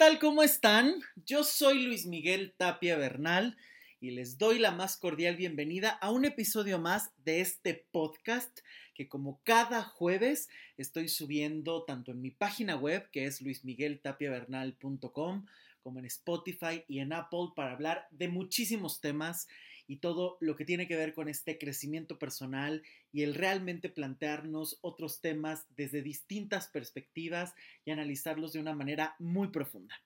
tal? 0.00 0.18
¿Cómo 0.18 0.42
están? 0.42 0.94
Yo 1.26 1.44
soy 1.44 1.82
Luis 1.82 2.06
Miguel 2.06 2.54
Tapia 2.56 2.96
Bernal 2.96 3.58
y 4.00 4.12
les 4.12 4.38
doy 4.38 4.58
la 4.58 4.70
más 4.70 4.96
cordial 4.96 5.36
bienvenida 5.36 5.90
a 5.90 6.10
un 6.10 6.24
episodio 6.24 6.78
más 6.78 7.10
de 7.22 7.42
este 7.42 7.86
podcast 7.92 8.60
que 8.94 9.10
como 9.10 9.42
cada 9.44 9.82
jueves 9.82 10.48
estoy 10.78 11.10
subiendo 11.10 11.84
tanto 11.84 12.12
en 12.12 12.22
mi 12.22 12.30
página 12.30 12.76
web 12.76 13.10
que 13.10 13.26
es 13.26 13.42
luismigueltapiavernal.com 13.42 15.44
como 15.82 15.98
en 15.98 16.06
Spotify 16.06 16.82
y 16.88 17.00
en 17.00 17.12
Apple 17.12 17.48
para 17.54 17.72
hablar 17.72 18.08
de 18.10 18.28
muchísimos 18.28 19.02
temas 19.02 19.48
y 19.90 19.96
todo 19.96 20.38
lo 20.40 20.54
que 20.54 20.64
tiene 20.64 20.86
que 20.86 20.94
ver 20.94 21.14
con 21.14 21.28
este 21.28 21.58
crecimiento 21.58 22.16
personal 22.16 22.84
y 23.12 23.24
el 23.24 23.34
realmente 23.34 23.88
plantearnos 23.88 24.78
otros 24.82 25.20
temas 25.20 25.66
desde 25.76 26.00
distintas 26.00 26.68
perspectivas 26.68 27.54
y 27.84 27.90
analizarlos 27.90 28.52
de 28.52 28.60
una 28.60 28.72
manera 28.72 29.16
muy 29.18 29.48
profunda. 29.48 30.00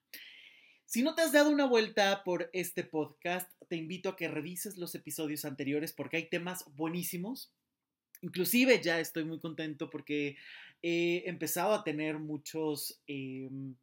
Si 0.87 1.03
no 1.03 1.15
te 1.15 1.21
has 1.21 1.33
dado 1.33 1.51
una 1.51 1.67
vuelta 1.67 2.25
por 2.25 2.49
este 2.55 2.83
podcast, 2.83 3.53
te 3.69 3.77
invito 3.77 4.09
a 4.09 4.17
que 4.17 4.27
revises 4.27 4.79
los 4.79 4.95
episodios 4.95 5.45
anteriores 5.45 5.93
porque 5.93 6.17
hay 6.17 6.31
temas 6.31 6.65
buenísimos. 6.77 7.53
Inclusive 8.23 8.81
ya 8.83 9.01
estoy 9.01 9.27
muy 9.27 9.39
contento 9.39 9.91
porque 9.91 10.39
he 10.81 11.25
empezado 11.27 11.75
a 11.75 11.85
tener 11.85 12.19
muchos... 12.19 13.03
Em, 13.07 13.75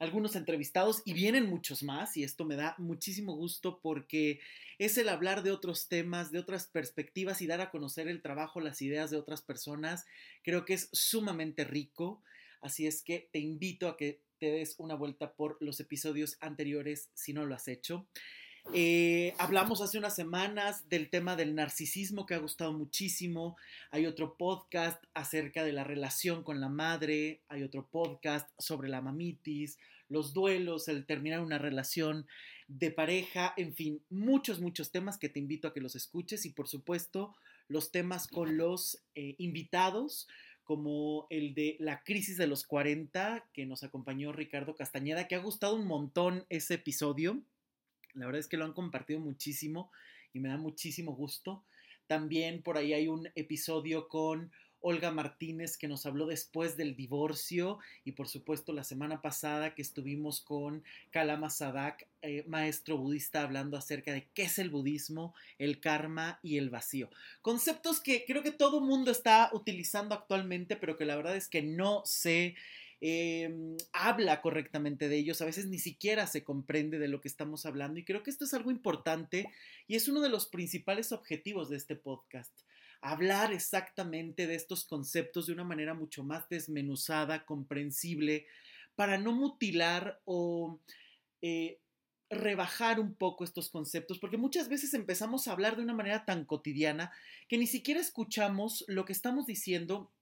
algunos 0.00 0.34
entrevistados 0.34 1.02
y 1.04 1.12
vienen 1.12 1.48
muchos 1.48 1.82
más 1.82 2.16
y 2.16 2.24
esto 2.24 2.46
me 2.46 2.56
da 2.56 2.74
muchísimo 2.78 3.36
gusto 3.36 3.80
porque 3.82 4.40
es 4.78 4.96
el 4.96 5.10
hablar 5.10 5.42
de 5.42 5.52
otros 5.52 5.88
temas, 5.88 6.32
de 6.32 6.38
otras 6.38 6.66
perspectivas 6.66 7.42
y 7.42 7.46
dar 7.46 7.60
a 7.60 7.70
conocer 7.70 8.08
el 8.08 8.22
trabajo, 8.22 8.60
las 8.60 8.80
ideas 8.80 9.10
de 9.10 9.18
otras 9.18 9.42
personas. 9.42 10.06
Creo 10.42 10.64
que 10.64 10.72
es 10.72 10.88
sumamente 10.92 11.64
rico, 11.64 12.22
así 12.62 12.86
es 12.86 13.02
que 13.02 13.28
te 13.30 13.40
invito 13.40 13.88
a 13.88 13.98
que 13.98 14.22
te 14.38 14.50
des 14.50 14.74
una 14.78 14.94
vuelta 14.94 15.34
por 15.34 15.58
los 15.60 15.80
episodios 15.80 16.38
anteriores 16.40 17.10
si 17.12 17.34
no 17.34 17.44
lo 17.44 17.54
has 17.54 17.68
hecho. 17.68 18.08
Eh, 18.72 19.34
hablamos 19.38 19.80
hace 19.80 19.98
unas 19.98 20.14
semanas 20.14 20.88
del 20.88 21.08
tema 21.08 21.34
del 21.34 21.54
narcisismo 21.54 22.26
que 22.26 22.34
ha 22.34 22.38
gustado 22.38 22.72
muchísimo. 22.72 23.56
Hay 23.90 24.06
otro 24.06 24.34
podcast 24.34 25.02
acerca 25.14 25.64
de 25.64 25.72
la 25.72 25.84
relación 25.84 26.42
con 26.42 26.60
la 26.60 26.68
madre. 26.68 27.40
Hay 27.48 27.62
otro 27.62 27.86
podcast 27.86 28.48
sobre 28.58 28.88
la 28.88 29.00
mamitis, 29.00 29.78
los 30.08 30.32
duelos, 30.32 30.88
el 30.88 31.04
terminar 31.04 31.40
una 31.40 31.58
relación 31.58 32.26
de 32.68 32.90
pareja. 32.90 33.54
En 33.56 33.74
fin, 33.74 34.00
muchos, 34.10 34.60
muchos 34.60 34.90
temas 34.90 35.18
que 35.18 35.28
te 35.28 35.40
invito 35.40 35.68
a 35.68 35.74
que 35.74 35.80
los 35.80 35.96
escuches 35.96 36.46
y 36.46 36.50
por 36.50 36.68
supuesto 36.68 37.34
los 37.68 37.90
temas 37.90 38.26
con 38.26 38.56
los 38.56 38.98
eh, 39.14 39.34
invitados 39.38 40.28
como 40.64 41.26
el 41.30 41.54
de 41.54 41.76
la 41.80 42.04
crisis 42.04 42.36
de 42.36 42.46
los 42.46 42.64
40 42.64 43.44
que 43.52 43.66
nos 43.66 43.82
acompañó 43.82 44.30
Ricardo 44.30 44.76
Castañeda, 44.76 45.26
que 45.26 45.34
ha 45.34 45.40
gustado 45.40 45.74
un 45.74 45.84
montón 45.84 46.46
ese 46.48 46.74
episodio. 46.74 47.40
La 48.14 48.26
verdad 48.26 48.40
es 48.40 48.48
que 48.48 48.56
lo 48.56 48.64
han 48.64 48.72
compartido 48.72 49.20
muchísimo 49.20 49.90
y 50.32 50.40
me 50.40 50.48
da 50.48 50.56
muchísimo 50.56 51.12
gusto. 51.14 51.64
También 52.06 52.62
por 52.62 52.76
ahí 52.76 52.92
hay 52.92 53.08
un 53.08 53.28
episodio 53.34 54.08
con 54.08 54.50
Olga 54.80 55.10
Martínez 55.10 55.76
que 55.76 55.88
nos 55.88 56.06
habló 56.06 56.26
después 56.26 56.76
del 56.76 56.96
divorcio 56.96 57.78
y 58.04 58.12
por 58.12 58.28
supuesto 58.28 58.72
la 58.72 58.84
semana 58.84 59.20
pasada 59.20 59.74
que 59.74 59.82
estuvimos 59.82 60.40
con 60.40 60.82
Kalama 61.10 61.50
Sadak, 61.50 62.08
eh, 62.22 62.44
maestro 62.46 62.96
budista, 62.96 63.42
hablando 63.42 63.76
acerca 63.76 64.12
de 64.12 64.28
qué 64.34 64.44
es 64.44 64.58
el 64.58 64.70
budismo, 64.70 65.34
el 65.58 65.80
karma 65.80 66.40
y 66.42 66.56
el 66.56 66.70
vacío. 66.70 67.10
Conceptos 67.42 68.00
que 68.00 68.24
creo 68.26 68.42
que 68.42 68.52
todo 68.52 68.80
mundo 68.80 69.10
está 69.10 69.50
utilizando 69.52 70.14
actualmente, 70.14 70.76
pero 70.76 70.96
que 70.96 71.04
la 71.04 71.16
verdad 71.16 71.36
es 71.36 71.48
que 71.48 71.62
no 71.62 72.02
sé 72.06 72.54
Em, 73.02 73.78
habla 73.92 74.42
correctamente 74.42 75.08
de 75.08 75.16
ellos, 75.16 75.40
a 75.40 75.46
veces 75.46 75.66
ni 75.66 75.78
siquiera 75.78 76.26
se 76.26 76.44
comprende 76.44 76.98
de 76.98 77.08
lo 77.08 77.22
que 77.22 77.28
estamos 77.28 77.64
hablando 77.64 77.98
y 77.98 78.04
creo 78.04 78.22
que 78.22 78.28
esto 78.28 78.44
es 78.44 78.52
algo 78.52 78.70
importante 78.70 79.50
y 79.86 79.96
es 79.96 80.06
uno 80.06 80.20
de 80.20 80.28
los 80.28 80.46
principales 80.46 81.10
objetivos 81.10 81.70
de 81.70 81.78
este 81.78 81.96
podcast. 81.96 82.52
Hablar 83.00 83.54
exactamente 83.54 84.46
de 84.46 84.54
estos 84.54 84.84
conceptos 84.84 85.46
de 85.46 85.54
una 85.54 85.64
manera 85.64 85.94
mucho 85.94 86.22
más 86.24 86.46
desmenuzada, 86.50 87.46
comprensible, 87.46 88.46
para 88.94 89.16
no 89.16 89.32
mutilar 89.32 90.20
o 90.26 90.78
eh, 91.40 91.78
rebajar 92.28 93.00
un 93.00 93.14
poco 93.14 93.44
estos 93.44 93.70
conceptos, 93.70 94.18
porque 94.18 94.36
muchas 94.36 94.68
veces 94.68 94.92
empezamos 94.92 95.48
a 95.48 95.52
hablar 95.52 95.76
de 95.76 95.82
una 95.82 95.94
manera 95.94 96.26
tan 96.26 96.44
cotidiana 96.44 97.10
que 97.48 97.56
ni 97.56 97.66
siquiera 97.66 97.98
escuchamos 97.98 98.84
lo 98.88 99.06
que 99.06 99.14
estamos 99.14 99.46
diciendo 99.46 100.12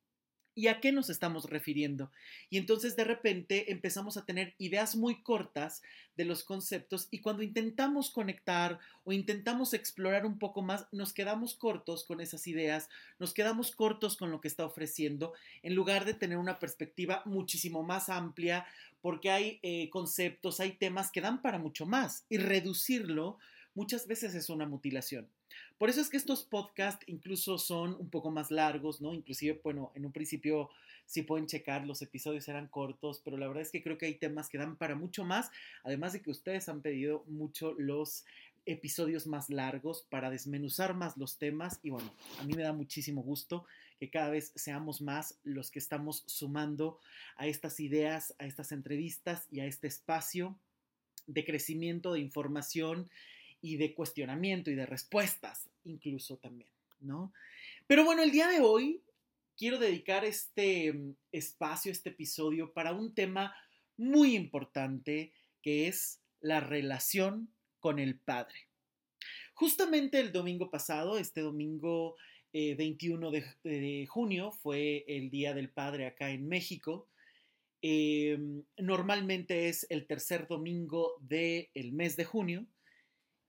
y 0.58 0.66
a 0.66 0.80
qué 0.80 0.90
nos 0.90 1.08
estamos 1.08 1.48
refiriendo. 1.48 2.10
Y 2.50 2.58
entonces 2.58 2.96
de 2.96 3.04
repente 3.04 3.70
empezamos 3.70 4.16
a 4.16 4.26
tener 4.26 4.56
ideas 4.58 4.96
muy 4.96 5.22
cortas 5.22 5.82
de 6.16 6.24
los 6.24 6.42
conceptos 6.42 7.06
y 7.12 7.20
cuando 7.20 7.44
intentamos 7.44 8.10
conectar 8.10 8.80
o 9.04 9.12
intentamos 9.12 9.72
explorar 9.72 10.26
un 10.26 10.36
poco 10.36 10.60
más, 10.62 10.86
nos 10.90 11.12
quedamos 11.12 11.54
cortos 11.54 12.02
con 12.02 12.20
esas 12.20 12.48
ideas, 12.48 12.88
nos 13.20 13.32
quedamos 13.34 13.70
cortos 13.70 14.16
con 14.16 14.32
lo 14.32 14.40
que 14.40 14.48
está 14.48 14.66
ofreciendo, 14.66 15.32
en 15.62 15.76
lugar 15.76 16.04
de 16.04 16.14
tener 16.14 16.38
una 16.38 16.58
perspectiva 16.58 17.22
muchísimo 17.24 17.84
más 17.84 18.08
amplia, 18.08 18.66
porque 19.00 19.30
hay 19.30 19.60
eh, 19.62 19.88
conceptos, 19.90 20.58
hay 20.58 20.72
temas 20.72 21.12
que 21.12 21.20
dan 21.20 21.40
para 21.40 21.60
mucho 21.60 21.86
más 21.86 22.24
y 22.28 22.38
reducirlo 22.38 23.38
muchas 23.78 24.08
veces 24.08 24.34
es 24.34 24.50
una 24.50 24.66
mutilación. 24.66 25.28
Por 25.78 25.88
eso 25.88 26.00
es 26.00 26.08
que 26.08 26.16
estos 26.16 26.42
podcasts 26.42 27.04
incluso 27.06 27.58
son 27.58 27.94
un 27.94 28.10
poco 28.10 28.28
más 28.32 28.50
largos, 28.50 29.00
¿no? 29.00 29.14
Inclusive, 29.14 29.60
bueno, 29.62 29.92
en 29.94 30.04
un 30.04 30.10
principio 30.10 30.68
si 31.06 31.22
pueden 31.22 31.46
checar, 31.46 31.86
los 31.86 32.02
episodios 32.02 32.48
eran 32.48 32.66
cortos, 32.66 33.22
pero 33.24 33.36
la 33.36 33.46
verdad 33.46 33.62
es 33.62 33.70
que 33.70 33.80
creo 33.80 33.96
que 33.96 34.06
hay 34.06 34.14
temas 34.14 34.48
que 34.48 34.58
dan 34.58 34.76
para 34.76 34.96
mucho 34.96 35.24
más, 35.24 35.52
además 35.84 36.12
de 36.12 36.22
que 36.22 36.30
ustedes 36.30 36.68
han 36.68 36.82
pedido 36.82 37.22
mucho 37.28 37.72
los 37.78 38.24
episodios 38.66 39.28
más 39.28 39.48
largos 39.48 40.04
para 40.10 40.28
desmenuzar 40.28 40.94
más 40.94 41.16
los 41.16 41.38
temas 41.38 41.78
y 41.84 41.90
bueno, 41.90 42.12
a 42.40 42.44
mí 42.44 42.54
me 42.54 42.64
da 42.64 42.72
muchísimo 42.72 43.22
gusto 43.22 43.64
que 44.00 44.10
cada 44.10 44.28
vez 44.28 44.50
seamos 44.56 45.00
más 45.00 45.38
los 45.44 45.70
que 45.70 45.78
estamos 45.78 46.24
sumando 46.26 46.98
a 47.36 47.46
estas 47.46 47.78
ideas, 47.78 48.34
a 48.40 48.44
estas 48.44 48.72
entrevistas 48.72 49.46
y 49.52 49.60
a 49.60 49.66
este 49.66 49.86
espacio 49.86 50.58
de 51.28 51.44
crecimiento, 51.44 52.12
de 52.12 52.20
información 52.20 53.08
y 53.60 53.76
de 53.76 53.94
cuestionamiento 53.94 54.70
y 54.70 54.74
de 54.74 54.86
respuestas 54.86 55.68
incluso 55.84 56.36
también, 56.36 56.70
¿no? 57.00 57.32
Pero 57.86 58.04
bueno, 58.04 58.22
el 58.22 58.30
día 58.30 58.48
de 58.48 58.60
hoy 58.60 59.02
quiero 59.56 59.78
dedicar 59.78 60.24
este 60.24 60.92
mm, 60.92 61.14
espacio, 61.32 61.90
este 61.90 62.10
episodio 62.10 62.72
para 62.72 62.92
un 62.92 63.14
tema 63.14 63.54
muy 63.96 64.36
importante 64.36 65.32
que 65.62 65.88
es 65.88 66.20
la 66.40 66.60
relación 66.60 67.52
con 67.80 67.98
el 67.98 68.18
Padre. 68.18 68.68
Justamente 69.54 70.20
el 70.20 70.32
domingo 70.32 70.70
pasado, 70.70 71.18
este 71.18 71.40
domingo 71.40 72.16
21 72.52 73.32
eh, 73.34 73.44
de, 73.64 74.06
junio, 74.06 74.52
fue 74.52 75.04
el 75.08 75.30
Día 75.30 75.52
del 75.52 75.68
Padre 75.68 76.06
acá 76.06 76.30
en 76.30 76.46
México. 76.48 77.08
Em, 77.82 78.62
normalmente 78.76 79.68
es 79.68 79.86
el 79.90 80.06
tercer 80.06 80.46
domingo 80.46 81.14
del 81.20 81.92
mes 81.92 82.16
de 82.16 82.24
junio 82.24 82.66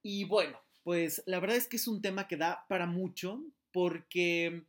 y 0.02 0.24
bueno, 0.26 0.60
pues 0.84 1.22
la 1.26 1.40
verdad 1.40 1.58
es 1.58 1.68
que 1.68 1.78
es 1.78 1.88
un 1.88 2.02
tema 2.02 2.28
que 2.28 2.38
da 2.38 2.66
para 2.68 2.86
mucho 2.86 3.44
porque 3.72 4.64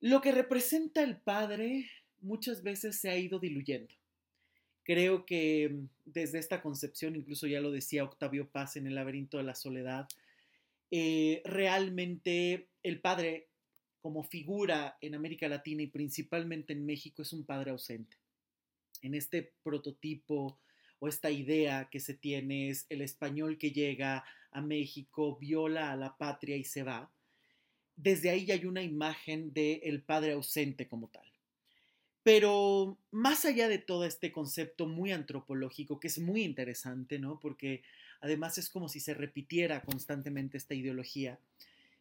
lo 0.00 0.20
que 0.20 0.32
representa 0.32 1.02
el 1.02 1.16
padre 1.16 1.90
muchas 2.20 2.62
veces 2.62 3.00
se 3.00 3.10
ha 3.10 3.16
ido 3.16 3.38
diluyendo. 3.38 3.94
Creo 4.84 5.26
que 5.26 5.76
desde 6.06 6.38
esta 6.38 6.62
concepción, 6.62 7.16
incluso 7.16 7.46
ya 7.46 7.60
lo 7.60 7.70
decía 7.70 8.04
Octavio 8.04 8.48
Paz 8.48 8.76
en 8.76 8.86
El 8.86 8.94
laberinto 8.94 9.36
de 9.36 9.42
la 9.42 9.54
soledad, 9.54 10.08
eh, 10.90 11.42
realmente 11.44 12.68
el 12.82 13.00
padre 13.00 13.48
como 14.00 14.22
figura 14.22 14.96
en 15.00 15.14
América 15.14 15.48
Latina 15.48 15.82
y 15.82 15.88
principalmente 15.88 16.72
en 16.72 16.86
México 16.86 17.22
es 17.22 17.32
un 17.32 17.44
padre 17.44 17.72
ausente. 17.72 18.16
En 19.02 19.14
este 19.14 19.52
prototipo 19.62 20.58
o 21.00 21.08
esta 21.08 21.30
idea 21.30 21.88
que 21.90 22.00
se 22.00 22.14
tiene 22.14 22.70
es 22.70 22.86
el 22.88 23.02
español 23.02 23.58
que 23.58 23.72
llega 23.72 24.24
a 24.50 24.60
México, 24.60 25.36
viola 25.36 25.92
a 25.92 25.96
la 25.96 26.16
patria 26.16 26.56
y 26.56 26.64
se 26.64 26.82
va. 26.82 27.10
Desde 27.96 28.30
ahí 28.30 28.46
ya 28.46 28.54
hay 28.54 28.64
una 28.64 28.82
imagen 28.82 29.52
del 29.52 29.80
el 29.82 30.02
padre 30.02 30.32
ausente 30.32 30.88
como 30.88 31.08
tal. 31.08 31.26
Pero 32.22 32.98
más 33.10 33.44
allá 33.44 33.68
de 33.68 33.78
todo 33.78 34.04
este 34.04 34.32
concepto 34.32 34.86
muy 34.86 35.12
antropológico, 35.12 35.98
que 35.98 36.08
es 36.08 36.18
muy 36.18 36.42
interesante, 36.42 37.18
¿no? 37.18 37.40
Porque 37.40 37.82
además 38.20 38.58
es 38.58 38.68
como 38.68 38.88
si 38.88 39.00
se 39.00 39.14
repitiera 39.14 39.82
constantemente 39.82 40.58
esta 40.58 40.74
ideología. 40.74 41.38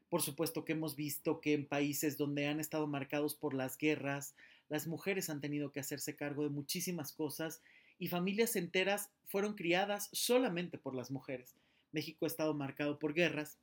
Por 0.10 0.22
supuesto 0.22 0.66
que 0.66 0.74
hemos 0.74 0.96
visto 0.96 1.40
que 1.42 1.54
en 1.54 1.66
países 1.66 2.18
donde 2.18 2.48
han 2.48 2.60
estado 2.60 2.88
marcados 2.88 3.36
por 3.36 3.54
las 3.54 3.78
guerras, 3.78 4.36
las 4.70 4.88
mujeres 4.88 5.30
han 5.30 5.42
tenido 5.42 5.72
que 5.72 5.80
hacerse 5.80 6.16
cargo 6.16 6.44
de 6.44 6.50
muchísimas 6.50 7.12
cosas 7.12 7.62
y 8.00 8.08
familias 8.08 8.56
enteras 8.56 9.10
fueron 9.26 9.56
criadas 9.56 10.10
solamente 10.12 10.78
por 10.78 10.96
las 10.96 11.12
mujeres. 11.12 11.56
México 11.92 12.26
ha 12.26 12.28
estado 12.28 12.54
marcado 12.54 13.00
por 13.00 13.14
guerras, 13.14 13.58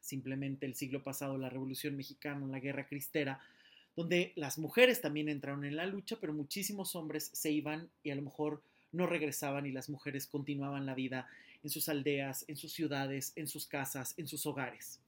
simplemente 0.00 0.66
el 0.66 0.74
siglo 0.74 1.02
pasado 1.02 1.38
la 1.38 1.50
Revolución 1.50 1.96
Mexicana, 1.96 2.46
la 2.46 2.60
Guerra 2.60 2.86
Cristera, 2.86 3.40
donde 3.94 4.32
las 4.36 4.58
mujeres 4.58 5.00
también 5.00 5.28
entraron 5.28 5.64
en 5.64 5.76
la 5.76 5.86
lucha, 5.86 6.16
pero 6.20 6.32
muchísimos 6.32 6.96
hombres 6.96 7.30
se 7.32 7.50
iban 7.50 7.90
y 8.02 8.10
a 8.10 8.14
lo 8.14 8.22
mejor 8.22 8.62
no 8.90 9.06
regresaban 9.06 9.66
y 9.66 9.72
las 9.72 9.88
mujeres 9.88 10.26
continuaban 10.26 10.86
la 10.86 10.94
vida 10.94 11.28
en 11.62 11.70
sus 11.70 11.88
aldeas, 11.88 12.44
en 12.48 12.56
sus 12.56 12.72
ciudades, 12.72 13.32
en 13.36 13.46
sus 13.46 13.66
casas, 13.66 14.14
en 14.16 14.26
sus 14.26 14.46
hogares. 14.46 15.00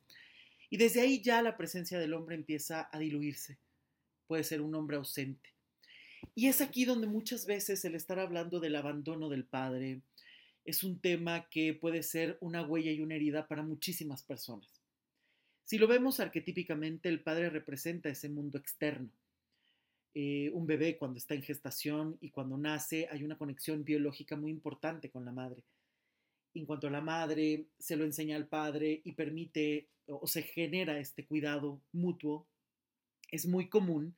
Y 0.70 0.76
desde 0.76 1.00
ahí 1.00 1.20
ya 1.20 1.42
la 1.42 1.56
presencia 1.56 1.98
del 1.98 2.14
hombre 2.14 2.36
empieza 2.36 2.88
a 2.92 2.98
diluirse. 2.98 3.58
Puede 4.26 4.44
ser 4.44 4.60
un 4.60 4.74
hombre 4.74 4.96
ausente. 4.96 5.53
Y 6.34 6.48
es 6.48 6.60
aquí 6.60 6.84
donde 6.84 7.06
muchas 7.06 7.46
veces 7.46 7.84
el 7.84 7.94
estar 7.94 8.18
hablando 8.18 8.58
del 8.58 8.74
abandono 8.74 9.28
del 9.28 9.44
padre 9.44 10.00
es 10.64 10.82
un 10.82 10.98
tema 10.98 11.48
que 11.48 11.74
puede 11.74 12.02
ser 12.02 12.38
una 12.40 12.66
huella 12.66 12.90
y 12.90 13.00
una 13.00 13.14
herida 13.14 13.46
para 13.46 13.62
muchísimas 13.62 14.24
personas. 14.24 14.82
Si 15.64 15.78
lo 15.78 15.86
vemos 15.86 16.20
arquetípicamente, 16.20 17.08
el 17.08 17.22
padre 17.22 17.50
representa 17.50 18.08
ese 18.08 18.28
mundo 18.28 18.58
externo. 18.58 19.10
Eh, 20.14 20.50
un 20.52 20.66
bebé 20.66 20.96
cuando 20.96 21.18
está 21.18 21.34
en 21.34 21.42
gestación 21.42 22.16
y 22.20 22.30
cuando 22.30 22.56
nace 22.56 23.08
hay 23.10 23.24
una 23.24 23.38
conexión 23.38 23.84
biológica 23.84 24.36
muy 24.36 24.50
importante 24.50 25.10
con 25.10 25.24
la 25.24 25.32
madre. 25.32 25.62
En 26.54 26.66
cuanto 26.66 26.86
a 26.86 26.90
la 26.90 27.00
madre, 27.00 27.66
se 27.78 27.96
lo 27.96 28.04
enseña 28.04 28.36
al 28.36 28.46
padre 28.46 29.00
y 29.04 29.12
permite 29.12 29.88
o 30.06 30.26
se 30.26 30.42
genera 30.42 30.98
este 30.98 31.24
cuidado 31.24 31.80
mutuo, 31.92 32.46
es 33.30 33.46
muy 33.46 33.68
común 33.68 34.14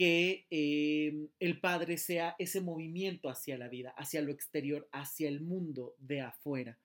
que 0.00 0.46
em, 0.48 1.28
el 1.40 1.60
padre 1.60 1.98
sea 1.98 2.34
ese 2.38 2.62
movimiento 2.62 3.28
hacia 3.28 3.58
la 3.58 3.68
vida, 3.68 3.90
hacia 3.98 4.22
lo 4.22 4.32
exterior, 4.32 4.88
hacia 4.92 5.28
el 5.28 5.42
mundo 5.42 5.94
de 5.98 6.22
afuera. 6.22 6.78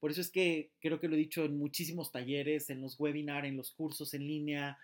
Por 0.00 0.10
eso 0.10 0.22
es 0.22 0.30
que 0.30 0.70
creo 0.80 0.98
que 0.98 1.08
lo 1.08 1.14
he 1.14 1.18
dicho 1.18 1.44
en 1.44 1.58
muchísimos 1.58 2.10
talleres, 2.10 2.70
en 2.70 2.80
los 2.80 2.98
webinars, 2.98 3.46
en 3.46 3.58
los 3.58 3.70
cursos 3.72 4.14
en 4.14 4.26
línea 4.26 4.78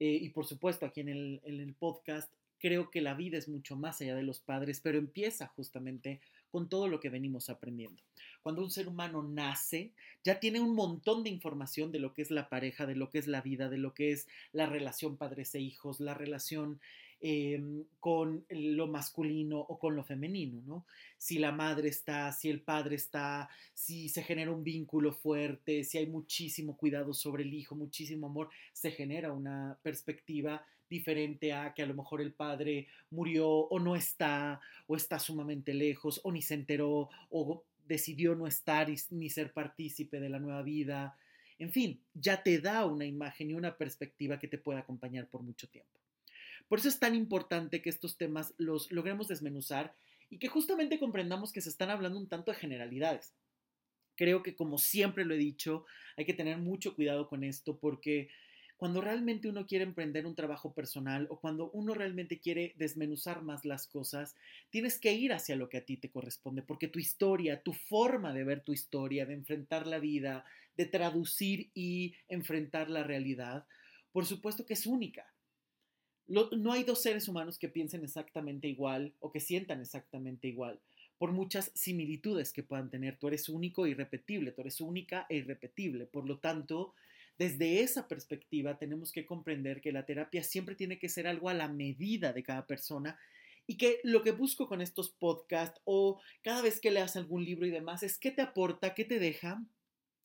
eh, 0.00 0.20
y 0.22 0.30
por 0.30 0.46
supuesto 0.46 0.86
aquí 0.86 1.02
en 1.02 1.10
el, 1.10 1.42
en 1.44 1.60
el 1.60 1.74
podcast, 1.74 2.32
creo 2.58 2.90
que 2.90 3.02
la 3.02 3.12
vida 3.12 3.36
es 3.36 3.46
mucho 3.46 3.76
más 3.76 4.00
allá 4.00 4.14
de 4.14 4.22
los 4.22 4.40
padres, 4.40 4.80
pero 4.80 4.96
empieza 4.96 5.48
justamente 5.48 6.22
con 6.50 6.70
todo 6.70 6.88
lo 6.88 6.98
que 6.98 7.10
venimos 7.10 7.50
aprendiendo. 7.50 8.02
Cuando 8.42 8.62
un 8.62 8.70
ser 8.70 8.88
humano 8.88 9.22
nace, 9.22 9.92
ya 10.24 10.40
tiene 10.40 10.60
un 10.60 10.74
montón 10.74 11.22
de 11.22 11.30
información 11.30 11.92
de 11.92 12.00
lo 12.00 12.12
que 12.12 12.22
es 12.22 12.30
la 12.30 12.48
pareja, 12.48 12.86
de 12.86 12.96
lo 12.96 13.10
que 13.10 13.18
es 13.18 13.26
la 13.26 13.40
vida, 13.40 13.68
de 13.68 13.78
lo 13.78 13.94
que 13.94 14.12
es 14.12 14.28
la 14.52 14.66
relación 14.66 15.16
padres 15.16 15.54
e 15.54 15.60
hijos, 15.60 16.00
la 16.00 16.14
relación 16.14 16.80
em, 17.20 17.84
con 18.00 18.44
lo 18.50 18.88
masculino 18.88 19.60
o 19.60 19.78
con 19.78 19.94
lo 19.94 20.02
femenino, 20.02 20.60
¿no? 20.66 20.84
Si 21.18 21.38
la 21.38 21.52
madre 21.52 21.88
está, 21.88 22.32
si 22.32 22.50
el 22.50 22.60
padre 22.60 22.96
está, 22.96 23.48
si 23.74 24.08
se 24.08 24.24
genera 24.24 24.50
un 24.50 24.64
vínculo 24.64 25.12
fuerte, 25.12 25.84
si 25.84 25.98
hay 25.98 26.06
muchísimo 26.06 26.76
cuidado 26.76 27.14
sobre 27.14 27.44
el 27.44 27.54
hijo, 27.54 27.76
muchísimo 27.76 28.26
amor, 28.26 28.50
se 28.72 28.90
genera 28.90 29.32
una 29.32 29.78
perspectiva 29.82 30.66
diferente 30.92 31.52
a 31.54 31.72
que 31.72 31.82
a 31.82 31.86
lo 31.86 31.94
mejor 31.94 32.20
el 32.20 32.32
padre 32.32 32.86
murió 33.10 33.48
o 33.48 33.78
no 33.80 33.96
está, 33.96 34.60
o 34.86 34.94
está 34.94 35.18
sumamente 35.18 35.72
lejos, 35.72 36.20
o 36.22 36.30
ni 36.30 36.42
se 36.42 36.54
enteró, 36.54 37.08
o 37.30 37.64
decidió 37.92 38.34
no 38.34 38.46
estar 38.46 38.88
ni 39.10 39.28
ser 39.28 39.52
partícipe 39.52 40.18
de 40.18 40.30
la 40.30 40.38
nueva 40.38 40.62
vida. 40.62 41.14
En 41.58 41.70
fin, 41.70 42.00
ya 42.14 42.42
te 42.42 42.58
da 42.58 42.86
una 42.86 43.04
imagen 43.04 43.50
y 43.50 43.54
una 43.54 43.76
perspectiva 43.76 44.38
que 44.38 44.48
te 44.48 44.56
puede 44.56 44.78
acompañar 44.78 45.28
por 45.28 45.42
mucho 45.42 45.68
tiempo. 45.68 46.00
Por 46.68 46.78
eso 46.78 46.88
es 46.88 46.98
tan 46.98 47.14
importante 47.14 47.82
que 47.82 47.90
estos 47.90 48.16
temas 48.16 48.54
los 48.56 48.90
logremos 48.90 49.28
desmenuzar 49.28 49.94
y 50.30 50.38
que 50.38 50.48
justamente 50.48 50.98
comprendamos 50.98 51.52
que 51.52 51.60
se 51.60 51.68
están 51.68 51.90
hablando 51.90 52.18
un 52.18 52.30
tanto 52.30 52.50
de 52.50 52.56
generalidades. 52.56 53.34
Creo 54.16 54.42
que 54.42 54.56
como 54.56 54.78
siempre 54.78 55.26
lo 55.26 55.34
he 55.34 55.38
dicho, 55.38 55.84
hay 56.16 56.24
que 56.24 56.32
tener 56.32 56.56
mucho 56.56 56.94
cuidado 56.94 57.28
con 57.28 57.44
esto 57.44 57.78
porque 57.78 58.30
cuando 58.82 59.00
realmente 59.00 59.48
uno 59.48 59.64
quiere 59.64 59.84
emprender 59.84 60.26
un 60.26 60.34
trabajo 60.34 60.74
personal 60.74 61.28
o 61.30 61.38
cuando 61.38 61.70
uno 61.70 61.94
realmente 61.94 62.40
quiere 62.40 62.74
desmenuzar 62.76 63.40
más 63.40 63.64
las 63.64 63.86
cosas, 63.86 64.34
tienes 64.70 64.98
que 64.98 65.12
ir 65.12 65.32
hacia 65.32 65.54
lo 65.54 65.68
que 65.68 65.76
a 65.76 65.84
ti 65.84 65.98
te 65.98 66.10
corresponde, 66.10 66.62
porque 66.62 66.88
tu 66.88 66.98
historia, 66.98 67.62
tu 67.62 67.74
forma 67.74 68.34
de 68.34 68.42
ver 68.42 68.64
tu 68.64 68.72
historia, 68.72 69.24
de 69.24 69.34
enfrentar 69.34 69.86
la 69.86 70.00
vida, 70.00 70.44
de 70.76 70.86
traducir 70.86 71.70
y 71.74 72.16
enfrentar 72.26 72.90
la 72.90 73.04
realidad, 73.04 73.66
por 74.10 74.26
supuesto 74.26 74.66
que 74.66 74.74
es 74.74 74.84
única. 74.84 75.32
no 76.26 76.72
hay 76.72 76.82
dos 76.82 77.02
seres 77.02 77.28
humanos 77.28 77.60
que 77.60 77.68
piensen 77.68 78.02
exactamente 78.02 78.66
igual 78.66 79.14
o 79.20 79.30
que 79.30 79.38
sientan 79.38 79.80
exactamente 79.80 80.48
igual 80.48 80.80
por 81.18 81.30
muchas 81.30 81.70
similitudes 81.76 82.52
que 82.52 82.64
puedan 82.64 82.90
tener. 82.90 83.16
Tú 83.16 83.28
eres 83.28 83.48
único 83.48 83.86
e 83.86 83.90
irrepetible, 83.90 84.50
tú 84.50 84.62
eres 84.62 84.80
única 84.80 85.24
e 85.28 85.36
irrepetible. 85.36 86.06
Por 86.06 86.26
lo 86.26 86.40
tanto, 86.40 86.94
desde 87.38 87.82
esa 87.82 88.08
perspectiva 88.08 88.78
tenemos 88.78 89.12
que 89.12 89.26
comprender 89.26 89.80
que 89.80 89.92
la 89.92 90.04
terapia 90.04 90.42
siempre 90.42 90.74
tiene 90.74 90.98
que 90.98 91.08
ser 91.08 91.26
algo 91.26 91.48
a 91.48 91.54
la 91.54 91.68
medida 91.68 92.32
de 92.32 92.42
cada 92.42 92.66
persona 92.66 93.18
y 93.66 93.76
que 93.76 94.00
lo 94.04 94.22
que 94.22 94.32
busco 94.32 94.68
con 94.68 94.80
estos 94.80 95.10
podcasts 95.10 95.80
o 95.84 96.20
cada 96.42 96.62
vez 96.62 96.80
que 96.80 96.90
leas 96.90 97.16
algún 97.16 97.44
libro 97.44 97.66
y 97.66 97.70
demás 97.70 98.02
es 98.02 98.18
qué 98.18 98.30
te 98.30 98.42
aporta, 98.42 98.94
qué 98.94 99.04
te 99.04 99.18
deja, 99.18 99.64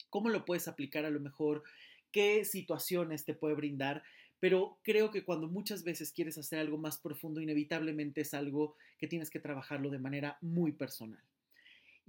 cómo 0.09 0.29
lo 0.29 0.45
puedes 0.45 0.67
aplicar 0.67 1.05
a 1.05 1.09
lo 1.09 1.19
mejor, 1.19 1.63
qué 2.11 2.45
situaciones 2.45 3.25
te 3.25 3.33
puede 3.33 3.55
brindar, 3.55 4.03
pero 4.39 4.79
creo 4.83 5.11
que 5.11 5.23
cuando 5.23 5.47
muchas 5.47 5.83
veces 5.83 6.11
quieres 6.11 6.37
hacer 6.37 6.59
algo 6.59 6.77
más 6.77 6.97
profundo, 6.97 7.41
inevitablemente 7.41 8.21
es 8.21 8.33
algo 8.33 8.75
que 8.97 9.07
tienes 9.07 9.29
que 9.29 9.39
trabajarlo 9.39 9.89
de 9.89 9.99
manera 9.99 10.37
muy 10.41 10.71
personal. 10.71 11.21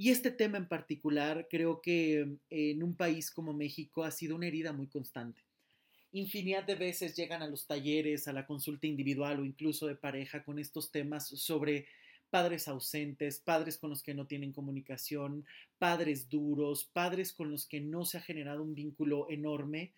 Y 0.01 0.11
este 0.11 0.31
tema 0.31 0.59
en 0.59 0.69
particular 0.69 1.49
creo 1.51 1.83
que 1.83 2.39
en 2.51 2.83
un 2.85 2.95
país 2.95 3.33
como 3.33 3.53
México 3.53 4.05
ha 4.05 4.13
sido 4.13 4.37
una 4.37 4.47
herida 4.47 4.73
muy 4.73 4.87
constante. 4.87 5.43
Infinidad 6.13 6.63
de 6.63 6.77
veces 6.77 7.17
llegan 7.17 7.43
a 7.43 7.49
los 7.49 7.67
talleres, 7.67 8.29
a 8.29 8.33
la 8.33 8.47
consulta 8.47 8.87
individual 8.87 9.41
o 9.41 9.45
incluso 9.45 9.89
de 9.89 9.97
pareja 9.97 10.45
con 10.45 10.61
estos 10.61 10.93
temas 10.93 11.27
sobre 11.27 11.87
padres 12.31 12.69
ausentes, 12.69 13.41
padres 13.41 13.77
con 13.77 13.91
los 13.91 14.05
que 14.05 14.15
no 14.15 14.29
tienen 14.29 14.53
comunicación, 14.53 15.45
padres 15.79 16.29
duros, 16.29 16.85
padres 16.85 17.33
con 17.33 17.51
los 17.51 17.67
que 17.67 17.81
no 17.81 18.05
se 18.05 18.19
ha 18.19 18.21
generado 18.21 18.63
un 18.63 18.77
vínculo 18.77 19.29
enorme 19.29 19.93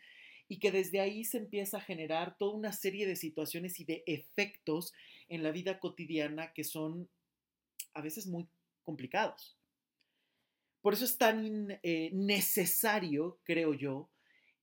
y 0.49 0.61
que 0.61 0.73
desde 0.73 1.01
ahí 1.01 1.25
se 1.25 1.37
empieza 1.37 1.77
a 1.77 1.83
generar 1.83 2.39
toda 2.39 2.57
una 2.57 2.73
serie 2.73 3.07
de 3.07 3.17
situaciones 3.17 3.79
y 3.81 3.85
de 3.85 4.03
efectos 4.07 4.95
en 5.29 5.43
la 5.43 5.51
vida 5.51 5.79
cotidiana 5.79 6.55
que 6.55 6.65
son 6.65 7.07
a 7.93 8.01
veces 8.01 8.27
muy 8.27 8.49
complicados. 8.83 9.60
Por 10.81 10.95
eso 10.95 11.05
es 11.05 11.19
tan 11.19 11.79
eh, 11.83 12.11
necesario, 12.13 13.41
creo 13.45 13.75
yo, 13.75 14.11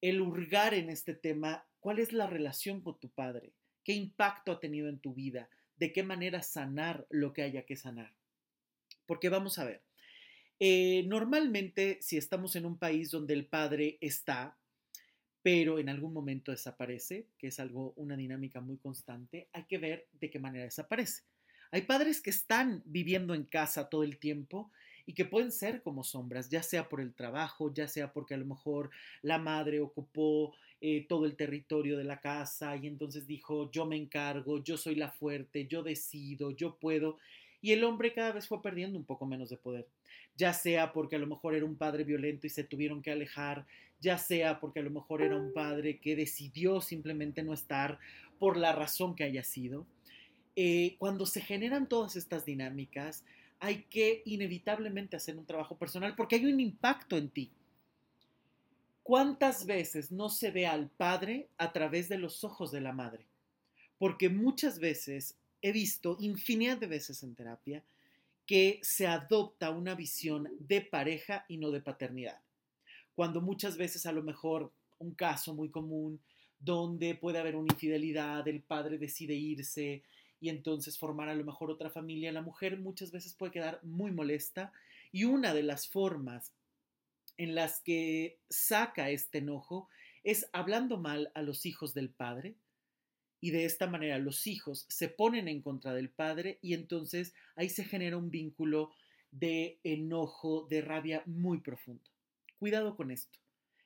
el 0.02 0.22
hurgar 0.22 0.74
en 0.74 0.90
este 0.90 1.14
tema, 1.14 1.68
cuál 1.80 2.00
es 2.00 2.12
la 2.14 2.28
relación 2.28 2.82
con 2.82 3.00
tu 3.00 3.10
padre, 3.10 3.54
qué 3.84 3.94
impacto 3.94 4.52
ha 4.52 4.60
tenido 4.60 4.90
en 4.90 5.00
tu 5.00 5.14
vida, 5.14 5.50
de 5.76 5.94
qué 5.94 6.04
manera 6.04 6.42
sanar 6.42 7.06
lo 7.10 7.34
que 7.34 7.44
haya 7.44 7.66
que 7.66 7.76
sanar. 7.76 8.16
Porque 9.06 9.30
vamos 9.30 9.60
a 9.60 9.66
ver, 9.66 9.84
eh, 10.60 11.04
normalmente 11.08 12.00
si 12.02 12.18
estamos 12.18 12.56
en 12.56 12.66
un 12.66 12.80
país 12.80 13.12
donde 13.12 13.34
el 13.34 13.46
padre 13.46 13.98
está, 14.02 14.58
pero 15.44 15.80
en 15.80 15.88
algún 15.88 16.14
momento 16.14 16.52
desaparece, 16.52 17.28
que 17.38 17.48
es 17.48 17.60
algo, 17.60 17.94
una 17.96 18.18
dinámica 18.18 18.60
muy 18.60 18.78
constante, 18.78 19.50
hay 19.54 19.66
que 19.66 19.78
ver 19.78 20.08
de 20.14 20.30
qué 20.30 20.40
manera 20.40 20.66
desaparece. 20.66 21.24
Hay 21.72 21.84
padres 21.84 22.22
que 22.22 22.32
están 22.32 22.82
viviendo 22.86 23.34
en 23.34 23.44
casa 23.44 23.88
todo 23.90 24.04
el 24.04 24.18
tiempo 24.18 24.72
y 25.08 25.14
que 25.14 25.26
pueden 25.26 25.54
ser 25.54 25.82
como 25.82 26.04
sombras, 26.04 26.50
ya 26.50 26.62
sea 26.62 26.90
por 26.90 27.00
el 27.00 27.14
trabajo, 27.14 27.74
ya 27.74 27.88
sea 27.88 28.12
porque 28.12 28.34
a 28.34 28.38
lo 28.38 28.46
mejor 28.46 28.92
la 29.22 29.38
madre 29.38 29.80
ocupó 29.80 30.54
eh, 30.82 31.06
todo 31.08 31.26
el 31.26 31.38
territorio 31.38 31.98
de 31.98 32.04
la 32.04 32.20
casa 32.20 32.76
y 32.76 32.88
entonces 32.88 33.26
dijo, 33.26 33.72
yo 33.72 33.86
me 33.86 33.96
encargo, 33.96 34.62
yo 34.62 34.76
soy 34.76 34.96
la 34.96 35.10
fuerte, 35.10 35.66
yo 35.66 35.82
decido, 35.82 36.52
yo 36.52 36.76
puedo. 36.76 37.18
Y 37.62 37.72
el 37.72 37.86
hombre 37.86 38.14
cada 38.14 38.34
vez 38.34 38.50
fue 38.50 38.62
perdiendo 38.62 39.00
un 39.00 39.06
poco 39.06 39.26
menos 39.26 39.50
de 39.50 39.56
poder, 39.56 39.88
ya 40.36 40.52
sea 40.52 40.92
porque 40.92 41.16
a 41.16 41.20
lo 41.20 41.28
mejor 41.28 41.56
era 41.56 41.66
un 41.66 41.78
padre 41.78 42.04
violento 42.04 42.46
y 42.46 42.50
se 42.50 42.66
tuvieron 42.66 43.02
que 43.02 43.12
alejar, 43.12 43.66
ya 44.02 44.18
sea 44.18 44.60
porque 44.60 44.82
a 44.82 44.84
lo 44.84 44.92
mejor 44.92 45.22
era 45.22 45.38
un 45.38 45.54
padre 45.54 46.00
que 46.00 46.18
decidió 46.18 46.82
simplemente 46.82 47.44
no 47.44 47.54
estar 47.54 47.98
por 48.40 48.58
la 48.58 48.74
razón 48.74 49.16
que 49.16 49.24
haya 49.24 49.44
sido. 49.44 49.88
Eh, 50.58 50.98
cuando 51.00 51.26
se 51.26 51.40
generan 51.40 51.88
todas 51.88 52.18
estas 52.18 52.44
dinámicas, 52.44 53.24
hay 53.60 53.84
que 53.84 54.22
inevitablemente 54.26 55.16
hacer 55.16 55.38
un 55.38 55.46
trabajo 55.46 55.78
personal 55.78 56.16
porque 56.16 56.36
hay 56.36 56.46
un 56.46 56.60
impacto 56.60 57.18
en 57.18 57.30
ti. 57.30 57.52
¿Cuántas 59.04 59.66
veces 59.66 60.12
no 60.12 60.30
se 60.30 60.52
ve 60.52 60.68
al 60.68 60.90
padre 60.90 61.48
a 61.58 61.72
través 61.72 62.10
de 62.10 62.18
los 62.18 62.44
ojos 62.44 62.72
de 62.72 62.82
la 62.82 62.92
madre? 62.92 63.26
Porque 63.98 64.30
muchas 64.30 64.80
veces 64.80 65.36
he 65.62 65.72
visto, 65.72 66.18
infinidad 66.20 66.78
de 66.78 66.88
veces 66.88 67.24
en 67.24 67.34
terapia, 67.34 67.84
que 68.46 68.80
se 68.82 69.08
adopta 69.08 69.72
una 69.72 69.96
visión 69.96 70.50
de 70.60 70.82
pareja 70.82 71.46
y 71.48 71.58
no 71.58 71.72
de 71.72 71.82
paternidad. 71.82 72.40
Cuando 73.16 73.42
muchas 73.42 73.78
veces 73.78 74.06
a 74.06 74.12
lo 74.12 74.24
mejor 74.24 74.72
un 75.00 75.12
caso 75.12 75.54
muy 75.54 75.70
común 75.70 76.20
donde 76.60 77.16
puede 77.16 77.40
haber 77.40 77.56
una 77.56 77.74
infidelidad, 77.74 78.48
el 78.48 78.62
padre 78.62 78.98
decide 78.98 79.34
irse, 79.34 80.04
y 80.40 80.50
entonces 80.50 80.98
formar 80.98 81.30
a 81.30 81.36
lo 81.36 81.44
mejor 81.44 81.72
otra 81.72 81.90
familia, 81.90 82.32
la 82.32 82.42
mujer 82.42 82.80
muchas 82.80 83.12
veces 83.12 83.34
puede 83.34 83.52
quedar 83.52 83.84
muy 83.84 84.12
molesta 84.12 84.72
y 85.12 85.24
una 85.24 85.54
de 85.54 85.64
las 85.64 85.88
formas 85.88 86.54
en 87.38 87.56
las 87.56 87.82
que 87.82 88.40
saca 88.50 89.10
este 89.10 89.40
enojo 89.40 89.90
es 90.24 90.50
hablando 90.54 90.98
mal 90.98 91.32
a 91.36 91.42
los 91.42 91.66
hijos 91.66 91.94
del 91.94 92.10
padre 92.10 92.56
y 93.40 93.52
de 93.52 93.66
esta 93.66 93.88
manera 93.88 94.18
los 94.18 94.48
hijos 94.48 94.86
se 94.90 95.10
ponen 95.10 95.48
en 95.48 95.62
contra 95.62 95.94
del 95.94 96.10
padre 96.10 96.60
y 96.62 96.74
entonces 96.74 97.34
ahí 97.56 97.70
se 97.70 97.84
genera 97.84 98.18
un 98.18 98.32
vínculo 98.32 98.92
de 99.32 99.80
enojo, 99.84 100.68
de 100.70 100.82
rabia 100.82 101.24
muy 101.26 101.60
profundo. 101.60 102.04
Cuidado 102.58 102.96
con 102.96 103.12
esto. 103.12 103.40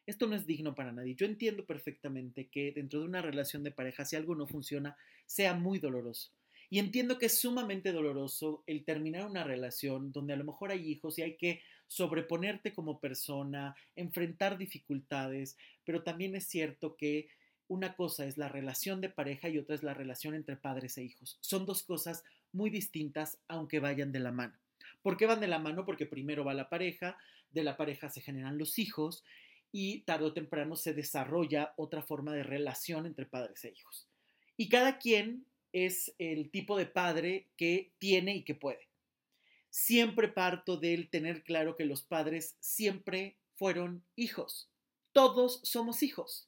Esto 0.05 0.27
no 0.27 0.35
es 0.35 0.45
digno 0.45 0.73
para 0.73 0.91
nadie. 0.91 1.15
Yo 1.15 1.25
entiendo 1.25 1.65
perfectamente 1.65 2.49
que 2.49 2.71
dentro 2.71 2.99
de 2.99 3.05
una 3.05 3.21
relación 3.21 3.63
de 3.63 3.71
pareja, 3.71 4.05
si 4.05 4.15
algo 4.15 4.35
no 4.35 4.47
funciona, 4.47 4.97
sea 5.25 5.53
muy 5.53 5.79
doloroso. 5.79 6.31
Y 6.71 6.79
entiendo 6.79 7.19
que 7.19 7.25
es 7.25 7.37
sumamente 7.37 7.91
doloroso 7.91 8.63
el 8.65 8.85
terminar 8.85 9.25
una 9.25 9.43
relación 9.43 10.13
donde 10.13 10.31
a 10.31 10.37
lo 10.37 10.45
mejor 10.45 10.71
hay 10.71 10.89
hijos 10.89 11.19
y 11.19 11.21
hay 11.21 11.35
que 11.35 11.61
sobreponerte 11.85 12.73
como 12.73 13.01
persona, 13.01 13.75
enfrentar 13.97 14.57
dificultades, 14.57 15.57
pero 15.83 16.01
también 16.01 16.33
es 16.33 16.47
cierto 16.47 16.95
que 16.95 17.27
una 17.67 17.93
cosa 17.97 18.25
es 18.25 18.37
la 18.37 18.47
relación 18.47 19.01
de 19.01 19.09
pareja 19.09 19.49
y 19.49 19.57
otra 19.57 19.75
es 19.75 19.83
la 19.83 19.93
relación 19.93 20.33
entre 20.33 20.55
padres 20.55 20.97
e 20.97 21.03
hijos. 21.03 21.37
Son 21.41 21.65
dos 21.65 21.83
cosas 21.83 22.23
muy 22.53 22.69
distintas 22.69 23.37
aunque 23.49 23.81
vayan 23.81 24.13
de 24.13 24.21
la 24.21 24.31
mano. 24.31 24.57
¿Por 25.01 25.17
qué 25.17 25.25
van 25.25 25.41
de 25.41 25.49
la 25.49 25.59
mano? 25.59 25.85
Porque 25.85 26.05
primero 26.05 26.45
va 26.45 26.53
la 26.53 26.69
pareja, 26.69 27.17
de 27.51 27.65
la 27.65 27.75
pareja 27.75 28.09
se 28.09 28.21
generan 28.21 28.57
los 28.57 28.79
hijos 28.79 29.25
y 29.73 30.03
tarde 30.03 30.27
o 30.27 30.33
temprano 30.33 30.77
se 30.77 30.93
desarrolla 30.93 31.73
otra 31.75 32.01
forma 32.01 32.31
de 32.31 32.43
relación 32.43 33.05
entre 33.05 33.25
padres 33.25 33.65
e 33.65 33.71
hijos. 33.71 34.07
Y 34.55 34.69
cada 34.69 34.99
quien 34.99 35.45
es 35.73 36.13
el 36.17 36.49
tipo 36.49 36.77
de 36.77 36.85
padre 36.85 37.47
que 37.57 37.91
tiene 37.99 38.35
y 38.35 38.43
que 38.43 38.55
puede. 38.55 38.87
Siempre 39.69 40.27
parto 40.27 40.77
del 40.77 41.09
tener 41.09 41.43
claro 41.43 41.75
que 41.75 41.85
los 41.85 42.01
padres 42.01 42.55
siempre 42.59 43.37
fueron 43.55 44.03
hijos. 44.15 44.69
Todos 45.13 45.61
somos 45.63 46.03
hijos. 46.03 46.47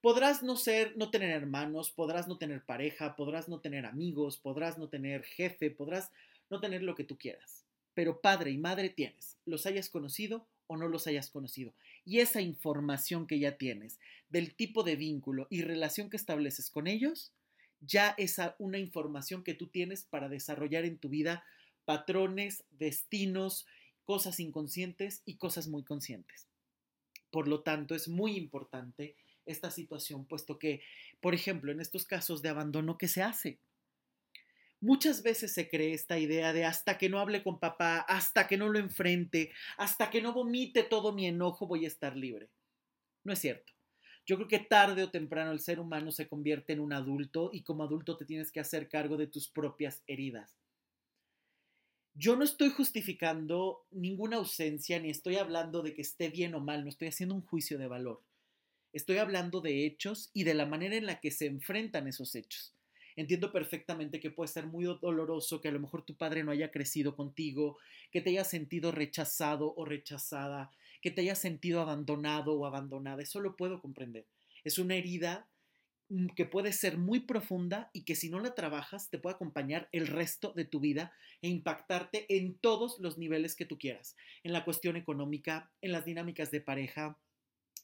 Podrás 0.00 0.42
no 0.42 0.56
ser, 0.56 0.96
no 0.96 1.10
tener 1.10 1.30
hermanos, 1.30 1.90
podrás 1.90 2.26
no 2.26 2.36
tener 2.36 2.64
pareja, 2.64 3.14
podrás 3.14 3.48
no 3.48 3.60
tener 3.60 3.86
amigos, 3.86 4.36
podrás 4.36 4.76
no 4.76 4.88
tener 4.88 5.22
jefe, 5.22 5.70
podrás 5.70 6.10
no 6.50 6.60
tener 6.60 6.82
lo 6.82 6.94
que 6.94 7.04
tú 7.04 7.16
quieras. 7.16 7.64
Pero 7.94 8.20
padre 8.20 8.50
y 8.50 8.58
madre 8.58 8.88
tienes, 8.88 9.36
los 9.44 9.66
hayas 9.66 9.88
conocido 9.88 10.46
o 10.66 10.76
no 10.76 10.88
los 10.88 11.06
hayas 11.06 11.30
conocido. 11.30 11.72
Y 12.04 12.20
esa 12.20 12.40
información 12.40 13.26
que 13.26 13.38
ya 13.38 13.58
tienes 13.58 14.00
del 14.28 14.54
tipo 14.54 14.82
de 14.82 14.96
vínculo 14.96 15.46
y 15.50 15.62
relación 15.62 16.10
que 16.10 16.16
estableces 16.16 16.70
con 16.70 16.86
ellos, 16.86 17.32
ya 17.82 18.14
es 18.16 18.36
una 18.58 18.78
información 18.78 19.42
que 19.44 19.54
tú 19.54 19.66
tienes 19.66 20.04
para 20.04 20.28
desarrollar 20.28 20.84
en 20.84 20.98
tu 20.98 21.08
vida 21.08 21.44
patrones, 21.84 22.64
destinos, 22.70 23.66
cosas 24.04 24.40
inconscientes 24.40 25.22
y 25.24 25.36
cosas 25.36 25.68
muy 25.68 25.84
conscientes. 25.84 26.46
Por 27.30 27.48
lo 27.48 27.62
tanto, 27.62 27.94
es 27.94 28.08
muy 28.08 28.36
importante 28.36 29.16
esta 29.46 29.70
situación, 29.70 30.24
puesto 30.24 30.58
que, 30.58 30.82
por 31.20 31.34
ejemplo, 31.34 31.72
en 31.72 31.80
estos 31.80 32.04
casos 32.04 32.42
de 32.42 32.48
abandono, 32.48 32.98
¿qué 32.98 33.08
se 33.08 33.22
hace? 33.22 33.58
Muchas 34.80 35.22
veces 35.22 35.52
se 35.52 35.68
cree 35.68 35.94
esta 35.94 36.18
idea 36.18 36.52
de 36.52 36.64
hasta 36.64 36.98
que 36.98 37.08
no 37.08 37.20
hable 37.20 37.42
con 37.42 37.60
papá, 37.60 37.98
hasta 38.00 38.48
que 38.48 38.56
no 38.56 38.68
lo 38.68 38.78
enfrente, 38.78 39.52
hasta 39.76 40.10
que 40.10 40.20
no 40.20 40.32
vomite 40.32 40.82
todo 40.82 41.12
mi 41.12 41.26
enojo, 41.26 41.66
voy 41.66 41.84
a 41.84 41.88
estar 41.88 42.16
libre. 42.16 42.48
No 43.24 43.32
es 43.32 43.38
cierto. 43.38 43.72
Yo 44.24 44.36
creo 44.36 44.48
que 44.48 44.60
tarde 44.60 45.02
o 45.02 45.10
temprano 45.10 45.50
el 45.50 45.60
ser 45.60 45.80
humano 45.80 46.12
se 46.12 46.28
convierte 46.28 46.72
en 46.72 46.80
un 46.80 46.92
adulto 46.92 47.50
y 47.52 47.62
como 47.62 47.82
adulto 47.82 48.16
te 48.16 48.24
tienes 48.24 48.52
que 48.52 48.60
hacer 48.60 48.88
cargo 48.88 49.16
de 49.16 49.26
tus 49.26 49.48
propias 49.48 50.02
heridas. 50.06 50.56
Yo 52.14 52.36
no 52.36 52.44
estoy 52.44 52.70
justificando 52.70 53.86
ninguna 53.90 54.36
ausencia 54.36 55.00
ni 55.00 55.10
estoy 55.10 55.36
hablando 55.36 55.82
de 55.82 55.94
que 55.94 56.02
esté 56.02 56.28
bien 56.28 56.54
o 56.54 56.60
mal, 56.60 56.84
no 56.84 56.90
estoy 56.90 57.08
haciendo 57.08 57.34
un 57.34 57.42
juicio 57.42 57.78
de 57.78 57.88
valor. 57.88 58.22
Estoy 58.92 59.16
hablando 59.16 59.62
de 59.62 59.86
hechos 59.86 60.30
y 60.34 60.44
de 60.44 60.54
la 60.54 60.66
manera 60.66 60.94
en 60.96 61.06
la 61.06 61.18
que 61.18 61.30
se 61.30 61.46
enfrentan 61.46 62.06
esos 62.06 62.34
hechos. 62.34 62.74
Entiendo 63.16 63.52
perfectamente 63.52 64.20
que 64.20 64.30
puede 64.30 64.48
ser 64.48 64.66
muy 64.66 64.84
doloroso 64.84 65.60
que 65.60 65.68
a 65.68 65.72
lo 65.72 65.80
mejor 65.80 66.04
tu 66.04 66.14
padre 66.14 66.44
no 66.44 66.50
haya 66.50 66.70
crecido 66.70 67.16
contigo, 67.16 67.78
que 68.10 68.20
te 68.20 68.30
haya 68.30 68.44
sentido 68.44 68.92
rechazado 68.92 69.74
o 69.74 69.84
rechazada, 69.84 70.70
que 71.02 71.10
te 71.10 71.20
haya 71.20 71.34
sentido 71.34 71.82
abandonado 71.82 72.54
o 72.54 72.64
abandonada. 72.64 73.22
Eso 73.22 73.40
lo 73.40 73.56
puedo 73.56 73.82
comprender. 73.82 74.26
Es 74.64 74.78
una 74.78 74.94
herida 74.94 75.48
mm, 76.08 76.28
que 76.28 76.46
puede 76.46 76.72
ser 76.72 76.96
muy 76.96 77.20
profunda 77.20 77.90
y 77.92 78.04
que 78.04 78.14
si 78.14 78.30
no 78.30 78.40
la 78.40 78.54
trabajas 78.54 79.10
te 79.10 79.18
puede 79.18 79.34
acompañar 79.34 79.88
el 79.92 80.06
resto 80.06 80.52
de 80.52 80.64
tu 80.64 80.80
vida 80.80 81.12
e 81.42 81.48
impactarte 81.48 82.24
en 82.34 82.56
todos 82.56 82.98
los 83.00 83.18
niveles 83.18 83.56
que 83.56 83.66
tú 83.66 83.78
quieras, 83.78 84.16
en 84.44 84.52
la 84.52 84.64
cuestión 84.64 84.96
económica, 84.96 85.72
en 85.82 85.90
las 85.92 86.04
dinámicas 86.04 86.52
de 86.52 86.60
pareja, 86.60 87.18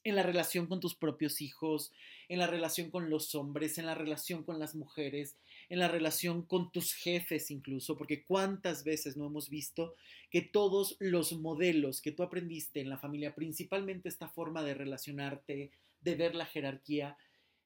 en 0.05 0.15
la 0.15 0.23
relación 0.23 0.67
con 0.67 0.79
tus 0.79 0.95
propios 0.95 1.41
hijos, 1.41 1.91
en 2.29 2.39
la 2.39 2.47
relación 2.47 2.89
con 2.89 3.09
los 3.09 3.35
hombres, 3.35 3.77
en 3.77 3.85
la 3.85 3.95
relación 3.95 4.45
con 4.45 4.57
las 4.57 4.75
mujeres, 4.75 5.35
en 5.69 5.79
la 5.79 5.87
relación 5.87 6.41
con 6.41 6.71
tus 6.71 6.93
jefes 6.93 7.51
incluso, 7.51 7.95
porque 7.95 8.23
cuántas 8.23 8.83
veces 8.83 9.15
no 9.15 9.27
hemos 9.27 9.49
visto 9.49 9.95
que 10.31 10.41
todos 10.41 10.97
los 10.99 11.33
modelos 11.33 12.01
que 12.01 12.11
tú 12.11 12.23
aprendiste 12.23 12.81
en 12.81 12.89
la 12.89 12.97
familia, 12.97 13.35
principalmente 13.35 14.09
esta 14.09 14.27
forma 14.27 14.63
de 14.63 14.73
relacionarte, 14.73 15.71
de 16.01 16.15
ver 16.15 16.35
la 16.35 16.45
jerarquía, 16.45 17.17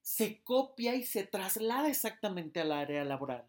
se 0.01 0.41
copia 0.43 0.95
y 0.95 1.03
se 1.03 1.24
traslada 1.24 1.88
exactamente 1.88 2.60
al 2.60 2.74
área 2.74 3.05
laboral. 3.05 3.45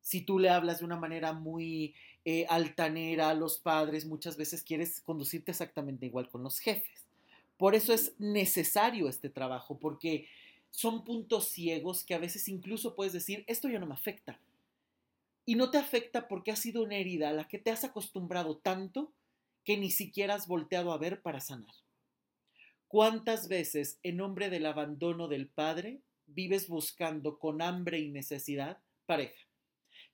Si 0.00 0.22
tú 0.22 0.38
le 0.38 0.48
hablas 0.48 0.78
de 0.78 0.86
una 0.86 0.96
manera 0.96 1.34
muy 1.34 1.94
eh, 2.24 2.46
altanera 2.48 3.28
a 3.28 3.34
los 3.34 3.58
padres, 3.58 4.06
muchas 4.06 4.36
veces 4.38 4.62
quieres 4.62 5.00
conducirte 5.00 5.50
exactamente 5.50 6.06
igual 6.06 6.30
con 6.30 6.42
los 6.42 6.58
jefes. 6.58 7.06
Por 7.58 7.74
eso 7.74 7.92
es 7.92 8.14
necesario 8.18 9.08
este 9.08 9.28
trabajo, 9.28 9.78
porque 9.78 10.26
son 10.72 11.04
puntos 11.04 11.48
ciegos 11.48 12.02
que 12.02 12.14
a 12.14 12.18
veces 12.18 12.48
incluso 12.48 12.96
puedes 12.96 13.12
decir, 13.12 13.44
esto 13.46 13.68
ya 13.68 13.78
no 13.78 13.86
me 13.86 13.94
afecta. 13.94 14.40
Y 15.44 15.54
no 15.54 15.70
te 15.70 15.78
afecta 15.78 16.28
porque 16.28 16.50
ha 16.50 16.56
sido 16.56 16.82
una 16.82 16.96
herida 16.96 17.28
a 17.28 17.32
la 17.32 17.46
que 17.46 17.58
te 17.58 17.70
has 17.70 17.84
acostumbrado 17.84 18.56
tanto 18.56 19.12
que 19.64 19.76
ni 19.76 19.90
siquiera 19.90 20.34
has 20.34 20.48
volteado 20.48 20.92
a 20.92 20.98
ver 20.98 21.20
para 21.20 21.40
sanar. 21.40 21.74
¿Cuántas 22.88 23.48
veces, 23.48 23.98
en 24.02 24.16
nombre 24.16 24.50
del 24.50 24.66
abandono 24.66 25.28
del 25.28 25.46
padre, 25.46 26.00
vives 26.26 26.68
buscando 26.68 27.38
con 27.38 27.62
hambre 27.62 28.00
y 28.00 28.08
necesidad 28.08 28.78
pareja, 29.06 29.46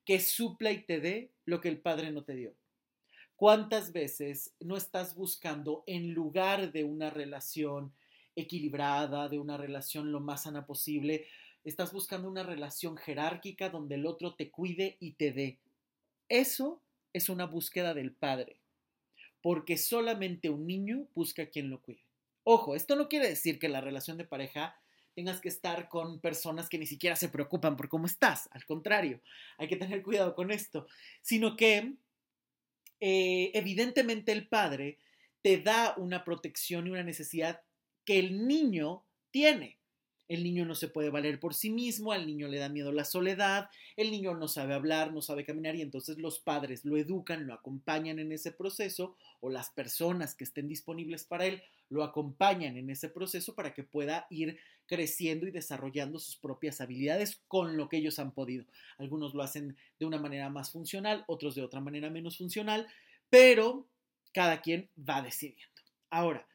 que 0.05 0.21
supla 0.21 0.73
y 0.73 0.83
te 0.83 1.01
dé 1.01 1.31
lo 1.45 1.61
que 1.61 1.69
el 1.69 1.81
padre 1.81 2.11
no 2.11 2.25
te 2.25 2.35
dio? 2.35 2.55
¿Cuántas 3.37 3.93
veces 3.93 4.53
no 4.59 4.77
estás 4.77 5.15
buscando 5.15 5.85
en 5.87 6.13
lugar 6.13 6.73
de 6.73 6.83
una 6.83 7.11
relación 7.11 7.93
equilibrada, 8.41 9.29
de 9.29 9.39
una 9.39 9.57
relación 9.57 10.13
lo 10.13 10.21
más 10.21 10.45
sana 10.45 10.67
posible, 10.67 11.27
estás 11.65 11.93
buscando 11.93 12.29
una 12.29 12.43
relación 12.43 12.97
jerárquica 12.97 13.69
donde 13.69 13.97
el 13.97 14.07
otro 14.07 14.35
te 14.35 14.51
cuide 14.51 14.97
y 15.01 15.13
te 15.13 15.33
dé? 15.33 15.59
Eso 16.29 16.81
es 17.13 17.29
una 17.29 17.47
búsqueda 17.47 17.95
del 17.95 18.13
padre, 18.13 18.61
porque 19.43 19.77
solamente 19.77 20.51
un 20.51 20.67
niño 20.67 21.09
busca 21.15 21.43
a 21.43 21.47
quien 21.47 21.71
lo 21.71 21.81
cuide. 21.81 22.05
Ojo, 22.45 22.75
esto 22.75 22.97
no 22.97 23.09
quiere 23.09 23.29
decir 23.29 23.59
que 23.59 23.69
la 23.69 23.81
relación 23.81 24.17
de 24.17 24.25
pareja 24.25 24.77
tengas 25.15 25.41
que 25.41 25.49
estar 25.49 25.89
con 25.89 26.21
personas 26.21 26.69
que 26.69 26.79
ni 26.79 26.87
siquiera 26.87 27.17
se 27.17 27.29
preocupan 27.29 27.77
por 27.77 27.89
cómo 27.89 28.07
estás, 28.07 28.49
al 28.53 28.65
contrario, 28.65 29.21
hay 29.59 29.69
que 29.69 29.77
tener 29.77 30.03
cuidado 30.03 30.35
con 30.35 30.51
esto, 30.51 30.87
sino 31.23 31.57
que 31.57 31.95
eh, 33.01 33.51
evidentemente 33.55 34.33
el 34.33 34.49
padre 34.49 34.99
te 35.43 35.59
da 35.59 35.95
una 35.97 36.25
protección 36.25 36.87
y 36.87 36.91
una 36.91 37.03
necesidad 37.03 37.61
que 38.09 38.19
el 38.19 38.47
niño 38.47 39.05
tiene. 39.31 39.77
El 40.29 40.43
niño 40.43 40.65
no 40.65 40.75
se 40.75 40.89
puede 40.89 41.11
valer 41.11 41.39
por 41.39 41.53
sí 41.53 41.69
mismo, 41.69 42.11
al 42.11 42.27
niño 42.27 42.49
le 42.49 42.57
da 42.57 42.71
miedo 42.71 42.91
la 42.91 43.05
soledad, 43.05 43.69
el 43.97 44.11
niño 44.11 44.35
no 44.35 44.49
sabe 44.49 44.73
hablar, 44.73 45.13
no 45.13 45.21
sabe 45.21 45.45
caminar 45.45 45.77
y 45.77 45.83
entonces 45.83 46.17
los 46.17 46.39
padres 46.39 46.87
lo 46.87 46.97
educan, 46.97 47.47
lo 47.47 47.53
acompañan 47.53 48.19
en 48.19 48.33
ese 48.33 48.51
proceso 48.51 49.15
o 49.43 49.51
las 49.51 49.69
personas 49.69 50.35
que 50.35 50.45
estén 50.45 50.69
disponibles 50.69 51.25
para 51.25 51.45
él 51.45 51.63
lo 51.91 52.03
acompañan 52.03 52.79
en 52.79 52.89
ese 52.89 53.11
proceso 53.11 53.55
para 53.55 53.75
que 53.75 53.85
pueda 53.85 54.27
ir 54.31 54.59
creciendo 54.87 55.47
y 55.47 55.51
desarrollando 55.51 56.19
sus 56.19 56.37
propias 56.37 56.81
habilidades 56.81 57.43
con 57.47 57.77
lo 57.77 57.91
que 57.91 57.99
ellos 57.99 58.19
han 58.19 58.33
podido. 58.33 58.65
Algunos 58.97 59.35
lo 59.35 59.43
hacen 59.43 59.77
de 60.01 60.07
una 60.07 60.19
manera 60.19 60.49
más 60.49 60.71
funcional, 60.71 61.25
otros 61.27 61.55
de 61.55 61.63
otra 61.63 61.83
manera 61.83 62.09
menos 62.09 62.39
funcional, 62.39 62.87
pero 63.29 63.87
cada 64.33 64.63
quien 64.63 64.89
va 64.99 65.21
decidiendo. 65.21 65.75
Ahora, 66.09 66.49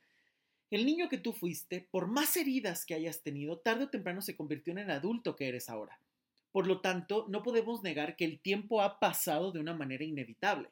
el 0.75 0.87
niño 0.87 1.07
que 1.07 1.19
tú 1.19 1.33
fuiste, 1.33 1.87
por 1.91 2.07
más 2.07 2.35
heridas 2.35 2.83
que 2.83 2.95
hayas 2.95 3.21
tenido, 3.21 3.59
tarde 3.59 3.83
o 3.83 3.89
temprano 3.89 4.23
se 4.23 4.35
convirtió 4.35 4.71
en 4.71 4.79
el 4.79 4.89
adulto 4.89 5.35
que 5.35 5.47
eres 5.47 5.69
ahora. 5.69 5.99
Por 6.51 6.65
lo 6.65 6.81
tanto, 6.81 7.27
no 7.29 7.43
podemos 7.43 7.83
negar 7.83 8.15
que 8.15 8.25
el 8.25 8.39
tiempo 8.39 8.81
ha 8.81 8.99
pasado 8.99 9.51
de 9.51 9.59
una 9.59 9.75
manera 9.75 10.03
inevitable. 10.03 10.69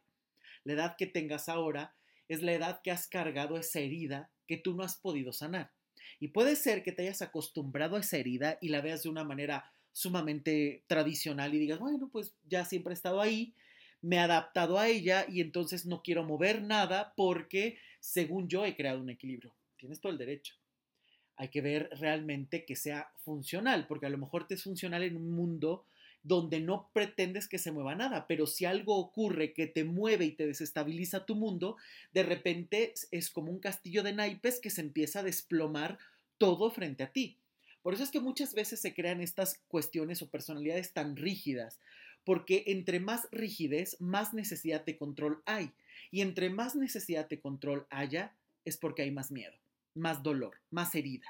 La 0.63 0.74
edad 0.74 0.96
que 0.98 1.05
tengas 1.05 1.50
ahora 1.50 1.93
es 2.27 2.41
la 2.41 2.53
edad 2.53 2.81
que 2.84 2.89
has 2.89 3.08
cargado 3.08 3.58
esa 3.58 3.79
herida 3.79 4.31
que 4.48 4.58
tú 4.58 4.74
no 4.74 4.81
has 4.81 4.96
podido 4.96 5.34
sanar. 5.34 5.72
Y 6.20 6.29
puede 6.29 6.55
ser 6.55 6.81
que 6.81 6.91
te 6.91 7.03
hayas 7.03 7.22
acostumbrado 7.22 7.96
a 7.96 8.00
esa 8.00 8.17
herida 8.17 8.58
y 8.60 8.70
la 8.70 8.81
veas 8.81 9.03
de 9.03 9.10
una 9.10 9.24
manera 9.24 9.72
sumamente 9.91 10.84
tradicional 10.88 11.53
y 11.53 11.60
digas, 11.60 11.77
bueno, 11.77 12.10
pues 12.12 12.34
ya 12.50 12.65
siempre 12.65 12.93
he 12.93 12.96
estado 12.96 13.22
ahí, 13.22 13.53
me 14.01 14.15
he 14.15 14.20
adaptado 14.20 14.79
a 14.79 14.88
ella 14.88 15.27
y 15.29 15.41
entonces 15.41 15.86
no 15.86 16.01
quiero 16.01 16.24
mover 16.24 16.63
nada 16.63 17.13
porque, 17.15 17.77
según 18.00 18.48
yo, 18.48 18.65
he 18.65 18.75
creado 18.75 19.00
un 19.00 19.12
equilibrio 19.12 19.53
tienes 19.82 20.00
todo 20.00 20.12
el 20.12 20.18
derecho. 20.18 20.56
Hay 21.36 21.50
que 21.50 21.62
ver 21.62 21.90
realmente 22.00 22.66
que 22.66 22.76
sea 22.76 23.12
funcional, 23.18 23.88
porque 23.88 24.06
a 24.06 24.10
lo 24.10 24.18
mejor 24.18 24.48
te 24.48 24.54
es 24.54 24.64
funcional 24.64 25.04
en 25.04 25.18
un 25.18 25.32
mundo 25.32 25.86
donde 26.24 26.60
no 26.60 26.92
pretendes 26.94 27.48
que 27.48 27.58
se 27.58 27.72
mueva 27.72 27.96
nada, 27.96 28.28
pero 28.28 28.46
si 28.46 28.66
algo 28.66 28.96
ocurre 28.96 29.54
que 29.54 29.66
te 29.66 29.84
mueve 29.84 30.26
y 30.26 30.34
te 30.34 30.46
desestabiliza 30.46 31.26
tu 31.26 31.36
mundo, 31.36 31.78
de 32.14 32.22
repente 32.22 32.94
es 33.10 33.32
como 33.32 33.52
un 33.52 33.60
castillo 33.60 34.04
de 34.04 34.14
naipes 34.14 34.60
que 34.60 34.70
se 34.70 34.82
empieza 34.82 35.22
a 35.22 35.24
desplomar 35.24 35.98
todo 36.38 36.70
frente 36.70 37.04
a 37.04 37.12
ti. 37.12 37.40
Por 37.82 37.96
eso 37.96 38.04
es 38.04 38.12
que 38.12 38.20
muchas 38.20 38.54
veces 38.54 38.80
se 38.80 38.94
crean 38.94 39.20
estas 39.22 39.60
cuestiones 39.68 40.22
o 40.22 40.30
personalidades 40.30 40.94
tan 40.94 41.16
rígidas, 41.16 41.80
porque 42.24 42.66
entre 42.68 43.00
más 43.00 43.28
rigidez, 43.32 44.00
más 44.00 44.36
necesidad 44.36 44.86
de 44.86 44.98
control 44.98 45.42
hay. 45.46 45.72
Y 46.12 46.22
entre 46.22 46.52
más 46.52 46.76
necesidad 46.76 47.28
de 47.28 47.40
control 47.40 47.88
haya, 47.90 48.36
es 48.66 48.78
porque 48.78 49.02
hay 49.02 49.12
más 49.12 49.32
miedo, 49.32 49.58
más 49.94 50.24
dolor, 50.24 50.58
más 50.70 50.94
herida. 50.96 51.28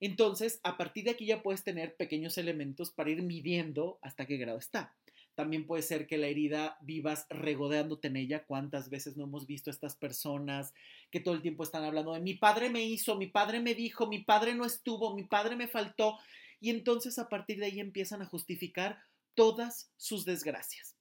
Entonces, 0.00 0.60
a 0.64 0.76
partir 0.76 1.04
de 1.04 1.12
aquí 1.12 1.26
ya 1.26 1.42
puedes 1.42 1.64
tener 1.64 1.96
pequeños 1.96 2.36
elementos 2.36 2.90
para 2.90 3.10
ir 3.10 3.22
midiendo 3.22 3.98
hasta 4.02 4.26
qué 4.26 4.36
grado 4.36 4.58
está. 4.58 4.94
También 5.34 5.66
puede 5.66 5.82
ser 5.82 6.06
que 6.06 6.18
la 6.18 6.28
herida 6.28 6.78
vivas 6.82 7.26
regodeándote 7.28 8.08
en 8.08 8.16
ella. 8.16 8.44
¿Cuántas 8.44 8.88
veces 8.88 9.16
no 9.16 9.24
hemos 9.24 9.46
visto 9.46 9.70
a 9.70 9.72
estas 9.72 9.96
personas 9.96 10.72
que 11.10 11.20
todo 11.20 11.34
el 11.34 11.42
tiempo 11.42 11.64
están 11.64 11.84
hablando 11.84 12.12
de 12.12 12.20
mi 12.20 12.34
padre 12.34 12.70
me 12.70 12.84
hizo, 12.84 13.16
mi 13.16 13.26
padre 13.26 13.60
me 13.60 13.74
dijo, 13.74 14.06
mi 14.06 14.20
padre 14.20 14.54
no 14.54 14.64
estuvo, 14.64 15.14
mi 15.14 15.24
padre 15.24 15.56
me 15.56 15.66
faltó? 15.66 16.18
Y 16.60 16.70
entonces 16.70 17.18
a 17.18 17.28
partir 17.28 17.58
de 17.58 17.66
ahí 17.66 17.80
empiezan 17.80 18.22
a 18.22 18.26
justificar 18.26 18.98
todas 19.34 19.90
sus 19.96 20.24
desgracias. 20.24 20.93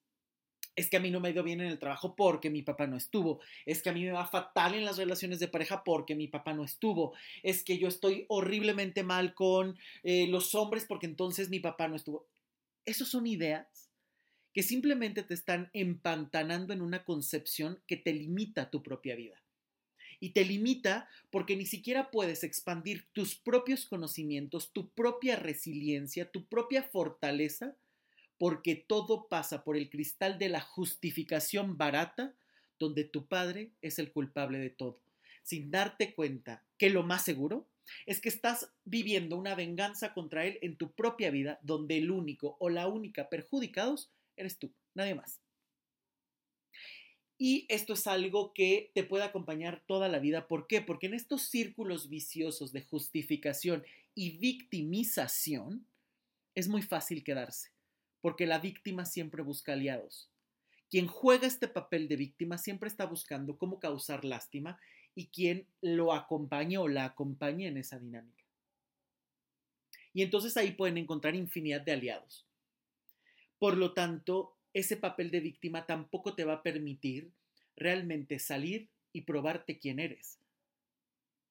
Es 0.75 0.89
que 0.89 0.97
a 0.97 0.99
mí 0.99 1.11
no 1.11 1.19
me 1.19 1.27
ha 1.27 1.31
ido 1.31 1.43
bien 1.43 1.61
en 1.61 1.67
el 1.67 1.77
trabajo 1.77 2.15
porque 2.15 2.49
mi 2.49 2.63
papá 2.63 2.87
no 2.87 2.97
estuvo. 2.97 3.39
Es 3.65 3.83
que 3.83 3.89
a 3.89 3.93
mí 3.93 4.03
me 4.03 4.11
va 4.11 4.25
fatal 4.25 4.73
en 4.73 4.85
las 4.85 4.97
relaciones 4.97 5.39
de 5.39 5.47
pareja 5.47 5.83
porque 5.83 6.15
mi 6.15 6.27
papá 6.27 6.53
no 6.53 6.63
estuvo. 6.63 7.13
Es 7.43 7.63
que 7.63 7.77
yo 7.77 7.87
estoy 7.87 8.25
horriblemente 8.27 9.03
mal 9.03 9.35
con 9.35 9.77
eh, 10.03 10.27
los 10.27 10.55
hombres 10.55 10.85
porque 10.85 11.05
entonces 11.05 11.49
mi 11.49 11.59
papá 11.59 11.87
no 11.87 11.95
estuvo. 11.95 12.25
Esas 12.85 13.07
son 13.07 13.27
ideas 13.27 13.89
que 14.53 14.63
simplemente 14.63 15.23
te 15.23 15.33
están 15.33 15.69
empantanando 15.73 16.73
en 16.73 16.81
una 16.81 17.03
concepción 17.05 17.81
que 17.87 17.97
te 17.97 18.13
limita 18.13 18.69
tu 18.69 18.83
propia 18.83 19.15
vida. 19.15 19.41
Y 20.19 20.29
te 20.29 20.45
limita 20.45 21.09
porque 21.31 21.55
ni 21.55 21.65
siquiera 21.65 22.09
puedes 22.09 22.43
expandir 22.43 23.07
tus 23.13 23.35
propios 23.35 23.85
conocimientos, 23.85 24.71
tu 24.71 24.89
propia 24.89 25.35
resiliencia, 25.35 26.31
tu 26.31 26.45
propia 26.45 26.83
fortaleza 26.83 27.75
porque 28.43 28.75
todo 28.75 29.29
pasa 29.29 29.63
por 29.63 29.77
el 29.77 29.89
cristal 29.89 30.37
de 30.37 30.49
la 30.49 30.59
justificación 30.59 31.77
barata, 31.77 32.35
donde 32.77 33.05
tu 33.05 33.25
padre 33.25 33.71
es 33.81 33.99
el 33.99 34.11
culpable 34.11 34.57
de 34.57 34.69
todo, 34.69 34.99
sin 35.43 35.71
darte 35.71 36.13
cuenta 36.13 36.61
que 36.77 36.89
lo 36.89 37.03
más 37.03 37.23
seguro 37.23 37.69
es 38.05 38.19
que 38.19 38.27
estás 38.27 38.69
viviendo 38.83 39.37
una 39.37 39.55
venganza 39.55 40.13
contra 40.13 40.45
él 40.45 40.59
en 40.61 40.75
tu 40.75 40.91
propia 40.91 41.31
vida, 41.31 41.57
donde 41.63 41.97
el 41.97 42.11
único 42.11 42.57
o 42.59 42.67
la 42.67 42.89
única 42.89 43.29
perjudicados 43.29 44.11
eres 44.35 44.59
tú, 44.59 44.73
nadie 44.93 45.15
más. 45.15 45.39
Y 47.37 47.65
esto 47.69 47.93
es 47.93 48.07
algo 48.07 48.53
que 48.53 48.91
te 48.93 49.05
puede 49.05 49.23
acompañar 49.23 49.85
toda 49.87 50.09
la 50.09 50.19
vida. 50.19 50.49
¿Por 50.49 50.67
qué? 50.67 50.81
Porque 50.81 51.07
en 51.07 51.13
estos 51.13 51.43
círculos 51.43 52.09
viciosos 52.09 52.73
de 52.73 52.81
justificación 52.81 53.85
y 54.13 54.37
victimización 54.37 55.87
es 56.55 56.67
muy 56.67 56.81
fácil 56.81 57.23
quedarse 57.23 57.71
porque 58.23 58.47
la 58.47 58.57
víctima 58.57 59.05
siempre 59.05 59.43
busca 59.43 59.73
aliados. 59.73 60.29
Quien 60.89 61.07
juega 61.07 61.45
este 61.45 61.67
papel 61.67 62.07
de 62.07 62.15
víctima 62.15 62.57
siempre 62.57 62.87
está 62.87 63.05
buscando 63.05 63.57
cómo 63.57 63.81
causar 63.81 64.23
lástima 64.23 64.79
y 65.13 65.27
quien 65.27 65.67
lo 65.81 66.13
acompaña 66.13 66.79
o 66.79 66.87
la 66.87 67.03
acompaña 67.03 67.67
en 67.67 67.75
esa 67.75 67.99
dinámica. 67.99 68.45
Y 70.13 70.21
entonces 70.21 70.55
ahí 70.55 70.71
pueden 70.71 70.97
encontrar 70.97 71.35
infinidad 71.35 71.81
de 71.81 71.91
aliados. 71.91 72.47
Por 73.59 73.75
lo 73.75 73.91
tanto, 73.91 74.55
ese 74.71 74.95
papel 74.95 75.29
de 75.29 75.41
víctima 75.41 75.85
tampoco 75.85 76.33
te 76.33 76.45
va 76.45 76.53
a 76.53 76.63
permitir 76.63 77.29
realmente 77.75 78.39
salir 78.39 78.87
y 79.11 79.23
probarte 79.23 79.79
quién 79.79 79.99
eres. 79.99 80.39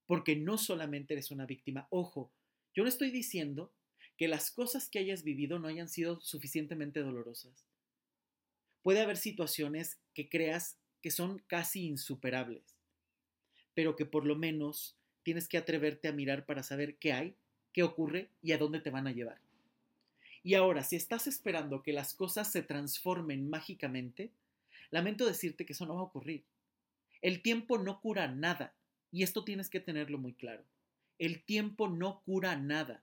Porque 0.07 0.37
no 0.37 0.57
solamente 0.57 1.13
eres 1.13 1.31
una 1.31 1.45
víctima. 1.45 1.87
Ojo, 1.91 2.33
yo 2.75 2.83
no 2.83 2.89
estoy 2.89 3.11
diciendo 3.11 3.75
que 4.23 4.29
las 4.29 4.53
cosas 4.53 4.89
que 4.89 5.01
hayas 5.01 5.25
vivido 5.25 5.59
no 5.59 5.67
hayan 5.67 5.89
sido 5.89 6.21
suficientemente 6.21 7.01
dolorosas. 7.01 7.67
Puede 8.81 9.01
haber 9.01 9.17
situaciones 9.17 9.99
que 10.15 10.29
creas 10.29 10.79
que 11.03 11.11
son 11.11 11.41
casi 11.49 11.87
insuperables, 11.87 12.63
pero 13.75 13.97
que 13.97 14.07
por 14.07 14.25
lo 14.25 14.37
menos 14.37 14.97
tienes 15.25 15.49
que 15.49 15.59
atreverte 15.59 16.07
a 16.07 16.13
mirar 16.13 16.47
para 16.47 16.63
saber 16.63 16.99
qué 16.99 17.13
hay, 17.13 17.35
qué 17.73 17.83
ocurre 17.83 18.29
y 18.41 18.53
a 18.53 18.59
dónde 18.59 18.79
te 18.79 18.91
van 18.91 19.09
a 19.09 19.11
llevar. 19.11 19.41
Y 20.45 20.55
ahora, 20.55 20.85
si 20.85 20.95
estás 20.95 21.27
esperando 21.27 21.83
que 21.83 21.93
las 21.93 22.15
cosas 22.15 22.53
se 22.53 22.63
transformen 22.63 23.51
mágicamente, 23.51 24.31
lamento 24.93 25.27
decirte 25.27 25.67
que 25.67 25.73
eso 25.73 25.85
no 25.85 25.97
va 25.97 26.01
a 26.03 26.05
ocurrir. 26.05 26.45
El 27.23 27.43
tiempo 27.43 27.77
no 27.77 28.01
cura 28.01 28.29
nada, 28.29 28.73
y 29.11 29.25
esto 29.25 29.43
tienes 29.43 29.69
que 29.69 29.81
tenerlo 29.81 30.17
muy 30.17 30.33
claro. 30.33 30.63
El 31.19 31.43
tiempo 31.43 31.89
no 31.89 32.23
cura 32.25 32.55
nada 32.55 33.03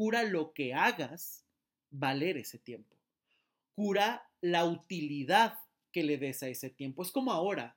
cura 0.00 0.22
lo 0.22 0.54
que 0.54 0.72
hagas 0.72 1.44
valer 1.90 2.38
ese 2.38 2.58
tiempo. 2.58 2.96
Cura 3.74 4.26
la 4.40 4.64
utilidad 4.64 5.58
que 5.92 6.02
le 6.02 6.16
des 6.16 6.42
a 6.42 6.48
ese 6.48 6.70
tiempo. 6.70 7.02
Es 7.02 7.12
como 7.12 7.32
ahora, 7.32 7.76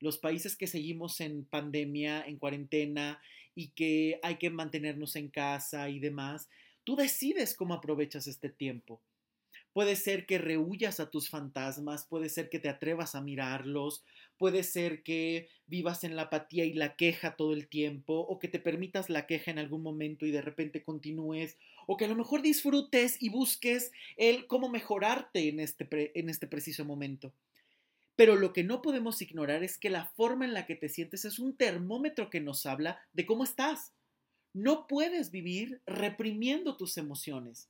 los 0.00 0.16
países 0.16 0.56
que 0.56 0.66
seguimos 0.66 1.20
en 1.20 1.44
pandemia, 1.44 2.22
en 2.26 2.38
cuarentena 2.38 3.20
y 3.54 3.72
que 3.72 4.18
hay 4.22 4.36
que 4.36 4.48
mantenernos 4.48 5.14
en 5.14 5.28
casa 5.28 5.90
y 5.90 5.98
demás, 5.98 6.48
tú 6.84 6.96
decides 6.96 7.54
cómo 7.54 7.74
aprovechas 7.74 8.26
este 8.28 8.48
tiempo. 8.48 9.02
Puede 9.74 9.94
ser 9.96 10.24
que 10.24 10.38
rehuyas 10.38 11.00
a 11.00 11.10
tus 11.10 11.28
fantasmas, 11.28 12.06
puede 12.06 12.30
ser 12.30 12.48
que 12.48 12.60
te 12.60 12.70
atrevas 12.70 13.14
a 13.14 13.20
mirarlos, 13.20 14.06
puede 14.38 14.62
ser 14.62 15.02
que 15.02 15.48
vivas 15.66 16.04
en 16.04 16.16
la 16.16 16.22
apatía 16.22 16.64
y 16.64 16.72
la 16.72 16.96
queja 16.96 17.36
todo 17.36 17.52
el 17.52 17.68
tiempo, 17.68 18.14
o 18.20 18.38
que 18.38 18.48
te 18.48 18.58
permitas 18.58 19.10
la 19.10 19.26
queja 19.26 19.50
en 19.50 19.58
algún 19.58 19.82
momento 19.82 20.24
y 20.24 20.30
de 20.30 20.40
repente 20.40 20.82
continúes, 20.82 21.58
o 21.86 21.96
que 21.96 22.04
a 22.06 22.08
lo 22.08 22.14
mejor 22.14 22.42
disfrutes 22.42 23.20
y 23.20 23.28
busques 23.28 23.92
el 24.16 24.46
cómo 24.46 24.68
mejorarte 24.68 25.48
en 25.48 25.60
este, 25.60 25.88
en 26.18 26.30
este 26.30 26.46
preciso 26.46 26.84
momento. 26.84 27.32
Pero 28.16 28.36
lo 28.36 28.52
que 28.52 28.64
no 28.64 28.82
podemos 28.82 29.22
ignorar 29.22 29.62
es 29.62 29.78
que 29.78 29.90
la 29.90 30.06
forma 30.06 30.44
en 30.44 30.54
la 30.54 30.66
que 30.66 30.74
te 30.74 30.88
sientes 30.88 31.24
es 31.24 31.38
un 31.38 31.56
termómetro 31.56 32.30
que 32.30 32.40
nos 32.40 32.66
habla 32.66 33.00
de 33.12 33.26
cómo 33.26 33.44
estás. 33.44 33.92
No 34.52 34.86
puedes 34.88 35.30
vivir 35.30 35.82
reprimiendo 35.86 36.76
tus 36.76 36.96
emociones. 36.96 37.68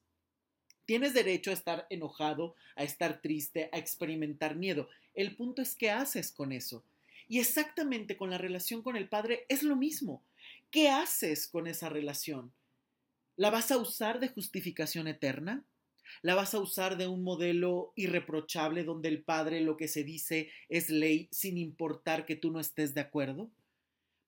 Tienes 0.88 1.12
derecho 1.12 1.50
a 1.50 1.52
estar 1.52 1.86
enojado, 1.90 2.54
a 2.74 2.82
estar 2.82 3.20
triste, 3.20 3.68
a 3.72 3.76
experimentar 3.76 4.56
miedo. 4.56 4.88
El 5.12 5.36
punto 5.36 5.60
es 5.60 5.74
qué 5.74 5.90
haces 5.90 6.32
con 6.32 6.50
eso. 6.50 6.82
Y 7.28 7.40
exactamente 7.40 8.16
con 8.16 8.30
la 8.30 8.38
relación 8.38 8.80
con 8.80 8.96
el 8.96 9.06
Padre 9.06 9.44
es 9.50 9.62
lo 9.62 9.76
mismo. 9.76 10.22
¿Qué 10.70 10.88
haces 10.88 11.46
con 11.46 11.66
esa 11.66 11.90
relación? 11.90 12.54
¿La 13.36 13.50
vas 13.50 13.70
a 13.70 13.76
usar 13.76 14.18
de 14.18 14.28
justificación 14.28 15.08
eterna? 15.08 15.62
¿La 16.22 16.34
vas 16.34 16.54
a 16.54 16.58
usar 16.58 16.96
de 16.96 17.06
un 17.06 17.22
modelo 17.22 17.92
irreprochable 17.94 18.82
donde 18.82 19.10
el 19.10 19.22
Padre 19.22 19.60
lo 19.60 19.76
que 19.76 19.88
se 19.88 20.04
dice 20.04 20.48
es 20.70 20.88
ley 20.88 21.28
sin 21.30 21.58
importar 21.58 22.24
que 22.24 22.34
tú 22.34 22.50
no 22.50 22.60
estés 22.60 22.94
de 22.94 23.02
acuerdo? 23.02 23.50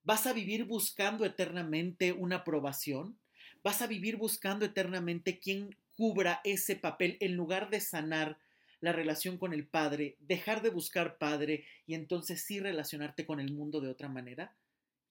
¿Vas 0.03 0.27
a 0.27 0.33
vivir 0.33 0.65
buscando 0.65 1.25
eternamente 1.25 2.13
una 2.13 2.35
aprobación? 2.35 3.17
¿Vas 3.63 3.81
a 3.81 3.87
vivir 3.87 4.17
buscando 4.17 4.63
eternamente 4.63 5.39
quién 5.39 5.75
cubra 6.01 6.41
ese 6.43 6.75
papel 6.75 7.15
en 7.19 7.35
lugar 7.35 7.69
de 7.69 7.79
sanar 7.79 8.39
la 8.79 8.91
relación 8.91 9.37
con 9.37 9.53
el 9.53 9.67
Padre, 9.67 10.17
dejar 10.17 10.63
de 10.63 10.71
buscar 10.71 11.19
Padre 11.19 11.63
y 11.85 11.93
entonces 11.93 12.41
sí 12.41 12.59
relacionarte 12.59 13.23
con 13.27 13.39
el 13.39 13.53
mundo 13.53 13.81
de 13.81 13.89
otra 13.89 14.09
manera, 14.09 14.55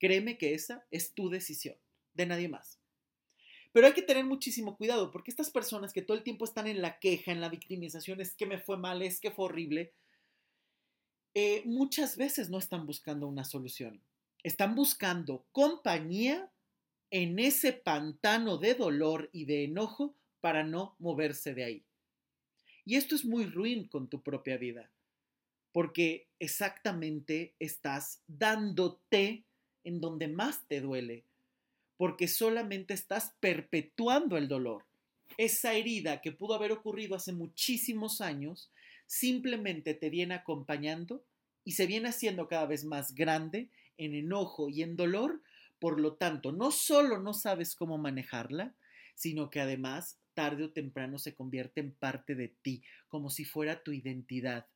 créeme 0.00 0.36
que 0.36 0.52
esa 0.52 0.84
es 0.90 1.14
tu 1.14 1.30
decisión, 1.30 1.76
de 2.14 2.26
nadie 2.26 2.48
más. 2.48 2.80
Pero 3.70 3.86
hay 3.86 3.92
que 3.92 4.02
tener 4.02 4.24
muchísimo 4.24 4.76
cuidado 4.76 5.12
porque 5.12 5.30
estas 5.30 5.50
personas 5.50 5.92
que 5.92 6.02
todo 6.02 6.16
el 6.16 6.24
tiempo 6.24 6.44
están 6.44 6.66
en 6.66 6.82
la 6.82 6.98
queja, 6.98 7.30
en 7.30 7.40
la 7.40 7.50
victimización, 7.50 8.20
es 8.20 8.34
que 8.34 8.46
me 8.46 8.58
fue 8.58 8.76
mal, 8.76 9.00
es 9.00 9.20
que 9.20 9.30
fue 9.30 9.44
horrible, 9.44 9.92
eh, 11.34 11.62
muchas 11.66 12.16
veces 12.16 12.50
no 12.50 12.58
están 12.58 12.84
buscando 12.84 13.28
una 13.28 13.44
solución. 13.44 14.02
Están 14.42 14.74
buscando 14.74 15.46
compañía 15.52 16.50
en 17.12 17.38
ese 17.38 17.74
pantano 17.74 18.58
de 18.58 18.74
dolor 18.74 19.30
y 19.32 19.44
de 19.44 19.62
enojo 19.62 20.16
para 20.40 20.64
no 20.64 20.96
moverse 20.98 21.54
de 21.54 21.64
ahí. 21.64 21.84
Y 22.84 22.96
esto 22.96 23.14
es 23.14 23.24
muy 23.24 23.44
ruin 23.44 23.86
con 23.88 24.08
tu 24.08 24.22
propia 24.22 24.56
vida, 24.56 24.90
porque 25.72 26.28
exactamente 26.38 27.54
estás 27.58 28.22
dándote 28.26 29.44
en 29.84 30.00
donde 30.00 30.28
más 30.28 30.66
te 30.66 30.80
duele, 30.80 31.24
porque 31.96 32.28
solamente 32.28 32.94
estás 32.94 33.34
perpetuando 33.40 34.36
el 34.36 34.48
dolor. 34.48 34.84
Esa 35.36 35.74
herida 35.74 36.20
que 36.20 36.32
pudo 36.32 36.54
haber 36.54 36.72
ocurrido 36.72 37.14
hace 37.14 37.32
muchísimos 37.32 38.20
años 38.20 38.70
simplemente 39.06 39.94
te 39.94 40.10
viene 40.10 40.34
acompañando 40.34 41.24
y 41.64 41.72
se 41.72 41.86
viene 41.86 42.08
haciendo 42.08 42.48
cada 42.48 42.66
vez 42.66 42.84
más 42.84 43.14
grande 43.14 43.68
en 43.98 44.14
enojo 44.14 44.68
y 44.68 44.82
en 44.82 44.96
dolor. 44.96 45.42
Por 45.78 46.00
lo 46.00 46.14
tanto, 46.14 46.52
no 46.52 46.70
solo 46.70 47.18
no 47.18 47.32
sabes 47.34 47.74
cómo 47.74 47.98
manejarla, 47.98 48.74
sino 49.14 49.50
que 49.50 49.60
además 49.60 50.19
tarde 50.34 50.64
o 50.64 50.72
temprano 50.72 51.18
se 51.18 51.34
convierte 51.34 51.80
en 51.80 51.92
parte 51.92 52.34
de 52.34 52.48
ti, 52.48 52.82
como 53.08 53.30
si 53.30 53.44
fuera 53.44 53.82
tu 53.82 53.92
identidad. 53.92 54.66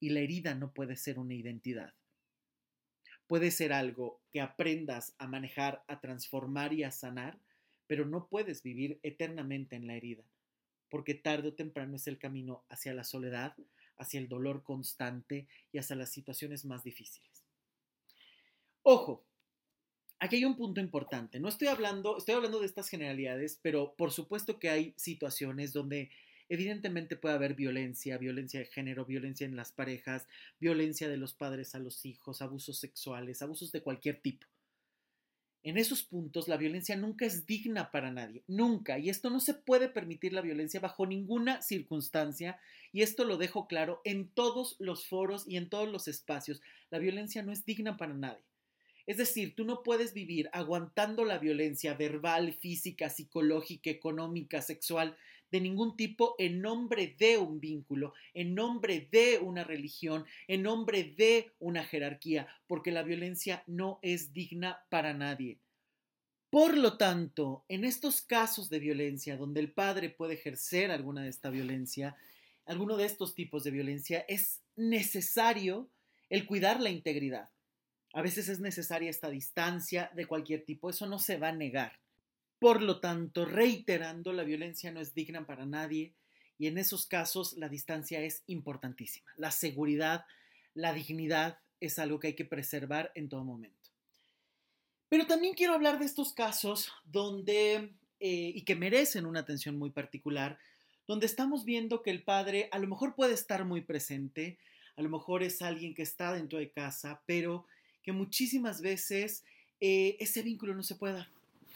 Y 0.00 0.10
la 0.10 0.20
herida 0.20 0.54
no 0.54 0.72
puede 0.72 0.96
ser 0.96 1.18
una 1.18 1.34
identidad. 1.34 1.94
Puede 3.26 3.50
ser 3.50 3.72
algo 3.72 4.22
que 4.30 4.40
aprendas 4.40 5.14
a 5.18 5.26
manejar, 5.26 5.84
a 5.86 6.00
transformar 6.00 6.72
y 6.72 6.84
a 6.84 6.90
sanar, 6.90 7.38
pero 7.86 8.06
no 8.06 8.28
puedes 8.28 8.62
vivir 8.62 9.00
eternamente 9.02 9.76
en 9.76 9.86
la 9.86 9.94
herida, 9.94 10.24
porque 10.88 11.14
tarde 11.14 11.48
o 11.48 11.54
temprano 11.54 11.96
es 11.96 12.06
el 12.06 12.18
camino 12.18 12.64
hacia 12.68 12.94
la 12.94 13.04
soledad, 13.04 13.54
hacia 13.98 14.20
el 14.20 14.28
dolor 14.28 14.62
constante 14.62 15.46
y 15.72 15.78
hacia 15.78 15.96
las 15.96 16.10
situaciones 16.10 16.64
más 16.64 16.84
difíciles. 16.84 17.44
Ojo, 18.82 19.27
aquí 20.20 20.36
hay 20.36 20.44
un 20.44 20.56
punto 20.56 20.80
importante. 20.80 21.40
No 21.40 21.48
estoy 21.48 21.68
hablando, 21.68 22.18
estoy 22.18 22.34
hablando 22.34 22.60
de 22.60 22.66
estas 22.66 22.88
generalidades, 22.88 23.58
pero 23.62 23.94
por 23.96 24.12
supuesto 24.12 24.58
que 24.58 24.70
hay 24.70 24.94
situaciones 24.96 25.72
donde 25.72 26.10
evidentemente 26.48 27.16
puede 27.16 27.34
haber 27.34 27.54
violencia, 27.54 28.18
violencia 28.18 28.60
de 28.60 28.66
género, 28.66 29.04
violencia 29.04 29.46
en 29.46 29.56
las 29.56 29.72
parejas, 29.72 30.26
violencia 30.60 31.08
de 31.08 31.18
los 31.18 31.34
padres 31.34 31.74
a 31.74 31.78
los 31.78 32.04
hijos, 32.06 32.42
abusos 32.42 32.78
sexuales, 32.78 33.42
abusos 33.42 33.70
de 33.72 33.82
cualquier 33.82 34.20
tipo. 34.20 34.46
En 35.64 35.76
esos 35.76 36.02
puntos 36.02 36.48
la 36.48 36.56
violencia 36.56 36.96
nunca 36.96 37.26
es 37.26 37.44
digna 37.44 37.90
para 37.90 38.10
nadie, 38.10 38.42
nunca. 38.46 38.98
Y 38.98 39.10
esto 39.10 39.28
no 39.28 39.40
se 39.40 39.54
puede 39.54 39.88
permitir 39.88 40.32
la 40.32 40.40
violencia 40.40 40.80
bajo 40.80 41.04
ninguna 41.04 41.60
circunstancia. 41.62 42.58
Y 42.92 43.02
esto 43.02 43.24
lo 43.24 43.36
dejo 43.36 43.66
claro 43.66 44.00
en 44.04 44.28
todos 44.28 44.76
los 44.78 45.06
foros 45.06 45.44
y 45.46 45.56
en 45.56 45.68
todos 45.68 45.88
los 45.88 46.08
espacios. 46.08 46.62
La 46.90 46.98
violencia 46.98 47.42
no 47.42 47.52
es 47.52 47.66
digna 47.66 47.96
para 47.96 48.14
nadie. 48.14 48.47
Es 49.08 49.16
decir, 49.16 49.54
tú 49.54 49.64
no 49.64 49.82
puedes 49.82 50.12
vivir 50.12 50.50
aguantando 50.52 51.24
la 51.24 51.38
violencia 51.38 51.94
verbal, 51.94 52.52
física, 52.52 53.08
psicológica, 53.08 53.88
económica, 53.88 54.60
sexual, 54.60 55.16
de 55.50 55.62
ningún 55.62 55.96
tipo 55.96 56.34
en 56.38 56.60
nombre 56.60 57.16
de 57.18 57.38
un 57.38 57.58
vínculo, 57.58 58.12
en 58.34 58.54
nombre 58.54 59.08
de 59.10 59.38
una 59.38 59.64
religión, 59.64 60.26
en 60.46 60.62
nombre 60.62 61.14
de 61.16 61.50
una 61.58 61.84
jerarquía, 61.84 62.48
porque 62.66 62.92
la 62.92 63.02
violencia 63.02 63.64
no 63.66 63.98
es 64.02 64.34
digna 64.34 64.84
para 64.90 65.14
nadie. 65.14 65.58
Por 66.50 66.76
lo 66.76 66.98
tanto, 66.98 67.64
en 67.70 67.86
estos 67.86 68.20
casos 68.20 68.68
de 68.68 68.78
violencia, 68.78 69.38
donde 69.38 69.60
el 69.60 69.72
padre 69.72 70.10
puede 70.10 70.34
ejercer 70.34 70.90
alguna 70.90 71.22
de 71.22 71.30
esta 71.30 71.48
violencia, 71.48 72.14
alguno 72.66 72.98
de 72.98 73.06
estos 73.06 73.34
tipos 73.34 73.64
de 73.64 73.70
violencia, 73.70 74.26
es 74.28 74.60
necesario 74.76 75.88
el 76.28 76.44
cuidar 76.44 76.78
la 76.82 76.90
integridad. 76.90 77.48
A 78.12 78.22
veces 78.22 78.48
es 78.48 78.60
necesaria 78.60 79.10
esta 79.10 79.30
distancia 79.30 80.10
de 80.14 80.26
cualquier 80.26 80.64
tipo, 80.64 80.90
eso 80.90 81.06
no 81.06 81.18
se 81.18 81.36
va 81.38 81.48
a 81.48 81.52
negar. 81.52 81.98
Por 82.58 82.82
lo 82.82 83.00
tanto, 83.00 83.44
reiterando, 83.44 84.32
la 84.32 84.42
violencia 84.42 84.90
no 84.90 85.00
es 85.00 85.14
digna 85.14 85.46
para 85.46 85.66
nadie 85.66 86.12
y 86.58 86.66
en 86.66 86.78
esos 86.78 87.06
casos 87.06 87.54
la 87.56 87.68
distancia 87.68 88.20
es 88.20 88.42
importantísima. 88.46 89.30
La 89.36 89.50
seguridad, 89.50 90.24
la 90.74 90.92
dignidad 90.92 91.58
es 91.80 91.98
algo 91.98 92.18
que 92.18 92.28
hay 92.28 92.34
que 92.34 92.44
preservar 92.44 93.12
en 93.14 93.28
todo 93.28 93.44
momento. 93.44 93.76
Pero 95.08 95.26
también 95.26 95.54
quiero 95.54 95.74
hablar 95.74 95.98
de 95.98 96.04
estos 96.04 96.32
casos 96.32 96.92
donde, 97.04 97.94
eh, 98.20 98.52
y 98.54 98.62
que 98.64 98.74
merecen 98.74 99.24
una 99.24 99.40
atención 99.40 99.78
muy 99.78 99.90
particular, 99.90 100.58
donde 101.06 101.26
estamos 101.26 101.64
viendo 101.64 102.02
que 102.02 102.10
el 102.10 102.24
padre 102.24 102.68
a 102.72 102.78
lo 102.78 102.88
mejor 102.88 103.14
puede 103.14 103.34
estar 103.34 103.64
muy 103.64 103.80
presente, 103.80 104.58
a 104.96 105.02
lo 105.02 105.08
mejor 105.08 105.42
es 105.42 105.62
alguien 105.62 105.94
que 105.94 106.02
está 106.02 106.32
dentro 106.32 106.58
de 106.58 106.70
casa, 106.70 107.22
pero 107.24 107.66
que 108.08 108.12
muchísimas 108.12 108.80
veces 108.80 109.44
eh, 109.80 110.16
ese 110.18 110.40
vínculo 110.40 110.74
no 110.74 110.82
se 110.82 110.94
puede 110.94 111.12
dar. 111.12 111.28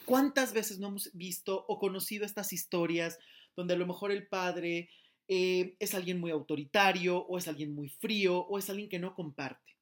¿Cuántas 0.06 0.54
veces 0.54 0.78
no 0.78 0.88
hemos 0.88 1.10
visto 1.12 1.66
o 1.68 1.78
conocido 1.78 2.24
estas 2.24 2.54
historias 2.54 3.18
donde 3.54 3.74
a 3.74 3.76
lo 3.76 3.86
mejor 3.86 4.10
el 4.10 4.26
padre 4.26 4.88
eh, 5.28 5.76
es 5.78 5.94
alguien 5.94 6.20
muy 6.20 6.30
autoritario 6.30 7.18
o 7.18 7.36
es 7.36 7.48
alguien 7.48 7.74
muy 7.74 7.90
frío 7.90 8.38
o 8.38 8.58
es 8.58 8.70
alguien 8.70 8.88
que 8.88 8.98
no 8.98 9.14
comparte? 9.14 9.76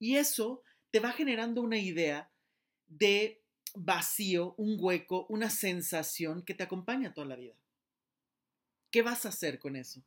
Y 0.00 0.16
eso 0.16 0.64
te 0.90 0.98
va 0.98 1.12
generando 1.12 1.62
una 1.62 1.78
idea 1.78 2.32
de 2.88 3.40
vacío, 3.76 4.56
un 4.58 4.76
hueco, 4.76 5.26
una 5.28 5.50
sensación 5.50 6.42
que 6.42 6.54
te 6.54 6.64
acompaña 6.64 7.14
toda 7.14 7.28
la 7.28 7.36
vida. 7.36 7.54
¿Qué 8.90 9.02
vas 9.02 9.24
a 9.24 9.28
hacer 9.28 9.60
con 9.60 9.76
eso? 9.76 10.02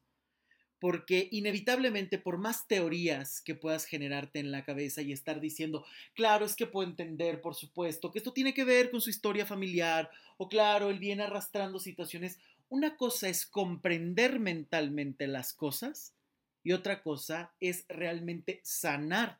Porque 0.84 1.30
inevitablemente 1.32 2.18
por 2.18 2.38
más 2.38 2.68
teorías 2.68 3.40
que 3.40 3.56
puedas 3.56 3.86
generarte 3.86 4.40
en 4.40 4.52
la 4.52 4.66
cabeza 4.66 5.02
y 5.02 5.14
estar 5.14 5.40
diciendo, 5.40 5.86
claro, 6.14 6.46
es 6.46 6.58
que 6.58 6.68
puedo 6.68 6.90
entender, 6.90 7.40
por 7.40 7.56
supuesto, 7.56 8.12
que 8.12 8.18
esto 8.18 8.34
tiene 8.34 8.54
que 8.54 8.66
ver 8.66 8.92
con 8.92 9.00
su 9.00 9.10
historia 9.10 9.46
familiar, 9.46 10.12
o 10.36 10.50
claro, 10.50 10.90
él 10.90 11.00
viene 11.00 11.24
arrastrando 11.24 11.80
situaciones, 11.80 12.38
una 12.68 12.98
cosa 12.98 13.30
es 13.30 13.46
comprender 13.46 14.42
mentalmente 14.42 15.26
las 15.26 15.54
cosas 15.54 16.16
y 16.66 16.74
otra 16.74 17.02
cosa 17.02 17.54
es 17.62 17.86
realmente 17.88 18.60
sanar 18.62 19.40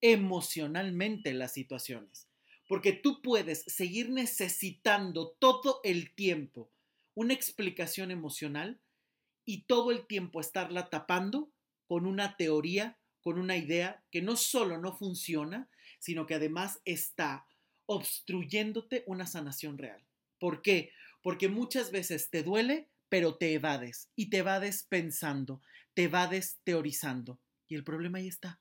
emocionalmente 0.00 1.32
las 1.32 1.52
situaciones. 1.52 2.26
Porque 2.66 2.92
tú 2.92 3.22
puedes 3.22 3.62
seguir 3.68 4.10
necesitando 4.10 5.28
todo 5.38 5.80
el 5.84 6.12
tiempo 6.12 6.72
una 7.14 7.34
explicación 7.34 8.10
emocional 8.10 8.80
y 9.44 9.62
todo 9.62 9.90
el 9.90 10.06
tiempo 10.06 10.40
estarla 10.40 10.90
tapando 10.90 11.50
con 11.86 12.06
una 12.06 12.36
teoría, 12.36 12.98
con 13.20 13.38
una 13.38 13.56
idea 13.56 14.04
que 14.10 14.22
no 14.22 14.36
solo 14.36 14.78
no 14.78 14.96
funciona, 14.96 15.68
sino 15.98 16.26
que 16.26 16.34
además 16.34 16.80
está 16.84 17.46
obstruyéndote 17.86 19.04
una 19.06 19.26
sanación 19.26 19.78
real. 19.78 20.04
¿Por 20.38 20.62
qué? 20.62 20.92
Porque 21.22 21.48
muchas 21.48 21.90
veces 21.92 22.30
te 22.30 22.42
duele, 22.42 22.88
pero 23.08 23.36
te 23.36 23.52
evades 23.52 24.10
y 24.16 24.30
te 24.30 24.38
evades 24.38 24.84
pensando, 24.88 25.60
te 25.94 26.04
evades 26.04 26.60
teorizando. 26.64 27.40
Y 27.68 27.74
el 27.74 27.84
problema 27.84 28.18
ahí 28.18 28.28
está. 28.28 28.60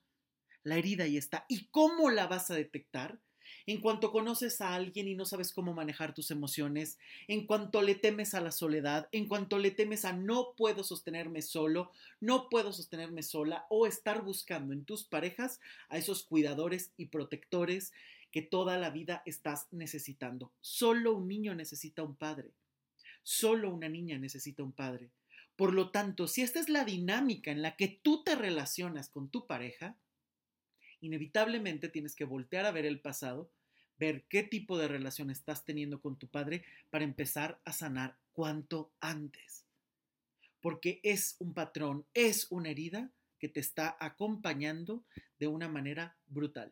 La 0.64 0.78
herida 0.78 1.06
ahí 1.06 1.18
está. 1.18 1.46
¿Y 1.48 1.68
cómo 1.70 2.10
la 2.12 2.28
vas 2.28 2.52
a 2.52 2.56
detectar? 2.56 3.20
En 3.66 3.82
cuanto 3.82 4.12
conoces 4.12 4.62
a 4.62 4.74
alguien 4.74 5.08
y 5.08 5.16
no 5.16 5.26
sabes 5.26 5.54
cómo 5.54 5.74
manejar 5.74 6.14
tus 6.14 6.32
emociones, 6.32 6.98
en 7.28 7.46
cuanto 7.46 7.82
le 7.82 7.96
temes 7.96 8.34
a 8.34 8.42
la 8.42 8.52
soledad, 8.52 9.08
en 9.12 9.28
cuanto 9.28 9.60
le 9.60 9.72
temes 9.72 10.06
a 10.06 10.14
no 10.14 10.54
puedo 10.56 10.84
sostenerme 10.84 11.42
solo, 11.42 11.92
no 12.20 12.50
puedo 12.50 12.74
sostenerme 12.74 13.24
sola, 13.24 13.66
o 13.70 13.88
estar 13.88 14.24
buscando 14.24 14.74
en 14.74 14.86
tus 14.86 15.04
parejas 15.04 15.60
a 15.90 15.98
esos 15.98 16.24
cuidadores 16.24 16.92
y 16.98 17.08
protectores 17.08 17.92
que 18.32 18.42
toda 18.42 18.78
la 18.78 18.90
vida 18.90 19.22
estás 19.26 19.68
necesitando. 19.72 20.52
Solo 20.62 21.14
un 21.14 21.28
niño 21.28 21.54
necesita 21.54 22.04
un 22.04 22.16
padre. 22.16 22.52
Solo 23.24 23.70
una 23.70 23.90
niña 23.90 24.18
necesita 24.18 24.64
un 24.64 24.72
padre. 24.72 25.12
Por 25.56 25.74
lo 25.74 25.92
tanto, 25.92 26.28
si 26.28 26.42
esta 26.42 26.60
es 26.60 26.70
la 26.70 26.86
dinámica 26.86 27.52
en 27.52 27.62
la 27.62 27.76
que 27.76 27.88
tú 27.88 28.24
te 28.24 28.36
relacionas 28.36 29.10
con 29.10 29.30
tu 29.30 29.46
pareja, 29.46 29.96
inevitablemente 31.02 31.90
tienes 31.90 32.16
que 32.16 32.26
voltear 32.26 32.66
a 32.66 32.72
ver 32.72 32.86
el 32.86 33.02
pasado, 33.02 33.52
ver 33.98 34.24
qué 34.30 34.44
tipo 34.44 34.78
de 34.78 34.88
relación 34.88 35.30
estás 35.30 35.66
teniendo 35.66 36.02
con 36.02 36.18
tu 36.18 36.28
padre 36.28 36.64
para 36.90 37.04
empezar 37.04 37.60
a 37.66 37.74
sanar 37.74 38.18
cuanto 38.32 38.92
antes. 39.00 39.66
Porque 40.62 41.00
es 41.04 41.36
un 41.40 41.54
patrón, 41.54 42.06
es 42.14 42.48
una 42.50 42.70
herida 42.70 43.12
que 43.40 43.50
te 43.50 43.60
está 43.60 43.98
acompañando 44.00 45.04
de 45.40 45.48
una 45.48 45.68
manera 45.68 46.16
brutal. 46.28 46.72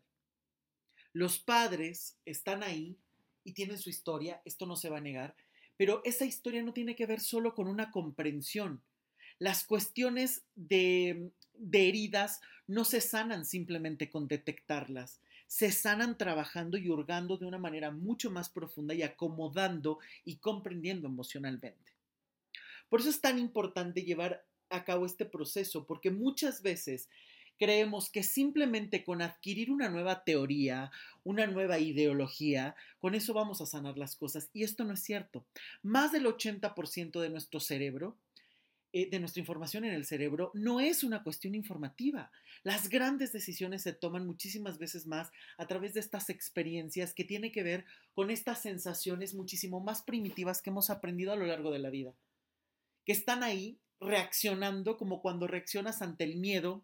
Los 1.13 1.39
padres 1.39 2.17
están 2.25 2.63
ahí 2.63 2.97
y 3.43 3.53
tienen 3.53 3.79
su 3.79 3.89
historia, 3.89 4.41
esto 4.45 4.65
no 4.65 4.75
se 4.75 4.89
va 4.89 4.97
a 4.97 5.01
negar, 5.01 5.35
pero 5.77 6.01
esa 6.05 6.25
historia 6.25 6.61
no 6.61 6.73
tiene 6.73 6.95
que 6.95 7.05
ver 7.05 7.19
solo 7.19 7.55
con 7.55 7.67
una 7.67 7.89
comprensión. 7.89 8.81
Las 9.39 9.63
cuestiones 9.63 10.43
de 10.55 11.31
de 11.59 11.87
heridas 11.87 12.41
no 12.67 12.85
se 12.85 13.01
sanan 13.01 13.45
simplemente 13.45 14.09
con 14.09 14.27
detectarlas, 14.27 15.21
se 15.47 15.71
sanan 15.71 16.17
trabajando 16.17 16.77
y 16.77 16.89
hurgando 16.89 17.37
de 17.37 17.45
una 17.45 17.57
manera 17.57 17.91
mucho 17.91 18.31
más 18.31 18.49
profunda 18.49 18.93
y 18.93 19.01
acomodando 19.01 19.99
y 20.23 20.37
comprendiendo 20.37 21.07
emocionalmente. 21.07 21.93
Por 22.89 23.01
eso 23.01 23.09
es 23.09 23.21
tan 23.21 23.39
importante 23.39 24.03
llevar 24.03 24.45
a 24.69 24.83
cabo 24.83 25.05
este 25.05 25.25
proceso, 25.25 25.85
porque 25.85 26.11
muchas 26.11 26.61
veces 26.61 27.09
creemos 27.57 28.09
que 28.09 28.23
simplemente 28.23 29.03
con 29.03 29.21
adquirir 29.21 29.69
una 29.69 29.89
nueva 29.89 30.23
teoría, 30.23 30.91
una 31.23 31.45
nueva 31.45 31.77
ideología, 31.77 32.75
con 32.99 33.15
eso 33.15 33.33
vamos 33.33 33.61
a 33.61 33.65
sanar 33.65 33.97
las 33.97 34.15
cosas. 34.15 34.49
Y 34.53 34.63
esto 34.63 34.85
no 34.85 34.93
es 34.93 35.01
cierto. 35.01 35.45
Más 35.83 36.11
del 36.11 36.25
80% 36.25 37.19
de 37.19 37.29
nuestro 37.29 37.59
cerebro 37.59 38.17
eh, 38.91 39.07
de 39.07 39.19
nuestra 39.19 39.39
información 39.39 39.85
en 39.85 39.93
el 39.93 40.03
cerebro 40.03 40.49
no 40.55 40.79
es 40.79 41.03
una 41.03 41.21
cuestión 41.21 41.53
informativa. 41.53 42.31
Las 42.63 42.89
grandes 42.89 43.31
decisiones 43.31 43.83
se 43.83 43.93
toman 43.93 44.25
muchísimas 44.25 44.79
veces 44.79 45.05
más 45.05 45.31
a 45.59 45.67
través 45.67 45.93
de 45.93 45.99
estas 45.99 46.31
experiencias 46.31 47.13
que 47.13 47.23
tienen 47.23 47.51
que 47.51 47.61
ver 47.61 47.85
con 48.15 48.31
estas 48.31 48.63
sensaciones 48.63 49.35
muchísimo 49.35 49.79
más 49.79 50.01
primitivas 50.01 50.63
que 50.63 50.71
hemos 50.71 50.89
aprendido 50.89 51.31
a 51.31 51.35
lo 51.35 51.45
largo 51.45 51.69
de 51.69 51.77
la 51.77 51.91
vida, 51.91 52.15
que 53.05 53.11
están 53.11 53.43
ahí 53.43 53.79
reaccionando 53.99 54.97
como 54.97 55.21
cuando 55.21 55.45
reaccionas 55.45 56.01
ante 56.01 56.23
el 56.23 56.37
miedo 56.37 56.83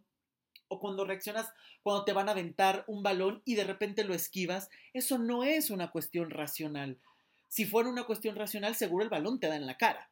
o 0.68 0.80
cuando 0.80 1.06
reaccionas 1.06 1.52
cuando 1.82 2.06
te 2.06 2.14
van 2.14 2.30
a 2.30 2.34
aventar 2.34 2.84
un 2.88 3.02
balón 3.02 3.42
y 3.46 3.56
de 3.56 3.64
repente 3.64 4.04
lo 4.04 4.14
esquivas. 4.14 4.70
Eso 4.94 5.18
no 5.18 5.44
es 5.44 5.72
una 5.72 5.90
cuestión 5.90 6.30
racional. 6.30 7.00
Si 7.48 7.66
fuera 7.66 7.90
una 7.90 8.04
cuestión 8.04 8.36
racional, 8.36 8.76
seguro 8.76 9.04
el 9.04 9.10
balón 9.10 9.40
te 9.40 9.48
da 9.48 9.56
en 9.56 9.66
la 9.66 9.78
cara 9.78 10.12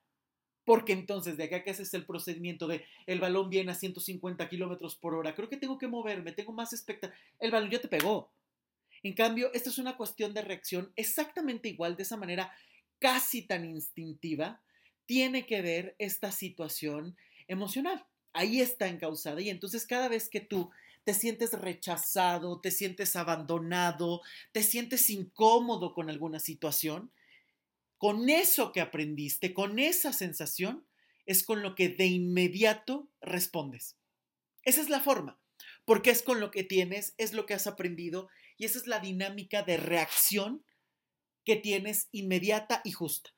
Porque 0.66 0.94
entonces, 0.94 1.38
de 1.38 1.46
acá 1.46 1.64
que 1.64 1.72
haces 1.72 1.94
el 1.94 2.06
procedimiento 2.06 2.68
de 2.68 2.86
el 3.06 3.20
balón 3.20 3.50
viene 3.50 3.72
a 3.72 3.76
150 3.76 4.48
kilómetros 4.48 4.96
por 4.96 5.14
hora, 5.14 5.36
creo 5.36 5.50
que 5.50 5.58
tengo 5.58 5.78
que 5.78 5.88
moverme, 5.88 6.32
tengo 6.32 6.54
más 6.54 6.72
expectativa. 6.74 7.20
El 7.40 7.52
balón 7.52 7.70
ya 7.70 7.82
te 7.82 7.88
pegó. 7.88 8.32
En 9.04 9.14
cambio, 9.14 9.52
esta 9.54 9.70
es 9.70 9.78
una 9.78 9.98
cuestión 9.98 10.34
de 10.34 10.42
reacción 10.42 10.94
exactamente 10.96 11.68
igual, 11.68 11.98
de 11.98 12.04
esa 12.04 12.16
manera 12.16 12.54
casi 13.00 13.42
tan 13.42 13.66
instintiva, 13.66 14.62
tiene 15.06 15.46
que 15.46 15.62
ver 15.62 15.96
esta 16.00 16.32
situación 16.32 17.18
emocional. 17.50 18.06
Ahí 18.32 18.62
está 18.62 18.88
encausada. 18.88 19.42
Y 19.42 19.50
entonces 19.50 19.86
cada 19.86 20.08
vez 20.08 20.30
que 20.30 20.40
tú 20.40 20.72
te 21.04 21.14
sientes 21.14 21.52
rechazado, 21.52 22.62
te 22.62 22.72
sientes 22.72 23.18
abandonado, 23.18 24.22
te 24.54 24.64
sientes 24.64 25.10
incómodo 25.10 25.94
con 25.94 26.10
alguna 26.10 26.40
situación, 26.40 27.12
con 28.04 28.30
eso 28.30 28.74
que 28.74 28.82
aprendiste, 28.82 29.54
con 29.54 29.80
esa 29.80 30.12
sensación, 30.12 30.86
es 31.26 31.42
con 31.46 31.62
lo 31.62 31.74
que 31.74 31.88
de 31.88 32.06
inmediato 32.06 33.08
respondes. 33.22 33.96
Esa 34.64 34.82
es 34.82 34.90
la 34.90 35.00
forma, 35.00 35.40
porque 35.86 36.10
es 36.10 36.22
con 36.22 36.42
lo 36.42 36.52
que 36.52 36.66
tienes, 36.66 37.14
es 37.18 37.32
lo 37.32 37.46
que 37.46 37.54
has 37.54 37.66
aprendido 37.66 38.28
y 38.58 38.66
esa 38.66 38.80
es 38.80 38.88
la 38.88 39.00
dinámica 39.00 39.64
de 39.64 39.78
reacción 39.78 40.66
que 41.46 41.56
tienes 41.56 42.10
inmediata 42.12 42.82
y 42.84 42.92
justa. 42.92 43.30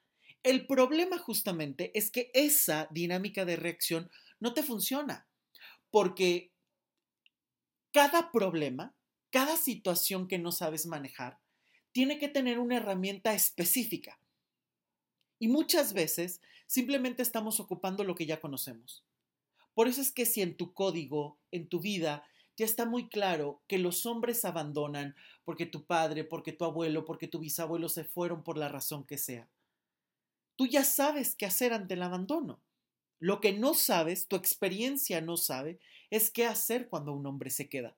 El 0.42 0.66
problema 0.66 1.20
justamente 1.20 1.92
es 1.94 2.10
que 2.10 2.32
esa 2.34 2.88
dinámica 2.90 3.46
de 3.46 3.58
reacción 3.58 4.10
no 4.40 4.56
te 4.56 4.64
funciona, 4.64 5.28
porque 5.92 6.52
cada 7.92 8.32
problema, 8.32 8.96
cada 9.30 9.58
situación 9.58 10.28
que 10.28 10.40
no 10.40 10.52
sabes 10.52 10.88
manejar, 10.88 11.38
tiene 11.92 12.18
que 12.18 12.30
tener 12.30 12.58
una 12.58 12.78
herramienta 12.78 13.36
específica. 13.36 14.20
Y 15.40 15.48
muchas 15.48 15.94
veces 15.94 16.42
simplemente 16.68 17.22
estamos 17.22 17.60
ocupando 17.60 18.04
lo 18.04 18.16
que 18.16 18.26
ya 18.26 18.40
conocemos. 18.40 19.04
Por 19.74 19.88
eso 19.88 20.02
es 20.02 20.12
que 20.12 20.26
si 20.26 20.42
en 20.42 20.56
tu 20.56 20.74
código, 20.74 21.38
en 21.52 21.68
tu 21.68 21.80
vida, 21.80 22.26
ya 22.58 22.66
está 22.66 22.86
muy 22.86 23.10
claro 23.10 23.62
que 23.68 23.78
los 23.78 24.06
hombres 24.06 24.46
abandonan 24.46 25.16
porque 25.44 25.66
tu 25.66 25.86
padre, 25.86 26.24
porque 26.24 26.54
tu 26.54 26.64
abuelo, 26.64 27.04
porque 27.04 27.28
tu 27.28 27.40
bisabuelo 27.40 27.90
se 27.90 28.06
fueron 28.06 28.44
por 28.44 28.58
la 28.58 28.70
razón 28.70 29.06
que 29.06 29.18
sea. 29.18 29.50
Tú 30.56 30.66
ya 30.68 30.86
sabes 30.86 31.36
qué 31.36 31.46
hacer 31.46 31.74
ante 31.74 31.96
el 31.96 32.04
abandono. 32.04 32.62
Lo 33.20 33.42
que 33.42 33.52
no 33.52 33.74
sabes, 33.74 34.28
tu 34.28 34.38
experiencia 34.38 35.20
no 35.20 35.36
sabe, 35.36 35.80
es 36.10 36.32
qué 36.32 36.46
hacer 36.46 36.88
cuando 36.88 37.12
un 37.12 37.26
hombre 37.26 37.50
se 37.50 37.68
queda. 37.68 37.98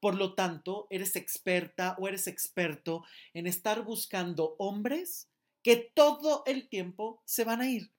Por 0.00 0.14
lo 0.14 0.34
tanto, 0.34 0.86
eres 0.90 1.16
experta 1.16 1.96
o 1.98 2.06
eres 2.06 2.26
experto 2.26 3.04
en 3.32 3.46
estar 3.46 3.82
buscando 3.82 4.54
hombres 4.58 5.28
que 5.62 5.76
todo 5.76 6.42
el 6.46 6.68
tiempo 6.68 7.22
se 7.24 7.44
van 7.44 7.60
a 7.60 7.70
ir 7.70 7.90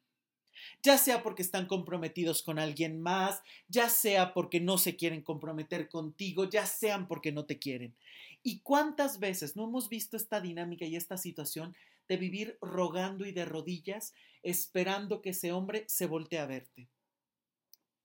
ya 0.83 0.97
sea 0.97 1.23
porque 1.23 1.41
están 1.41 1.65
comprometidos 1.65 2.43
con 2.43 2.59
alguien 2.59 3.01
más, 3.01 3.41
ya 3.67 3.89
sea 3.89 4.33
porque 4.33 4.59
no 4.59 4.77
se 4.77 4.95
quieren 4.95 5.21
comprometer 5.21 5.89
contigo, 5.89 6.49
ya 6.49 6.65
sean 6.65 7.07
porque 7.07 7.31
no 7.31 7.45
te 7.45 7.59
quieren. 7.59 7.95
¿Y 8.43 8.59
cuántas 8.61 9.19
veces 9.19 9.55
no 9.55 9.65
hemos 9.65 9.89
visto 9.89 10.17
esta 10.17 10.39
dinámica 10.39 10.85
y 10.85 10.95
esta 10.95 11.17
situación 11.17 11.75
de 12.07 12.17
vivir 12.17 12.57
rogando 12.61 13.25
y 13.25 13.31
de 13.31 13.45
rodillas, 13.45 14.13
esperando 14.41 15.21
que 15.21 15.31
ese 15.31 15.51
hombre 15.51 15.85
se 15.87 16.05
voltee 16.05 16.39
a 16.39 16.45
verte? 16.45 16.87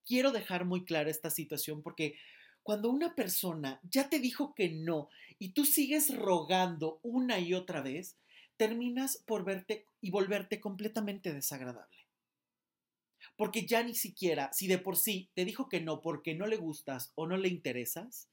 Quiero 0.05 0.33
dejar 0.33 0.65
muy 0.65 0.85
clara 0.85 1.11
esta 1.11 1.31
situación 1.31 1.83
porque 1.83 2.17
cuando 2.63 2.91
una 2.91 3.15
persona 3.15 3.81
ya 3.83 4.09
te 4.09 4.19
dijo 4.19 4.55
que 4.55 4.71
no 4.71 5.09
y 5.39 5.51
tú 5.51 5.65
sigues 5.65 6.15
rogando 6.15 6.99
una 7.03 7.39
y 7.39 7.55
otra 7.55 7.81
vez, 7.81 8.17
terminas 8.57 9.23
por 9.27 9.45
verte 9.45 9.89
y 10.01 10.11
volverte 10.11 10.61
completamente 10.61 11.33
desagradable. 11.33 11.99
Porque 13.37 13.67
ya 13.67 13.83
ni 13.83 13.95
siquiera, 13.95 14.53
si 14.53 14.67
de 14.67 14.79
por 14.79 14.97
sí 14.97 15.31
te 15.35 15.45
dijo 15.45 15.69
que 15.69 15.81
no 15.81 16.01
porque 16.03 16.35
no 16.35 16.47
le 16.47 16.57
gustas 16.57 17.13
o 17.15 17.27
no 17.27 17.37
le 17.37 17.49
interesas, 17.49 18.29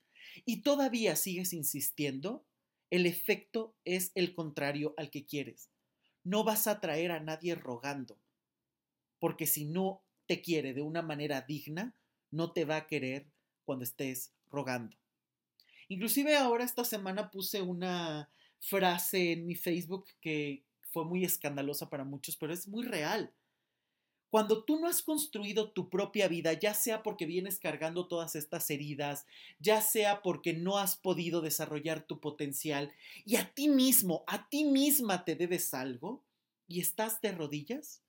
y 0.46 0.62
todavía 0.62 1.16
sigues 1.16 1.54
insistiendo, 1.54 2.46
el 2.90 3.06
efecto 3.06 3.76
es 3.86 4.12
el 4.16 4.34
contrario 4.36 4.94
al 4.98 5.10
que 5.10 5.26
quieres. 5.26 5.70
No 6.24 6.44
vas 6.44 6.68
a 6.68 6.80
traer 6.80 7.12
a 7.12 7.20
nadie 7.20 7.56
rogando, 7.56 8.20
porque 9.20 9.48
si 9.48 9.66
no 9.66 10.04
te 10.28 10.42
quiere 10.42 10.74
de 10.74 10.82
una 10.82 11.02
manera 11.02 11.42
digna, 11.42 11.96
no 12.30 12.52
te 12.52 12.66
va 12.66 12.78
a 12.78 12.88
querer 12.88 13.28
cuando 13.66 13.84
estés 13.84 14.34
rogando. 14.50 14.98
Inclusive 15.88 16.38
ahora 16.38 16.64
esta 16.64 16.86
semana 16.86 17.32
puse 17.32 17.62
una 17.62 18.30
frase 18.62 19.34
en 19.34 19.46
mi 19.46 19.56
Facebook 19.56 20.06
que 20.22 20.64
fue 20.92 21.04
muy 21.04 21.26
escandalosa 21.26 21.90
para 21.90 22.06
muchos, 22.06 22.38
pero 22.38 22.54
es 22.54 22.68
muy 22.68 22.86
real. 22.86 23.34
Cuando 24.30 24.64
tú 24.64 24.80
no 24.80 24.88
has 24.88 25.02
construido 25.02 25.72
tu 25.72 25.90
propia 25.90 26.30
vida, 26.30 26.54
ya 26.54 26.74
sea 26.74 27.04
porque 27.04 27.26
vienes 27.26 27.60
cargando 27.60 28.08
todas 28.08 28.36
estas 28.38 28.70
heridas, 28.70 29.26
ya 29.60 29.82
sea 29.82 30.22
porque 30.22 30.54
no 30.54 30.78
has 30.78 30.96
podido 30.96 31.42
desarrollar 31.42 32.04
tu 32.04 32.22
potencial 32.22 32.94
y 33.26 33.36
a 33.36 33.54
ti 33.54 33.68
mismo, 33.68 34.24
a 34.28 34.48
ti 34.48 34.64
misma 34.64 35.26
te 35.26 35.36
debes 35.36 35.74
algo 35.74 36.24
y 36.66 36.80
estás 36.80 37.20
de 37.20 37.34
rodillas, 37.34 38.02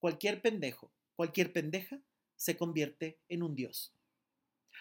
cualquier 0.00 0.42
pendejo, 0.42 0.92
cualquier 1.16 1.50
pendeja 1.54 2.02
se 2.36 2.58
convierte 2.58 3.18
en 3.28 3.42
un 3.42 3.54
dios. 3.54 3.94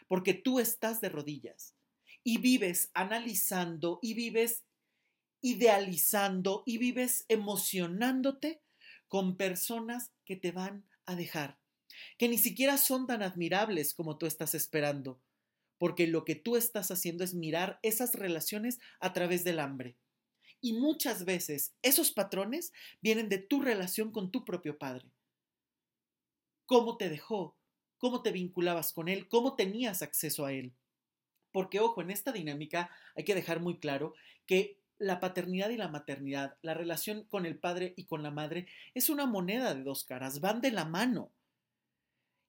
Porque 0.09 0.33
tú 0.33 0.59
estás 0.59 0.99
de 0.99 1.07
rodillas 1.07 1.75
y 2.23 2.39
vives 2.39 2.91
analizando 2.93 3.99
y 4.01 4.13
vives 4.13 4.65
idealizando 5.41 6.63
y 6.65 6.77
vives 6.77 7.25
emocionándote 7.27 8.61
con 9.07 9.37
personas 9.37 10.11
que 10.25 10.35
te 10.35 10.51
van 10.51 10.87
a 11.05 11.15
dejar, 11.15 11.59
que 12.17 12.27
ni 12.27 12.37
siquiera 12.37 12.77
son 12.77 13.07
tan 13.07 13.23
admirables 13.23 13.93
como 13.93 14.17
tú 14.17 14.25
estás 14.25 14.53
esperando, 14.53 15.21
porque 15.77 16.07
lo 16.07 16.25
que 16.25 16.35
tú 16.35 16.55
estás 16.55 16.91
haciendo 16.91 17.23
es 17.23 17.33
mirar 17.33 17.79
esas 17.83 18.15
relaciones 18.15 18.79
a 18.99 19.13
través 19.13 19.43
del 19.43 19.59
hambre. 19.59 19.97
Y 20.61 20.73
muchas 20.73 21.23
veces 21.23 21.73
esos 21.81 22.11
patrones 22.11 22.73
vienen 23.01 23.29
de 23.29 23.37
tu 23.37 23.61
relación 23.61 24.11
con 24.11 24.29
tu 24.29 24.43
propio 24.43 24.77
padre. 24.77 25.09
¿Cómo 26.65 26.97
te 26.97 27.09
dejó? 27.09 27.57
¿Cómo 27.97 28.21
te 28.21 28.31
vinculabas 28.31 28.93
con 28.93 29.07
él? 29.07 29.27
¿Cómo 29.27 29.55
tenías 29.55 30.01
acceso 30.01 30.45
a 30.45 30.53
él? 30.53 30.75
Porque, 31.51 31.79
ojo, 31.79 32.01
en 32.01 32.11
esta 32.11 32.31
dinámica 32.31 32.89
hay 33.15 33.23
que 33.23 33.35
dejar 33.35 33.59
muy 33.59 33.77
claro 33.79 34.13
que 34.45 34.79
la 34.99 35.19
paternidad 35.19 35.69
y 35.69 35.77
la 35.77 35.87
maternidad, 35.87 36.57
la 36.61 36.73
relación 36.73 37.23
con 37.23 37.45
el 37.45 37.57
padre 37.57 37.93
y 37.95 38.03
con 38.03 38.21
la 38.21 38.31
madre, 38.31 38.67
es 38.93 39.09
una 39.09 39.25
moneda 39.25 39.73
de 39.73 39.83
dos 39.83 40.03
caras, 40.03 40.41
van 40.41 40.61
de 40.61 40.71
la 40.71 40.85
mano. 40.85 41.31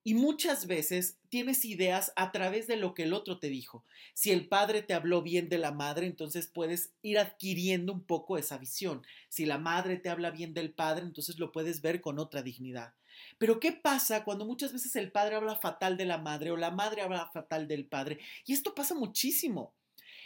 Y 0.03 0.15
muchas 0.15 0.65
veces 0.65 1.19
tienes 1.29 1.63
ideas 1.63 2.11
a 2.15 2.31
través 2.31 2.65
de 2.65 2.75
lo 2.75 2.95
que 2.95 3.03
el 3.03 3.13
otro 3.13 3.39
te 3.39 3.49
dijo. 3.49 3.85
Si 4.15 4.31
el 4.31 4.47
padre 4.47 4.81
te 4.81 4.95
habló 4.95 5.21
bien 5.21 5.47
de 5.47 5.59
la 5.59 5.71
madre, 5.71 6.07
entonces 6.07 6.47
puedes 6.47 6.91
ir 7.03 7.19
adquiriendo 7.19 7.93
un 7.93 8.03
poco 8.03 8.37
esa 8.37 8.57
visión. 8.57 9.03
Si 9.29 9.45
la 9.45 9.59
madre 9.59 9.97
te 9.97 10.09
habla 10.09 10.31
bien 10.31 10.55
del 10.55 10.73
padre, 10.73 11.05
entonces 11.05 11.37
lo 11.37 11.51
puedes 11.51 11.81
ver 11.81 12.01
con 12.01 12.17
otra 12.17 12.41
dignidad. 12.41 12.95
Pero 13.37 13.59
¿qué 13.59 13.71
pasa 13.71 14.23
cuando 14.23 14.45
muchas 14.45 14.73
veces 14.73 14.95
el 14.95 15.11
padre 15.11 15.35
habla 15.35 15.55
fatal 15.55 15.97
de 15.97 16.05
la 16.05 16.17
madre 16.17 16.51
o 16.51 16.57
la 16.57 16.71
madre 16.71 17.01
habla 17.01 17.29
fatal 17.33 17.67
del 17.67 17.85
padre? 17.85 18.19
Y 18.45 18.53
esto 18.53 18.75
pasa 18.75 18.95
muchísimo. 18.95 19.73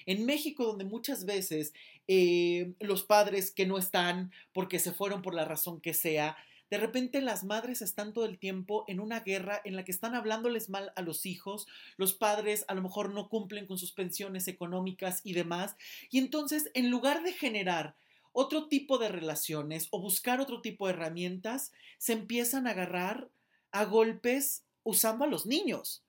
En 0.06 0.26
México, 0.26 0.66
donde 0.66 0.86
muchas 0.86 1.26
veces 1.26 1.74
eh, 2.08 2.74
los 2.80 3.04
padres 3.04 3.52
que 3.52 3.66
no 3.66 3.78
están 3.78 4.32
porque 4.54 4.80
se 4.80 4.92
fueron 4.92 5.22
por 5.22 5.34
la 5.34 5.46
razón 5.46 5.82
que 5.82 5.94
sea, 5.94 6.38
de 6.70 6.78
repente 6.78 7.22
las 7.22 7.44
madres 7.44 7.82
están 7.82 8.14
todo 8.14 8.26
el 8.26 8.40
tiempo 8.40 8.86
en 8.88 9.00
una 9.00 9.20
guerra 9.20 9.62
en 9.66 9.76
la 9.76 9.86
que 9.86 9.92
están 9.92 10.16
hablándoles 10.16 10.70
mal 10.70 10.92
a 10.96 11.02
los 11.02 11.26
hijos, 11.26 11.68
los 11.98 12.14
padres 12.14 12.66
a 12.68 12.74
lo 12.74 12.82
mejor 12.82 13.14
no 13.14 13.30
cumplen 13.30 13.68
con 13.68 13.78
sus 13.78 13.92
pensiones 13.92 14.48
económicas 14.48 15.22
y 15.24 15.34
demás, 15.34 15.76
y 16.10 16.18
entonces 16.18 16.72
en 16.74 16.90
lugar 16.90 17.24
de 17.24 17.34
generar 17.34 17.96
otro 18.38 18.68
tipo 18.68 18.98
de 18.98 19.08
relaciones 19.08 19.88
o 19.92 20.02
buscar 20.02 20.42
otro 20.42 20.62
tipo 20.62 20.86
de 20.86 20.94
herramientas, 20.94 21.72
se 21.98 22.12
empiezan 22.12 22.68
a 22.68 22.72
agarrar 22.72 23.30
a 23.72 23.86
golpes 23.86 24.66
usando 24.84 25.24
a 25.24 25.28
los 25.28 25.46
niños. 25.46 26.04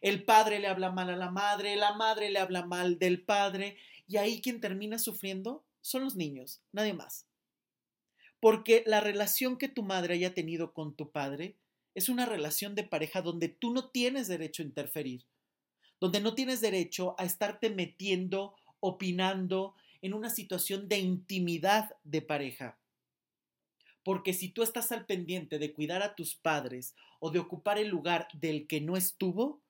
El 0.00 0.24
padre 0.24 0.58
le 0.58 0.66
habla 0.66 0.90
mal 0.90 1.08
a 1.08 1.16
la 1.16 1.30
madre, 1.30 1.76
la 1.76 1.94
madre 1.94 2.30
le 2.30 2.40
habla 2.40 2.66
mal 2.66 2.98
del 2.98 3.22
padre, 3.22 3.76
y 4.08 4.16
ahí 4.16 4.40
quien 4.40 4.60
termina 4.60 4.98
sufriendo 4.98 5.64
son 5.80 6.02
los 6.02 6.16
niños, 6.16 6.60
nadie 6.72 6.94
más. 6.94 7.26
Porque 8.40 8.82
la 8.84 9.00
relación 9.00 9.56
que 9.56 9.68
tu 9.68 9.84
madre 9.84 10.14
haya 10.14 10.34
tenido 10.34 10.72
con 10.72 10.96
tu 10.96 11.12
padre 11.12 11.54
es 11.94 12.08
una 12.08 12.26
relación 12.26 12.74
de 12.74 12.82
pareja 12.82 13.22
donde 13.22 13.48
tú 13.48 13.72
no 13.72 13.90
tienes 13.90 14.26
derecho 14.26 14.64
a 14.64 14.66
interferir, 14.66 15.26
donde 16.00 16.20
no 16.20 16.34
tienes 16.34 16.60
derecho 16.60 17.14
a 17.18 17.24
estarte 17.24 17.70
metiendo, 17.70 18.56
opinando 18.80 19.76
en 20.02 20.14
una 20.14 20.30
situación 20.30 20.88
de 20.88 20.98
intimidad 20.98 21.96
de 22.04 22.22
pareja. 22.22 22.78
Porque 24.04 24.32
si 24.32 24.48
tú 24.48 24.62
estás 24.62 24.92
al 24.92 25.06
pendiente 25.06 25.58
de 25.58 25.72
cuidar 25.72 26.02
a 26.02 26.14
tus 26.14 26.34
padres 26.34 26.94
o 27.20 27.30
de 27.30 27.38
ocupar 27.38 27.78
el 27.78 27.88
lugar 27.88 28.28
del 28.32 28.66
que 28.66 28.80
no 28.80 28.96
estuvo, 28.96 29.60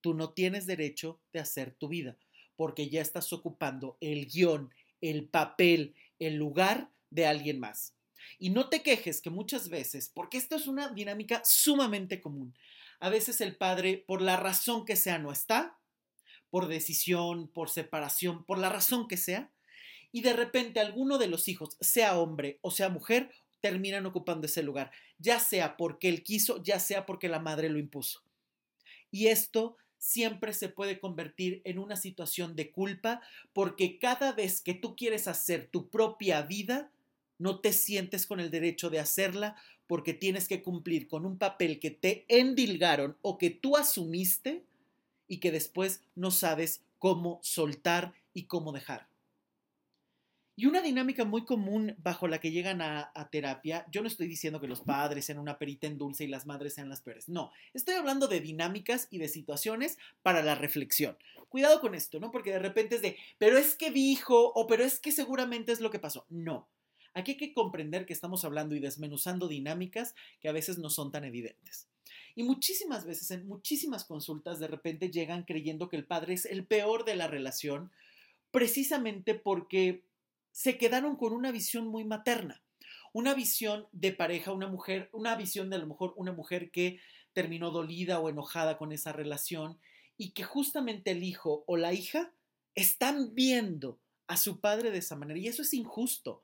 tú 0.00 0.14
no 0.14 0.30
tienes 0.30 0.66
derecho 0.66 1.20
de 1.32 1.40
hacer 1.40 1.74
tu 1.74 1.88
vida, 1.88 2.16
porque 2.56 2.88
ya 2.88 3.00
estás 3.00 3.32
ocupando 3.32 3.96
el 4.00 4.26
guion, 4.26 4.70
el 5.00 5.24
papel, 5.24 5.94
el 6.18 6.34
lugar 6.34 6.90
de 7.10 7.26
alguien 7.26 7.58
más. 7.60 7.94
Y 8.38 8.50
no 8.50 8.68
te 8.68 8.82
quejes 8.82 9.22
que 9.22 9.30
muchas 9.30 9.68
veces, 9.68 10.10
porque 10.12 10.36
esto 10.36 10.56
es 10.56 10.66
una 10.66 10.88
dinámica 10.88 11.42
sumamente 11.44 12.20
común, 12.20 12.54
a 13.00 13.08
veces 13.08 13.40
el 13.40 13.56
padre, 13.56 14.04
por 14.06 14.22
la 14.22 14.36
razón 14.36 14.84
que 14.84 14.96
sea, 14.96 15.18
no 15.18 15.30
está, 15.30 15.78
por 16.50 16.66
decisión, 16.66 17.48
por 17.48 17.68
separación, 17.68 18.44
por 18.44 18.58
la 18.58 18.68
razón 18.68 19.08
que 19.08 19.16
sea, 19.16 19.50
y 20.12 20.22
de 20.22 20.32
repente 20.32 20.80
alguno 20.80 21.18
de 21.18 21.28
los 21.28 21.48
hijos, 21.48 21.76
sea 21.80 22.18
hombre 22.18 22.58
o 22.62 22.70
sea 22.70 22.88
mujer, 22.88 23.30
terminan 23.60 24.06
ocupando 24.06 24.46
ese 24.46 24.62
lugar, 24.62 24.90
ya 25.18 25.40
sea 25.40 25.76
porque 25.76 26.08
él 26.08 26.22
quiso, 26.22 26.62
ya 26.62 26.78
sea 26.78 27.06
porque 27.06 27.28
la 27.28 27.40
madre 27.40 27.68
lo 27.68 27.78
impuso. 27.78 28.22
Y 29.10 29.28
esto 29.28 29.76
siempre 29.98 30.52
se 30.52 30.68
puede 30.68 31.00
convertir 31.00 31.62
en 31.64 31.78
una 31.78 31.96
situación 31.96 32.54
de 32.54 32.70
culpa 32.70 33.20
porque 33.52 33.98
cada 33.98 34.32
vez 34.32 34.60
que 34.60 34.74
tú 34.74 34.94
quieres 34.94 35.26
hacer 35.26 35.66
tu 35.66 35.88
propia 35.88 36.42
vida, 36.42 36.90
no 37.38 37.60
te 37.60 37.72
sientes 37.72 38.26
con 38.26 38.40
el 38.40 38.50
derecho 38.50 38.88
de 38.88 39.00
hacerla 39.00 39.56
porque 39.86 40.14
tienes 40.14 40.48
que 40.48 40.62
cumplir 40.62 41.08
con 41.08 41.26
un 41.26 41.38
papel 41.38 41.78
que 41.78 41.90
te 41.90 42.24
endilgaron 42.28 43.16
o 43.22 43.38
que 43.38 43.50
tú 43.50 43.76
asumiste 43.76 44.64
y 45.28 45.38
que 45.38 45.50
después 45.50 46.02
no 46.14 46.30
sabes 46.30 46.82
cómo 46.98 47.40
soltar 47.42 48.14
y 48.32 48.44
cómo 48.44 48.72
dejar. 48.72 49.08
Y 50.58 50.64
una 50.64 50.80
dinámica 50.80 51.26
muy 51.26 51.44
común 51.44 51.94
bajo 51.98 52.28
la 52.28 52.40
que 52.40 52.50
llegan 52.50 52.80
a, 52.80 53.12
terapia, 53.30 53.84
yo 53.92 54.00
no 54.00 54.08
estoy 54.08 54.26
diciendo 54.26 54.58
que 54.58 54.66
los 54.66 54.80
padres 54.80 55.26
sean 55.26 55.38
una 55.38 55.58
perita 55.58 55.86
en 55.86 55.98
dulce 55.98 56.24
y 56.24 56.28
las 56.28 56.46
madres 56.46 56.72
sean 56.72 56.88
las 56.88 57.02
peores, 57.02 57.28
no, 57.28 57.52
estoy 57.74 57.94
hablando 57.94 58.26
de 58.26 58.40
dinámicas 58.40 59.06
y 59.10 59.18
de 59.18 59.28
situaciones 59.28 59.98
para 60.22 60.42
la 60.42 60.54
reflexión. 60.54 61.18
Cuidado 61.50 61.78
con 61.82 61.94
esto, 61.94 62.20
¿no? 62.20 62.30
Porque 62.30 62.52
de 62.52 62.58
repente 62.58 62.96
es 62.96 63.02
de, 63.02 63.18
pero 63.36 63.58
es 63.58 63.74
que 63.76 63.90
dijo 63.90 64.52
o 64.54 64.66
pero 64.66 64.82
es 64.82 64.98
que 64.98 65.12
seguramente 65.12 65.72
es 65.72 65.80
lo 65.80 65.90
que 65.90 65.98
pasó. 65.98 66.24
No, 66.30 66.66
aquí 67.12 67.32
hay 67.32 67.36
que 67.36 67.52
comprender 67.52 68.06
que 68.06 68.14
estamos 68.14 68.42
hablando 68.46 68.74
y 68.74 68.80
desmenuzando 68.80 69.48
dinámicas 69.48 70.14
que 70.40 70.48
a 70.48 70.52
veces 70.52 70.78
no 70.78 70.88
son 70.88 71.12
tan 71.12 71.24
evidentes. 71.24 71.86
Y 72.34 72.44
muchísimas 72.44 73.04
veces, 73.04 73.30
en 73.30 73.46
muchísimas 73.46 74.04
consultas, 74.04 74.58
de 74.58 74.68
repente 74.68 75.10
llegan 75.10 75.42
creyendo 75.42 75.90
que 75.90 75.96
el 75.96 76.06
padre 76.06 76.32
es 76.32 76.46
el 76.46 76.64
peor 76.64 77.04
de 77.04 77.16
la 77.16 77.26
relación, 77.26 77.90
precisamente 78.50 79.34
porque 79.34 80.02
se 80.56 80.78
quedaron 80.78 81.16
con 81.16 81.34
una 81.34 81.52
visión 81.52 81.86
muy 81.86 82.04
materna, 82.04 82.62
una 83.12 83.34
visión 83.34 83.88
de 83.92 84.12
pareja, 84.12 84.52
una 84.52 84.66
mujer, 84.66 85.10
una 85.12 85.36
visión 85.36 85.68
de 85.68 85.76
a 85.76 85.78
lo 85.78 85.86
mejor 85.86 86.14
una 86.16 86.32
mujer 86.32 86.70
que 86.70 86.98
terminó 87.34 87.70
dolida 87.70 88.20
o 88.20 88.30
enojada 88.30 88.78
con 88.78 88.90
esa 88.90 89.12
relación 89.12 89.78
y 90.16 90.30
que 90.30 90.44
justamente 90.44 91.10
el 91.10 91.24
hijo 91.24 91.62
o 91.66 91.76
la 91.76 91.92
hija 91.92 92.32
están 92.74 93.34
viendo 93.34 94.00
a 94.28 94.38
su 94.38 94.58
padre 94.58 94.90
de 94.90 94.96
esa 94.96 95.14
manera 95.14 95.38
y 95.38 95.46
eso 95.46 95.60
es 95.60 95.74
injusto. 95.74 96.42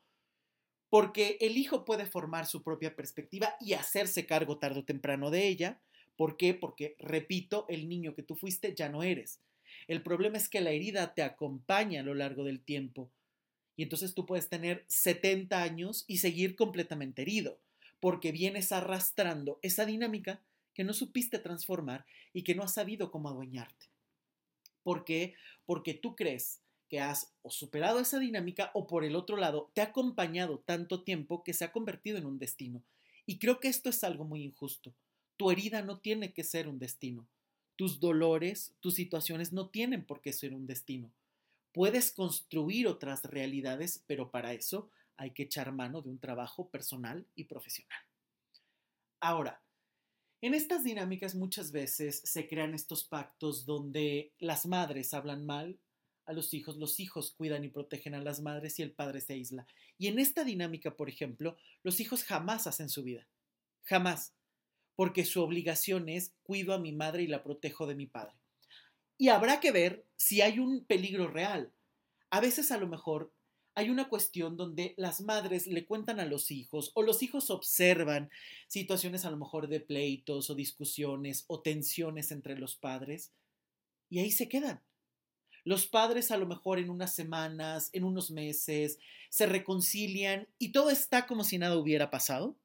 Porque 0.90 1.38
el 1.40 1.57
hijo 1.57 1.87
puede 1.87 2.05
formar 2.05 2.46
su 2.46 2.62
propia 2.62 2.94
perspectiva 2.94 3.57
y 3.61 3.72
hacerse 3.72 4.27
cargo 4.27 4.59
tarde 4.59 4.81
o 4.81 4.85
temprano 4.85 5.31
de 5.31 5.48
ella. 5.48 5.81
¿Por 6.16 6.37
qué? 6.37 6.53
Porque, 6.53 6.96
repito, 6.98 7.64
el 7.70 7.88
niño 7.88 8.14
que 8.14 8.22
tú 8.22 8.37
fuiste 8.37 8.75
ya 8.75 8.90
no 8.90 9.03
eres. 9.03 9.40
El 9.88 10.03
problema 10.03 10.37
es 10.37 10.51
que 10.51 10.61
la 10.61 10.72
herida 10.72 11.14
te 11.14 11.22
acompaña 11.22 12.01
a 12.01 12.05
lo 12.05 12.12
largo 12.12 12.44
del 12.44 12.62
tiempo 12.62 13.11
y 13.76 13.85
entonces 13.85 14.14
tú 14.14 14.26
puedes 14.26 14.48
tener 14.48 14.85
70 14.88 15.62
años 15.62 16.04
y 16.06 16.18
seguir 16.18 16.56
completamente 16.56 17.22
herido, 17.22 17.58
porque 18.00 18.32
vienes 18.32 18.72
arrastrando 18.72 19.58
esa 19.62 19.87
dinámica 19.87 20.40
que 20.74 20.85
no 20.85 20.92
supiste 20.92 21.38
transformar 21.38 22.04
y 22.32 22.42
que 22.42 22.54
no 22.54 22.62
has 22.62 22.74
sabido 22.74 23.11
cómo 23.11 23.28
adueñarte. 23.28 23.87
¿Por 24.82 25.04
qué? 25.04 25.35
Porque 25.64 25.94
tú 25.94 26.16
crees 26.16 26.61
que 26.88 27.00
has 27.00 27.32
superado 27.48 28.00
esa 28.00 28.18
dinámica 28.18 28.70
o 28.74 28.87
por 28.87 29.04
el 29.04 29.16
otro 29.16 29.37
lado 29.37 29.70
te 29.72 29.80
ha 29.80 29.85
acompañado 29.85 30.58
tanto 30.58 31.02
tiempo 31.02 31.42
que 31.42 31.54
se 31.54 31.64
ha 31.64 31.72
convertido 31.72 32.18
en 32.18 32.26
un 32.26 32.38
destino. 32.38 32.82
Y 33.24 33.38
creo 33.38 33.61
que 33.61 33.68
esto 33.68 33.88
es 33.88 34.04
algo 34.04 34.24
muy 34.24 34.42
injusto. 34.42 34.92
Tu 35.37 35.50
herida 35.50 35.82
no 35.82 35.98
tiene 35.98 36.32
que 36.32 36.44
ser 36.44 36.68
un 36.68 36.78
destino. 36.78 37.26
Tus 37.76 38.00
dolores, 38.00 38.74
tus 38.80 38.94
situaciones 38.94 39.52
no 39.52 39.68
tienen 39.70 40.04
por 40.04 40.20
qué 40.20 40.32
ser 40.32 40.52
un 40.52 40.66
destino. 40.66 41.11
Puedes 41.72 42.12
construir 42.12 42.87
otras 42.87 43.24
realidades, 43.24 44.04
pero 44.06 44.30
para 44.30 44.52
eso 44.52 44.90
hay 45.16 45.30
que 45.32 45.44
echar 45.44 45.72
mano 45.72 46.02
de 46.02 46.11
un 46.11 46.18
trabajo 46.18 46.68
personal 46.68 47.26
y 47.35 47.44
profesional. 47.44 48.00
Ahora, 49.20 49.62
en 50.40 50.54
estas 50.54 50.82
dinámicas 50.82 51.37
muchas 51.37 51.70
veces 51.70 52.20
se 52.24 52.48
crean 52.48 52.74
estos 52.74 53.04
pactos 53.04 53.64
donde 53.64 54.32
las 54.38 54.66
madres 54.66 55.14
hablan 55.14 55.46
mal 55.46 55.78
a 56.26 56.32
los 56.32 56.52
hijos, 56.54 56.76
los 56.76 56.98
hijos 57.00 57.32
cuidan 57.32 57.64
y 57.64 57.68
protegen 57.68 58.14
a 58.14 58.20
las 58.20 58.40
madres 58.40 58.78
y 58.78 58.82
el 58.82 58.92
padre 58.92 59.20
se 59.20 59.35
aísla. 59.35 59.66
Y 59.98 60.08
en 60.08 60.18
esta 60.18 60.44
dinámica, 60.44 60.96
por 60.96 61.08
ejemplo, 61.08 61.56
los 61.82 62.00
hijos 62.00 62.24
jamás 62.24 62.66
hacen 62.66 62.88
su 62.88 63.04
vida. 63.04 63.28
Jamás. 63.85 64.35
Porque 64.96 65.24
su 65.24 65.42
obligación 65.42 66.08
es 66.08 66.35
cuido 66.42 66.74
a 66.74 66.78
mi 66.78 66.92
madre 66.92 67.22
y 67.22 67.28
la 67.28 67.42
protejo 67.42 67.87
de 67.87 67.94
mi 67.94 68.06
padre. 68.06 68.41
Y 69.22 69.28
habrá 69.28 69.61
que 69.61 69.70
ver 69.70 70.04
si 70.16 70.40
hay 70.40 70.58
un 70.58 70.85
peligro 70.85 71.28
real. 71.28 71.70
A 72.30 72.40
veces 72.40 72.72
a 72.72 72.76
lo 72.76 72.88
mejor 72.88 73.32
hay 73.76 73.88
una 73.88 74.08
cuestión 74.08 74.56
donde 74.56 74.94
las 74.96 75.20
madres 75.20 75.68
le 75.68 75.87
cuentan 75.87 76.18
a 76.18 76.26
los 76.26 76.50
hijos 76.50 76.90
o 76.94 77.04
los 77.04 77.22
hijos 77.22 77.48
observan 77.48 78.30
situaciones 78.66 79.24
a 79.24 79.30
lo 79.30 79.37
mejor 79.37 79.68
de 79.68 79.78
pleitos 79.78 80.50
o 80.50 80.56
discusiones 80.56 81.44
o 81.46 81.61
tensiones 81.61 82.32
entre 82.32 82.58
los 82.58 82.74
padres 82.74 83.30
y 84.11 84.18
ahí 84.18 84.32
se 84.32 84.48
quedan. 84.48 84.82
Los 85.62 85.87
padres 85.87 86.32
a 86.32 86.37
lo 86.37 86.48
mejor 86.48 86.80
en 86.80 86.90
unas 86.90 87.14
semanas, 87.14 87.90
en 87.92 88.02
unos 88.02 88.32
meses, 88.32 88.98
se 89.30 89.46
reconcilian 89.46 90.48
y 90.58 90.72
todo 90.72 90.90
está 90.90 91.28
como 91.28 91.44
si 91.44 91.58
nada 91.58 91.78
hubiera 91.78 92.11
pasado. 92.11 92.56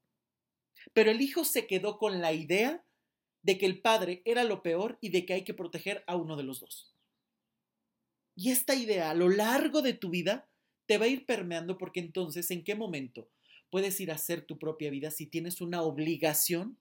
Pero 0.94 1.12
el 1.12 1.22
hijo 1.22 1.46
se 1.46 1.68
quedó 1.68 2.00
con 2.00 2.20
la 2.20 2.34
idea 2.34 2.84
de 3.48 3.58
que 3.58 3.66
el 3.66 3.80
padre 3.80 4.22
era 4.26 4.44
lo 4.44 4.62
peor 4.62 4.98
y 5.00 5.08
de 5.08 5.26
que 5.26 5.32
hay 5.32 5.46
que 5.46 5.54
proteger 5.54 6.04
a 6.06 6.18
uno 6.18 6.36
de 6.36 6.44
los 6.44 6.60
dos. 6.60 6.94
Y 8.36 8.52
esta 8.52 8.76
idea 8.76 9.10
a 9.10 9.14
lo 9.14 9.30
largo 9.30 9.82
de 9.82 9.94
tu 9.94 10.10
vida 10.10 10.50
te 10.86 10.98
va 10.98 11.06
a 11.06 11.08
ir 11.08 11.26
permeando 11.26 11.78
porque 11.78 12.02
entonces 12.02 12.52
en 12.52 12.66
qué 12.66 12.76
momento 12.76 13.30
puedes 13.70 14.02
ir 14.02 14.12
a 14.12 14.16
hacer 14.16 14.42
tu 14.42 14.60
propia 14.60 14.90
vida 14.92 15.12
si 15.12 15.28
tienes 15.28 15.62
una 15.62 15.82
obligación 15.82 16.78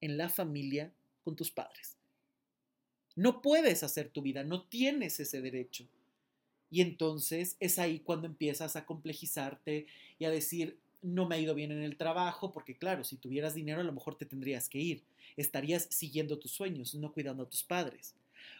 en 0.00 0.16
la 0.16 0.30
familia 0.30 0.90
con 1.22 1.36
tus 1.36 1.50
padres. 1.50 1.98
No 3.14 3.42
puedes 3.42 3.82
hacer 3.82 4.08
tu 4.08 4.22
vida, 4.22 4.42
no 4.42 4.62
tienes 4.62 5.20
ese 5.20 5.42
derecho. 5.42 5.86
Y 6.70 6.80
entonces 6.80 7.58
es 7.60 7.78
ahí 7.78 8.00
cuando 8.00 8.26
empiezas 8.26 8.74
a 8.74 8.86
complejizarte 8.86 9.86
y 10.18 10.24
a 10.24 10.30
decir, 10.30 10.78
no 11.06 11.26
me 11.26 11.36
ha 11.36 11.38
ido 11.38 11.54
bien 11.54 11.70
en 11.70 11.82
el 11.82 11.96
trabajo, 11.96 12.52
porque 12.52 12.76
claro, 12.76 13.04
si 13.04 13.16
tuvieras 13.16 13.54
dinero 13.54 13.80
a 13.80 13.84
lo 13.84 13.92
mejor 13.92 14.16
te 14.16 14.26
tendrías 14.26 14.68
que 14.68 14.78
ir. 14.78 15.04
Estarías 15.36 15.86
siguiendo 15.90 16.38
tus 16.38 16.50
sueños, 16.50 16.94
no 16.94 17.12
cuidando 17.12 17.44
a 17.44 17.48
tus 17.48 17.62
padres. 17.62 18.14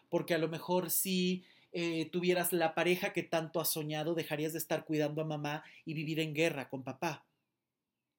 Porque 0.08 0.34
a 0.34 0.38
lo 0.38 0.48
mejor 0.48 0.90
si 0.90 1.44
eh, 1.72 2.08
tuvieras 2.10 2.52
la 2.52 2.74
pareja 2.74 3.12
que 3.12 3.24
tanto 3.24 3.60
has 3.60 3.70
soñado, 3.72 4.14
dejarías 4.14 4.52
de 4.52 4.58
estar 4.58 4.84
cuidando 4.84 5.22
a 5.22 5.24
mamá 5.24 5.64
y 5.84 5.94
vivir 5.94 6.20
en 6.20 6.34
guerra 6.34 6.68
con 6.68 6.84
papá. 6.84 7.24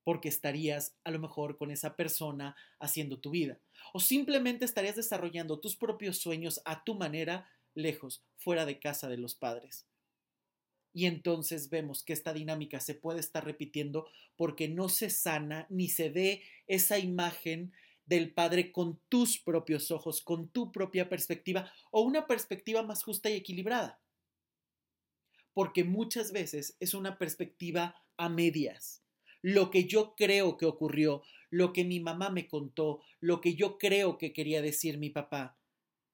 Porque 0.04 0.30
estarías 0.30 0.96
a 1.04 1.12
lo 1.12 1.20
mejor 1.20 1.58
con 1.58 1.72
esa 1.72 1.96
persona 1.96 2.56
haciendo 2.80 3.20
tu 3.20 3.32
vida. 3.32 3.58
O 3.94 4.00
simplemente 4.00 4.66
estarías 4.66 4.98
desarrollando 4.98 5.60
tus 5.60 5.76
propios 5.76 6.18
sueños 6.18 6.62
a 6.66 6.84
tu 6.84 6.96
manera, 6.96 7.50
lejos, 7.76 8.22
fuera 8.38 8.66
de 8.66 8.80
casa 8.80 9.08
de 9.08 9.18
los 9.18 9.36
padres. 9.36 9.86
Y 10.94 11.06
entonces 11.06 11.70
vemos 11.70 12.04
que 12.04 12.14
esta 12.14 12.34
dinámica 12.34 12.80
se 12.80 12.96
puede 12.96 13.20
estar 13.20 13.46
repitiendo 13.46 14.08
porque 14.36 14.68
no 14.68 14.90
se 14.90 15.10
sana 15.10 15.68
ni 15.70 15.90
se 15.90 16.10
ve 16.10 16.44
esa 16.68 16.98
imagen 16.98 17.72
del 18.08 18.34
Padre 18.34 18.72
con 18.72 19.00
tus 19.10 19.38
propios 19.38 19.92
ojos, 19.92 20.22
con 20.22 20.48
tu 20.50 20.72
propia 20.72 21.10
perspectiva 21.10 21.72
o 21.92 22.02
una 22.02 22.26
perspectiva 22.26 22.82
más 22.82 23.04
justa 23.04 23.30
y 23.30 23.34
equilibrada. 23.34 24.00
Porque 25.54 25.84
muchas 25.84 26.32
veces 26.32 26.78
es 26.80 26.94
una 26.94 27.18
perspectiva 27.18 27.96
a 28.16 28.30
medias. 28.30 29.04
Lo 29.42 29.70
que 29.70 29.86
yo 29.86 30.16
creo 30.16 30.58
que 30.58 30.66
ocurrió, 30.66 31.22
lo 31.50 31.74
que 31.74 31.84
mi 31.84 32.00
mamá 32.00 32.30
me 32.30 32.48
contó, 32.48 33.02
lo 33.20 33.42
que 33.42 33.56
yo 33.56 33.78
creo 33.78 34.18
que 34.18 34.34
quería 34.34 34.62
decir 34.62 34.98
mi 34.98 35.10
papá, 35.10 35.58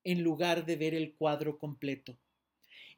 en 0.04 0.24
lugar 0.24 0.66
de 0.66 0.76
ver 0.76 0.94
el 0.94 1.14
cuadro 1.14 1.58
completo. 1.58 2.18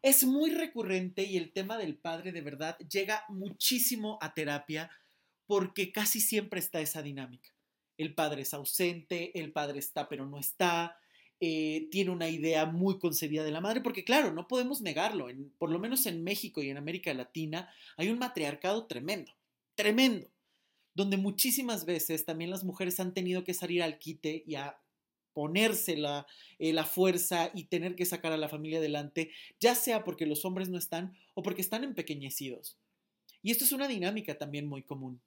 Es 0.05 0.23
muy 0.23 0.51
recurrente 0.51 1.23
y 1.23 1.35
el 1.35 1.51
tema 1.51 1.79
del 1.79 1.97
padre 1.97 2.31
de 2.31 2.41
verdad 2.41 2.77
llega 2.77 3.25
muchísimo 3.27 4.19
a 4.21 4.35
terapia 4.35 4.91
porque 5.47 5.91
casi 5.91 6.21
siempre 6.21 6.59
está 6.59 6.79
esa 6.79 7.01
dinámica. 7.01 7.49
El 7.97 8.13
padre 8.13 8.43
es 8.43 8.53
ausente, 8.53 9.31
el 9.39 9.51
padre 9.51 9.79
está 9.79 10.07
pero 10.07 10.27
no 10.27 10.37
está, 10.37 10.99
eh, 11.39 11.87
tiene 11.89 12.11
una 12.11 12.29
idea 12.29 12.67
muy 12.67 12.99
concebida 12.99 13.43
de 13.43 13.49
la 13.49 13.61
madre, 13.61 13.81
porque 13.81 14.03
claro, 14.03 14.31
no 14.31 14.47
podemos 14.47 14.79
negarlo, 14.79 15.25
por 15.57 15.71
lo 15.71 15.79
menos 15.79 16.05
en 16.05 16.23
México 16.23 16.61
y 16.61 16.69
en 16.69 16.77
América 16.77 17.11
Latina 17.15 17.73
hay 17.97 18.11
un 18.11 18.19
matriarcado 18.19 18.85
tremendo, 18.85 19.31
tremendo, 19.73 20.29
donde 20.93 21.17
muchísimas 21.17 21.83
veces 21.83 22.25
también 22.25 22.51
las 22.51 22.63
mujeres 22.63 22.99
han 22.99 23.15
tenido 23.15 23.43
que 23.43 23.55
salir 23.55 23.81
al 23.81 23.97
quite 23.97 24.43
y 24.45 24.53
a 24.53 24.77
ponerse 25.35 25.97
la, 25.97 26.25
eh, 26.57 26.73
la, 26.73 26.85
fuerza 26.85 27.51
y 27.53 27.65
tener 27.65 27.95
que 27.95 28.05
sacar 28.05 28.31
a 28.31 28.37
la 28.37 28.49
familia 28.49 28.79
adelante, 28.79 29.29
ya 29.59 29.75
sea 29.75 30.03
porque 30.03 30.25
los 30.25 30.45
hombres 30.45 30.69
no 30.69 30.79
están 30.79 31.13
o 31.35 31.43
porque 31.43 31.61
están 31.61 31.83
empequeñecidos. 31.83 32.79
Y 33.43 33.51
esto 33.51 33.65
es 33.65 33.73
una 33.73 33.87
dinámica 33.87 34.39
también 34.39 34.65
muy 34.65 34.81
común. 34.81 35.21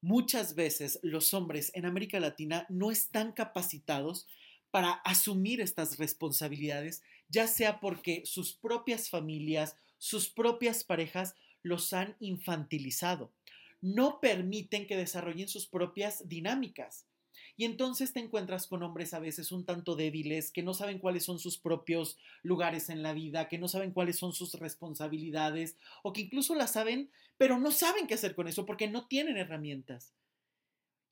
muchas 0.00 0.54
veces 0.54 0.98
los 1.02 1.32
hombres 1.32 1.70
en 1.74 1.86
América 1.86 2.20
Latina 2.20 2.66
no 2.68 2.90
están 2.90 3.32
capacitados 3.32 4.26
para 4.70 4.92
asumir 5.04 5.60
estas 5.60 5.98
responsabilidades, 5.98 7.02
ya 7.28 7.46
sea 7.46 7.80
porque 7.80 8.22
sus 8.26 8.54
propias 8.54 9.08
familias, 9.08 9.76
sus 9.98 10.28
propias 10.28 10.84
parejas 10.84 11.36
los 11.62 11.92
han 11.92 12.16
infantilizado. 12.20 13.32
No 13.80 14.18
permiten 14.20 14.86
que 14.86 14.96
desarrollen 14.96 15.48
sus 15.48 15.66
propias 15.66 16.28
dinámicas. 16.28 17.06
Y 17.56 17.64
entonces 17.64 18.12
te 18.12 18.20
encuentras 18.20 18.66
con 18.66 18.82
hombres 18.82 19.14
a 19.14 19.18
veces 19.18 19.52
un 19.52 19.64
tanto 19.64 19.96
débiles, 19.96 20.50
que 20.50 20.62
no 20.62 20.74
saben 20.74 20.98
cuáles 20.98 21.24
son 21.24 21.38
sus 21.38 21.58
propios 21.58 22.18
lugares 22.42 22.90
en 22.90 23.02
la 23.02 23.12
vida, 23.12 23.48
que 23.48 23.58
no 23.58 23.68
saben 23.68 23.92
cuáles 23.92 24.18
son 24.18 24.32
sus 24.32 24.54
responsabilidades, 24.54 25.76
o 26.02 26.12
que 26.12 26.22
incluso 26.22 26.54
las 26.54 26.72
saben, 26.72 27.10
pero 27.36 27.58
no 27.58 27.70
saben 27.70 28.06
qué 28.06 28.14
hacer 28.14 28.34
con 28.34 28.48
eso 28.48 28.66
porque 28.66 28.88
no 28.88 29.06
tienen 29.06 29.36
herramientas. 29.36 30.14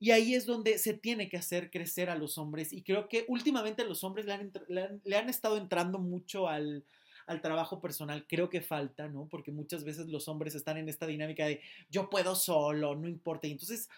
Y 0.03 0.11
ahí 0.11 0.35
es 0.35 0.47
donde 0.47 0.79
se 0.79 0.95
tiene 0.95 1.29
que 1.29 1.37
hacer 1.37 1.71
crecer 1.71 2.11
a 2.11 2.17
los 2.17 2.37
hombres. 2.37 2.73
Y 2.73 2.83
creo 2.83 3.09
que 3.09 3.25
últimamente 3.29 3.85
los 3.85 4.03
hombres 4.03 4.27
le 4.27 5.17
han, 5.17 5.29
estado 5.29 5.57
entrando 5.57 6.01
mucho 6.01 6.49
al, 6.49 6.85
al 7.27 7.41
trabajo 7.41 7.81
personal, 7.81 8.27
creo 8.29 8.51
que 8.51 8.63
falta, 8.63 9.09
¿no? 9.09 9.29
Porque 9.29 9.53
muchas 9.53 9.85
veces 9.85 10.09
los 10.09 10.27
hombres 10.27 10.57
están 10.57 10.77
en 10.77 10.89
esta 10.89 11.07
dinámica 11.07 11.47
de 11.47 11.61
yo 11.89 12.11
puedo 12.11 12.35
solo, 12.35 12.97
no 12.97 13.09
importa. 13.09 13.47
Y 13.47 13.53
entonces 13.53 13.89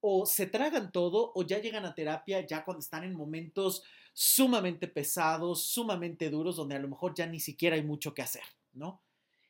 o 0.00 0.26
se 0.26 0.46
tragan 0.46 0.92
todo 0.92 1.32
o 1.34 1.42
ya 1.42 1.58
llegan 1.58 1.84
a 1.84 1.94
terapia 1.94 2.46
ya 2.46 2.64
cuando 2.64 2.80
están 2.80 3.04
en 3.04 3.14
momentos 3.14 3.82
sumamente 4.12 4.88
pesados, 4.88 5.64
sumamente 5.66 6.30
duros, 6.30 6.56
donde 6.56 6.76
a 6.76 6.78
lo 6.78 6.88
mejor 6.88 7.14
ya 7.14 7.26
ni 7.26 7.40
siquiera 7.40 7.76
hay 7.76 7.82
mucho 7.82 8.14
que 8.14 8.22
hacer, 8.22 8.42
¿no? 8.72 9.02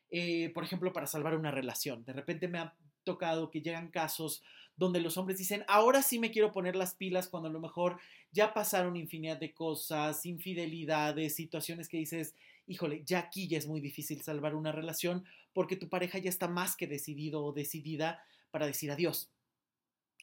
Eh, 0.09 0.51
por 0.53 0.63
ejemplo, 0.63 0.93
para 0.93 1.07
salvar 1.07 1.35
una 1.35 1.51
relación. 1.51 2.03
De 2.05 2.13
repente 2.13 2.47
me 2.47 2.59
ha 2.59 2.75
tocado 3.03 3.49
que 3.49 3.61
llegan 3.61 3.89
casos 3.89 4.43
donde 4.75 4.99
los 4.99 5.17
hombres 5.17 5.37
dicen, 5.37 5.63
ahora 5.67 6.01
sí 6.01 6.19
me 6.19 6.31
quiero 6.31 6.51
poner 6.51 6.75
las 6.75 6.93
pilas 6.93 7.27
cuando 7.27 7.49
a 7.49 7.51
lo 7.51 7.59
mejor 7.59 7.99
ya 8.31 8.53
pasaron 8.53 8.95
infinidad 8.95 9.37
de 9.37 9.53
cosas, 9.53 10.25
infidelidades, 10.25 11.35
situaciones 11.35 11.89
que 11.89 11.97
dices, 11.97 12.35
híjole, 12.67 13.03
ya 13.05 13.19
aquí 13.19 13.47
ya 13.47 13.57
es 13.57 13.67
muy 13.67 13.81
difícil 13.81 14.21
salvar 14.21 14.53
una 14.53 14.71
relación 14.71 15.25
porque 15.53 15.75
tu 15.75 15.89
pareja 15.89 16.19
ya 16.19 16.29
está 16.29 16.47
más 16.47 16.75
que 16.75 16.85
decidido 16.85 17.43
o 17.43 17.53
decidida 17.53 18.21
para 18.51 18.67
decir 18.67 18.91
adiós. 18.91 19.31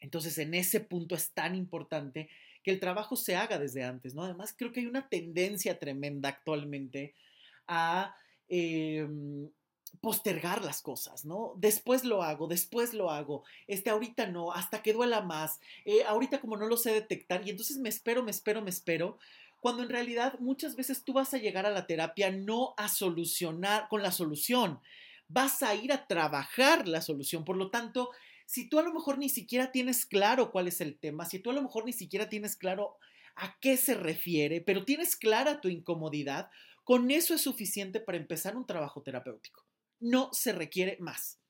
Entonces, 0.01 0.38
en 0.38 0.55
ese 0.55 0.80
punto 0.80 1.14
es 1.14 1.32
tan 1.32 1.55
importante 1.55 2.28
que 2.62 2.70
el 2.70 2.80
trabajo 2.80 3.16
se 3.16 3.36
haga 3.36 3.59
desde 3.59 3.84
antes, 3.84 4.14
¿no? 4.14 4.24
Además, 4.24 4.55
creo 4.57 4.72
que 4.72 4.80
hay 4.80 4.86
una 4.86 5.09
tendencia 5.09 5.78
tremenda 5.78 6.30
actualmente 6.30 7.14
a 7.66 8.16
em, 8.49 9.49
postergar 10.01 10.64
las 10.64 10.82
cosas, 10.82 11.24
¿no? 11.24 11.55
Después 11.57 12.05
lo 12.05 12.22
hago, 12.22 12.49
después 12.49 12.95
lo 12.95 13.11
hago, 13.11 13.45
este, 13.66 13.90
ahorita 13.90 14.26
no, 14.26 14.53
hasta 14.53 14.82
que 14.82 14.92
duela 14.92 15.20
más, 15.20 15.61
eh, 15.84 16.05
ahorita 16.05 16.40
como 16.40 16.57
no 16.57 16.66
lo 16.66 16.76
sé 16.76 16.92
detectar, 16.92 17.47
y 17.47 17.51
entonces 17.51 17.78
me 17.78 17.88
espero, 17.88 18.22
me 18.22 18.30
espero, 18.30 18.62
me 18.62 18.70
espero, 18.70 19.18
cuando 19.61 19.82
en 19.82 19.88
realidad 19.88 20.38
muchas 20.40 20.76
veces 20.76 21.05
tú 21.05 21.14
vas 21.14 21.32
a 21.32 21.38
llegar 21.38 21.64
a 21.64 21.70
la 21.70 21.86
terapia 21.86 22.30
no 22.30 22.74
a 22.76 22.88
solucionar 22.88 23.88
con 23.88 24.03
la 24.03 24.12
solución, 24.12 24.80
vas 25.28 25.62
a 25.62 25.74
ir 25.74 25.92
a 25.92 26.07
trabajar 26.07 26.86
la 26.86 27.01
solución, 27.01 27.45
por 27.45 27.57
lo 27.57 27.70
tanto, 27.70 28.11
si 28.47 28.68
tú 28.68 28.78
a 28.78 28.82
lo 28.82 28.92
mejor 28.92 29.18
ni 29.18 29.28
siquiera 29.28 29.72
tienes 29.72 30.07
claro 30.07 30.51
cuál 30.51 30.68
es 30.68 30.80
el 30.80 30.99
tema, 30.99 31.24
si 31.24 31.38
tú 31.38 31.51
a 31.51 31.55
lo 31.55 31.62
mejor 31.62 31.84
ni 31.84 31.92
siquiera 31.92 32.28
tienes 32.28 32.57
claro 32.57 32.97
a 33.36 33.59
qué 33.61 33.76
se 33.76 33.95
refiere, 33.95 34.61
pero 34.61 34.84
tienes 34.84 35.16
clara 35.16 35.61
tu 35.61 35.68
incomodidad, 35.68 36.51
con 36.84 37.11
eso 37.11 37.34
es 37.34 37.40
suficiente 37.40 38.01
para 38.01 38.18
empezar 38.18 38.57
un 38.57 38.66
trabajo 38.66 39.03
terapéutico. 39.03 39.64
No 40.01 40.30
se 40.32 40.53
requiere 40.53 40.97
más. 41.01 41.40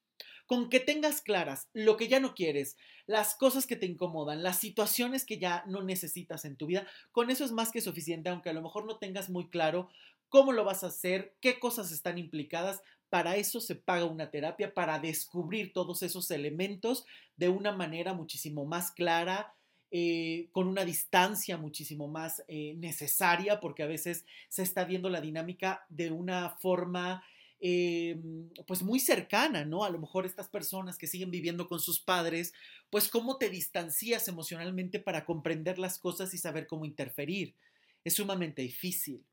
Con 0.47 0.69
que 0.69 0.79
tengas 0.79 1.23
claras 1.23 1.69
lo 1.73 1.97
que 1.97 2.07
ya 2.07 2.21
no 2.21 2.35
quieres, 2.35 2.77
las 3.07 3.35
cosas 3.35 3.67
que 3.67 3.77
te 3.77 3.87
incomodan, 3.87 4.43
las 4.43 4.59
situaciones 4.59 5.25
que 5.25 5.39
ya 5.39 5.65
no 5.67 5.83
necesitas 5.83 6.45
en 6.45 6.57
tu 6.57 6.67
vida, 6.67 6.87
con 7.13 7.31
eso 7.31 7.45
es 7.45 7.53
más 7.53 7.71
que 7.73 7.81
suficiente, 7.81 8.29
aunque 8.29 8.51
a 8.51 8.53
lo 8.53 8.61
mejor 8.61 8.85
no 8.85 8.99
tengas 8.99 9.31
muy 9.31 9.49
claro 9.49 9.89
cómo 10.29 10.53
lo 10.53 10.65
vas 10.65 10.85
a 10.85 10.89
hacer, 10.89 11.35
qué 11.41 11.59
cosas 11.59 11.93
están 11.93 12.19
implicadas, 12.19 12.83
para 13.15 13.37
eso 13.37 13.61
se 13.61 13.77
paga 13.77 14.07
una 14.07 14.33
terapia, 14.33 14.75
para 14.75 14.99
descubrir 14.99 15.73
todos 15.73 16.03
esos 16.03 16.33
elementos 16.33 17.07
de 17.37 17.49
una 17.49 17.71
manera 17.71 18.13
muchísimo 18.13 18.65
más 18.65 18.91
clara, 18.91 19.55
eh, 19.93 20.49
con 20.51 20.67
una 20.67 20.85
distancia 20.85 21.57
muchísimo 21.57 22.09
más 22.09 22.43
eh, 22.49 22.75
necesaria, 22.75 23.61
porque 23.61 23.85
a 23.85 23.87
veces 23.87 24.25
se 24.49 24.65
está 24.65 24.85
viendo 24.85 25.11
la 25.11 25.21
dinámica 25.21 25.87
de 25.91 26.11
una 26.11 26.57
forma 26.59 27.23
eh, 27.61 28.21
pues 28.67 28.83
muy 28.83 28.99
cercana, 28.99 29.65
¿no? 29.65 29.85
A 29.85 29.91
lo 29.91 30.01
mejor 30.01 30.27
estas 30.27 30.49
personas 30.49 30.99
que 30.99 31.07
siguen 31.07 31.31
viviendo 31.31 31.69
con 31.69 31.79
sus 31.79 32.01
padres, 32.01 32.53
pues 32.91 33.09
cómo 33.09 33.39
te 33.39 33.49
distancias 33.49 34.27
emocionalmente 34.27 34.99
para 34.99 35.25
comprender 35.25 35.79
las 35.79 36.01
cosas 36.01 36.35
y 36.35 36.39
saber 36.39 36.67
cómo 36.67 36.85
interferir. 36.85 37.55
Es 38.03 38.15
sumamente 38.15 38.63
difícil. 38.63 39.25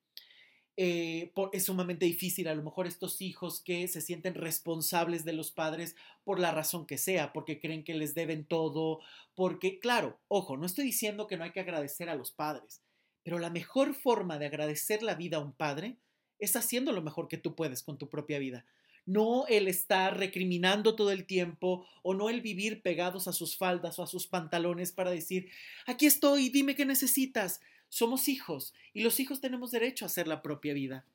Eh, 0.78 1.34
es 1.52 1.66
sumamente 1.66 2.06
difícil 2.06 2.48
a 2.48 2.56
lo 2.56 2.64
mejor 2.64 2.88
estos 2.88 3.22
hijos 3.22 3.62
que 3.62 3.88
se 3.90 4.00
sienten 4.00 4.36
responsables 4.36 5.26
de 5.26 5.34
los 5.34 5.52
padres 5.52 5.96
por 6.24 6.40
la 6.40 6.52
razón 6.52 6.86
que 6.86 6.98
sea, 6.98 7.34
porque 7.34 7.60
creen 7.60 7.84
que 7.84 7.94
les 7.94 8.16
deben 8.16 8.46
todo, 8.46 9.00
porque 9.36 9.80
claro, 9.80 10.20
ojo, 10.30 10.56
no 10.56 10.66
estoy 10.66 10.86
diciendo 10.86 11.28
que 11.28 11.36
no 11.36 11.44
hay 11.44 11.52
que 11.52 11.60
agradecer 11.60 12.10
a 12.10 12.16
los 12.16 12.32
padres, 12.32 12.82
pero 13.24 13.38
la 13.38 13.50
mejor 13.50 13.94
forma 13.94 14.40
de 14.40 14.46
agradecer 14.46 15.04
la 15.04 15.16
vida 15.16 15.38
a 15.38 15.42
un 15.42 15.54
padre 15.54 15.98
es 16.40 16.56
haciendo 16.56 16.92
lo 16.92 17.02
mejor 17.02 17.28
que 17.28 17.38
tú 17.38 17.56
puedes 17.56 17.84
con 17.84 17.98
tu 17.98 18.10
propia 18.10 18.40
vida. 18.40 18.66
No 19.06 19.46
el 19.48 19.68
estar 19.68 20.18
recriminando 20.18 20.96
todo 20.96 21.12
el 21.12 21.26
tiempo 21.26 21.88
o 22.04 22.14
no 22.14 22.30
el 22.30 22.42
vivir 22.42 22.82
pegados 22.82 23.28
a 23.28 23.34
sus 23.34 23.58
faldas 23.58 24.00
o 24.00 24.04
a 24.04 24.08
sus 24.08 24.28
pantalones 24.28 24.92
para 24.92 25.12
decir, 25.12 25.50
aquí 25.86 26.06
estoy, 26.06 26.50
dime 26.50 26.76
qué 26.76 26.86
necesitas. 26.86 27.60
Somos 27.92 28.30
hijos 28.30 28.74
y 28.94 29.04
los 29.04 29.20
hijos 29.20 29.42
tenemos 29.42 29.72
derecho 29.72 30.06
a 30.06 30.08
hacer 30.08 30.26
la 30.26 30.42
propia 30.42 30.74
vida. 30.74 31.06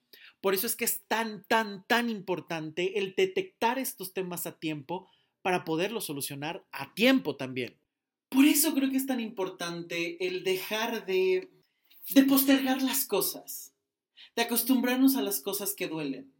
Por 0.42 0.52
eso 0.52 0.66
es 0.66 0.76
que 0.76 0.84
es 0.84 1.00
tan, 1.08 1.42
tan, 1.44 1.86
tan 1.86 2.10
importante 2.10 2.98
el 2.98 3.14
detectar 3.16 3.78
estos 3.78 4.12
temas 4.12 4.46
a 4.46 4.58
tiempo 4.58 5.08
para 5.40 5.64
poderlos 5.64 6.04
solucionar 6.04 6.66
a 6.72 6.92
tiempo 6.92 7.36
también. 7.36 7.78
Por 8.28 8.44
eso 8.44 8.74
creo 8.74 8.90
que 8.90 8.98
es 8.98 9.06
tan 9.06 9.20
importante 9.20 10.26
el 10.26 10.44
dejar 10.44 11.06
de, 11.06 11.48
de 12.10 12.22
postergar 12.24 12.82
las 12.82 13.06
cosas, 13.06 13.72
de 14.34 14.42
acostumbrarnos 14.42 15.16
a 15.16 15.22
las 15.22 15.40
cosas 15.40 15.72
que 15.72 15.88
duelen, 15.88 16.30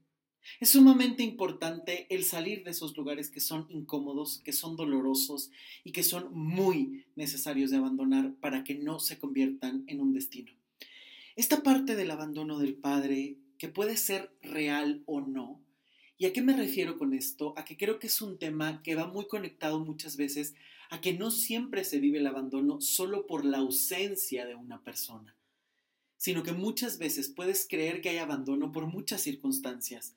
es 0.60 0.70
sumamente 0.70 1.22
importante 1.22 2.06
el 2.14 2.24
salir 2.24 2.64
de 2.64 2.70
esos 2.70 2.96
lugares 2.96 3.30
que 3.30 3.40
son 3.40 3.66
incómodos, 3.68 4.40
que 4.44 4.52
son 4.52 4.76
dolorosos 4.76 5.50
y 5.84 5.92
que 5.92 6.02
son 6.02 6.32
muy 6.32 7.04
necesarios 7.14 7.70
de 7.70 7.76
abandonar 7.76 8.34
para 8.40 8.64
que 8.64 8.74
no 8.74 8.98
se 8.98 9.18
conviertan 9.18 9.84
en 9.86 10.00
un 10.00 10.12
destino. 10.12 10.52
Esta 11.36 11.62
parte 11.62 11.96
del 11.96 12.10
abandono 12.10 12.58
del 12.58 12.74
padre, 12.74 13.36
que 13.58 13.68
puede 13.68 13.96
ser 13.96 14.30
real 14.42 15.02
o 15.06 15.20
no, 15.20 15.60
¿y 16.16 16.24
a 16.24 16.32
qué 16.32 16.40
me 16.40 16.56
refiero 16.56 16.96
con 16.96 17.12
esto? 17.12 17.52
A 17.58 17.64
que 17.64 17.76
creo 17.76 17.98
que 17.98 18.06
es 18.06 18.22
un 18.22 18.38
tema 18.38 18.82
que 18.82 18.94
va 18.94 19.06
muy 19.06 19.26
conectado 19.26 19.80
muchas 19.80 20.16
veces 20.16 20.54
a 20.88 21.00
que 21.00 21.12
no 21.12 21.30
siempre 21.30 21.84
se 21.84 21.98
vive 21.98 22.18
el 22.18 22.26
abandono 22.26 22.80
solo 22.80 23.26
por 23.26 23.44
la 23.44 23.58
ausencia 23.58 24.46
de 24.46 24.54
una 24.54 24.82
persona, 24.82 25.36
sino 26.16 26.42
que 26.42 26.52
muchas 26.52 26.96
veces 26.96 27.28
puedes 27.28 27.66
creer 27.68 28.00
que 28.00 28.08
hay 28.08 28.18
abandono 28.18 28.72
por 28.72 28.86
muchas 28.86 29.20
circunstancias 29.20 30.16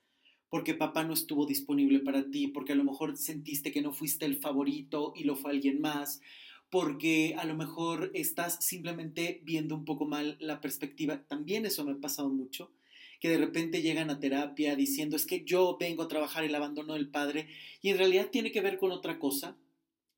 porque 0.50 0.74
papá 0.74 1.04
no 1.04 1.14
estuvo 1.14 1.46
disponible 1.46 2.00
para 2.00 2.30
ti, 2.30 2.48
porque 2.48 2.74
a 2.74 2.76
lo 2.76 2.84
mejor 2.84 3.18
sentiste 3.18 3.72
que 3.72 3.82
no 3.82 3.94
fuiste 3.94 4.26
el 4.26 4.38
favorito 4.38 5.14
y 5.16 5.24
lo 5.24 5.36
fue 5.36 5.52
alguien 5.52 5.80
más, 5.80 6.22
porque 6.70 7.36
a 7.38 7.46
lo 7.46 7.56
mejor 7.56 8.12
estás 8.14 8.64
simplemente 8.64 9.42
viendo 9.44 9.76
un 9.76 9.86
poco 9.86 10.06
mal 10.06 10.38
la 10.40 10.62
perspectiva. 10.62 11.24
También 11.28 11.66
eso 11.66 11.84
me 11.86 11.94
ha 11.94 11.98
pasado 11.98 12.30
mucho, 12.30 12.72
que 13.20 13.30
de 13.30 13.38
repente 13.38 13.82
llegan 13.82 14.10
a 14.10 14.20
terapia 14.20 14.76
diciendo 14.76 15.16
es 15.16 15.26
que 15.26 15.44
yo 15.44 15.78
vengo 15.80 16.04
a 16.04 16.08
trabajar 16.08 16.44
el 16.44 16.56
abandono 16.56 16.94
del 16.94 17.10
padre 17.10 17.48
y 17.82 17.90
en 17.90 17.98
realidad 17.98 18.30
tiene 18.32 18.52
que 18.52 18.62
ver 18.62 18.80
con 18.80 18.92
otra 18.92 19.20
cosa, 19.20 19.56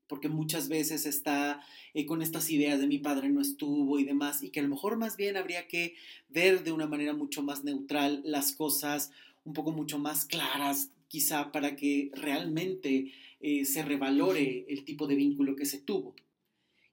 porque 0.08 0.28
muchas 0.28 0.68
veces 0.68 1.06
está 1.06 1.64
eh, 1.94 2.06
con 2.06 2.22
estas 2.22 2.50
ideas 2.50 2.82
de 2.82 2.88
mi 2.88 3.00
padre 3.00 3.30
no 3.30 3.42
estuvo 3.42 3.98
y 3.98 4.04
demás, 4.04 4.44
y 4.44 4.50
que 4.50 4.60
a 4.60 4.64
lo 4.64 4.70
mejor 4.70 4.98
más 4.98 5.16
bien 5.16 5.38
habría 5.38 5.68
que 5.68 5.96
ver 6.28 6.64
de 6.64 6.74
una 6.74 6.86
manera 6.86 7.14
mucho 7.14 7.44
más 7.44 7.64
neutral 7.64 8.22
las 8.26 8.52
cosas 8.52 9.12
un 9.44 9.54
poco 9.54 9.72
mucho 9.72 9.98
más 10.00 10.26
claras, 10.26 10.92
quizá 11.08 11.52
para 11.52 11.76
que 11.76 12.12
realmente 12.14 13.14
eh, 13.40 13.66
se 13.66 13.84
revalore 13.84 14.66
el 14.70 14.86
tipo 14.86 15.08
de 15.08 15.16
vínculo 15.16 15.56
que 15.56 15.66
se 15.66 15.80
tuvo. 15.80 16.16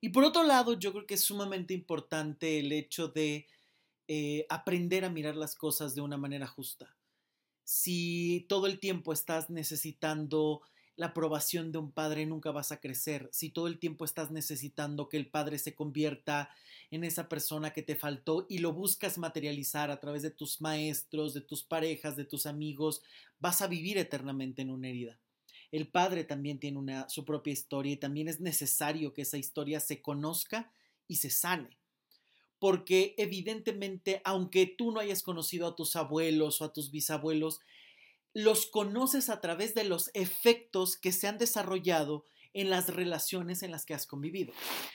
Y 0.01 0.11
por 0.11 0.25
otro 0.25 0.43
lado, 0.43 0.79
yo 0.79 0.93
creo 0.93 1.07
que 1.07 1.15
es 1.15 1.23
sumamente 1.23 1.75
importante 1.75 2.61
el 2.61 2.73
hecho 2.73 3.09
de 3.09 3.47
eh, 4.07 4.47
aprender 4.49 5.05
a 5.05 5.11
mirar 5.11 5.37
las 5.37 5.55
cosas 5.55 5.95
de 5.95 6.01
una 6.01 6.17
manera 6.17 6.47
justa. 6.47 6.97
Si 7.65 8.47
todo 8.49 8.67
el 8.67 8.79
tiempo 8.79 9.13
estás 9.13 9.51
necesitando 9.51 10.63
la 10.99 11.07
aprobación 11.07 11.71
de 11.71 11.79
un 11.79 11.93
padre, 11.93 12.27
nunca 12.27 12.51
vas 12.51 12.73
a 12.73 12.81
crecer. 12.81 13.29
Si 13.33 13.51
todo 13.51 13.69
el 13.69 13.79
tiempo 13.79 14.05
estás 14.05 14.33
necesitando 14.33 15.09
que 15.09 15.17
el 15.17 15.31
padre 15.31 15.59
se 15.59 15.77
convierta 15.77 16.51
en 16.91 17.05
esa 17.05 17.29
persona 17.29 17.73
que 17.73 17.85
te 17.85 17.95
faltó 17.95 18.47
y 18.49 18.59
lo 18.59 18.73
buscas 18.73 19.17
materializar 19.17 19.93
a 19.93 20.01
través 20.01 20.23
de 20.23 20.33
tus 20.33 20.61
maestros, 20.61 21.35
de 21.35 21.41
tus 21.41 21.63
parejas, 21.63 22.17
de 22.17 22.25
tus 22.25 22.47
amigos, 22.47 23.01
vas 23.39 23.63
a 23.63 23.69
vivir 23.69 23.97
eternamente 23.97 24.63
en 24.63 24.71
una 24.71 24.89
herida. 24.89 25.21
El 25.71 25.87
padre 25.87 26.25
también 26.25 26.59
tiene 26.59 26.79
una, 26.79 27.09
su 27.09 27.25
propia 27.25 27.53
historia 27.53 27.93
y 27.93 27.97
también 27.97 28.27
es 28.27 28.41
necesario 28.41 29.15
que 29.15 29.23
esa 29.23 29.39
historia 29.39 29.79
se 29.79 30.03
conozca 30.03 30.73
y 31.07 31.17
se 31.17 31.31
sane. 31.31 31.79
Porque 32.59 33.15
evidentemente, 33.19 34.21
aunque 34.25 34.67
tú 34.67 34.91
no 34.91 34.99
hayas 34.99 35.23
conocido 35.23 35.69
a 35.69 35.77
tus 35.77 35.95
abuelos 35.95 36.61
o 36.61 36.65
a 36.65 36.73
tus 36.73 36.91
bisabuelos, 36.91 37.61
los 38.39 38.67
conoces 38.67 39.31
a 39.31 39.41
través 39.41 39.75
de 39.75 39.83
los 39.83 40.13
efectos 40.15 40.97
que 40.97 41.11
se 41.11 41.27
han 41.27 41.39
desarrollado 41.39 42.25
en 42.55 42.71
las 42.71 42.89
relaciones 42.89 43.65
en 43.65 43.73
las 43.73 43.85
que 43.85 43.95
has 43.95 44.07
convivido. 44.07 44.53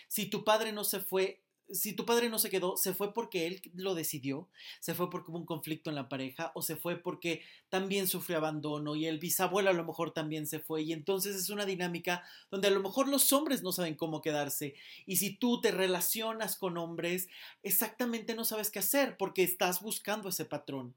Si 0.08 0.28
tu 0.28 0.46
padre 0.46 0.72
no 0.72 0.86
se 0.86 1.02
fue 1.02 1.42
si 1.70 1.94
tu 1.94 2.06
padre 2.06 2.30
no 2.30 2.40
se 2.40 2.50
quedó, 2.50 2.76
¿se 2.78 2.94
fue 2.94 3.14
porque 3.14 3.48
él 3.48 3.62
lo 3.74 3.96
decidió? 3.96 4.50
¿Se 4.80 4.94
fue 4.94 5.10
porque 5.10 5.32
hubo 5.32 5.40
un 5.40 5.46
conflicto 5.46 5.90
en 5.90 5.96
la 5.96 6.10
pareja? 6.10 6.52
¿O 6.56 6.62
se 6.62 6.76
fue 6.76 6.98
porque 6.98 7.42
también 7.70 8.08
sufrió 8.08 8.38
abandono 8.38 8.96
y 8.96 9.08
el 9.08 9.18
bisabuelo 9.18 9.70
a 9.70 9.74
lo 9.74 9.86
mejor 9.86 10.12
también 10.12 10.46
se 10.46 10.60
fue? 10.60 10.84
Y 10.84 10.92
entonces 10.92 11.36
es 11.36 11.50
una 11.50 11.66
dinámica 11.66 12.24
donde 12.52 12.68
a 12.68 12.72
lo 12.72 12.82
mejor 12.82 13.08
los 13.08 13.32
hombres 13.34 13.64
no 13.64 13.72
saben 13.72 13.96
cómo 13.96 14.22
quedarse. 14.22 14.76
Y 15.06 15.16
si 15.16 15.36
tú 15.36 15.62
te 15.62 15.72
relacionas 15.72 16.58
con 16.58 16.78
hombres, 16.78 17.28
exactamente 17.64 18.36
no 18.36 18.46
sabes 18.46 18.70
qué 18.70 18.80
hacer 18.80 19.18
porque 19.18 19.44
estás 19.44 19.82
buscando 19.82 20.30
ese 20.30 20.46
patrón. 20.46 20.94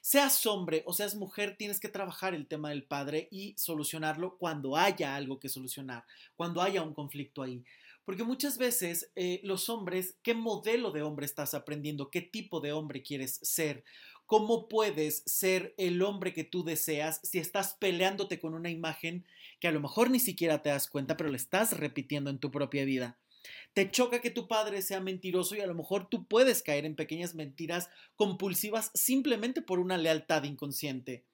Seas 0.00 0.44
hombre 0.46 0.82
o 0.86 0.92
seas 0.92 1.14
mujer, 1.14 1.56
tienes 1.56 1.80
que 1.80 1.88
trabajar 1.88 2.34
el 2.34 2.46
tema 2.46 2.70
del 2.70 2.84
padre 2.84 3.28
y 3.30 3.54
solucionarlo 3.56 4.36
cuando 4.38 4.76
haya 4.76 5.16
algo 5.16 5.38
que 5.38 5.48
solucionar, 5.48 6.04
cuando 6.36 6.62
haya 6.62 6.82
un 6.82 6.94
conflicto 6.94 7.42
ahí. 7.42 7.64
Porque 8.04 8.22
muchas 8.22 8.56
veces 8.56 9.10
eh, 9.16 9.40
los 9.42 9.68
hombres, 9.68 10.16
¿qué 10.22 10.32
modelo 10.32 10.92
de 10.92 11.02
hombre 11.02 11.26
estás 11.26 11.54
aprendiendo? 11.54 12.10
¿Qué 12.10 12.22
tipo 12.22 12.60
de 12.60 12.72
hombre 12.72 13.02
quieres 13.02 13.40
ser? 13.42 13.84
¿Cómo 14.26 14.68
puedes 14.68 15.22
ser 15.26 15.74
el 15.76 16.00
hombre 16.02 16.32
que 16.32 16.44
tú 16.44 16.64
deseas 16.64 17.20
si 17.24 17.38
estás 17.38 17.74
peleándote 17.74 18.38
con 18.38 18.54
una 18.54 18.70
imagen 18.70 19.24
que 19.60 19.68
a 19.68 19.72
lo 19.72 19.80
mejor 19.80 20.10
ni 20.10 20.20
siquiera 20.20 20.62
te 20.62 20.68
das 20.68 20.88
cuenta, 20.88 21.16
pero 21.16 21.30
le 21.30 21.36
estás 21.36 21.78
repitiendo 21.78 22.30
en 22.30 22.38
tu 22.38 22.50
propia 22.50 22.84
vida? 22.84 23.18
Te 23.76 23.90
choca 23.90 24.22
que 24.22 24.30
tu 24.30 24.48
padre 24.48 24.80
sea 24.80 25.00
mentiroso 25.00 25.54
y 25.54 25.60
a 25.60 25.66
lo 25.66 25.74
mejor 25.74 26.08
tú 26.08 26.26
puedes 26.26 26.62
caer 26.62 26.86
en 26.86 26.96
pequeñas 26.96 27.34
mentiras 27.34 27.90
compulsivas 28.14 28.90
simplemente 28.94 29.60
por 29.60 29.80
una 29.80 29.98
lealtad 29.98 30.44
inconsciente. 30.44 31.26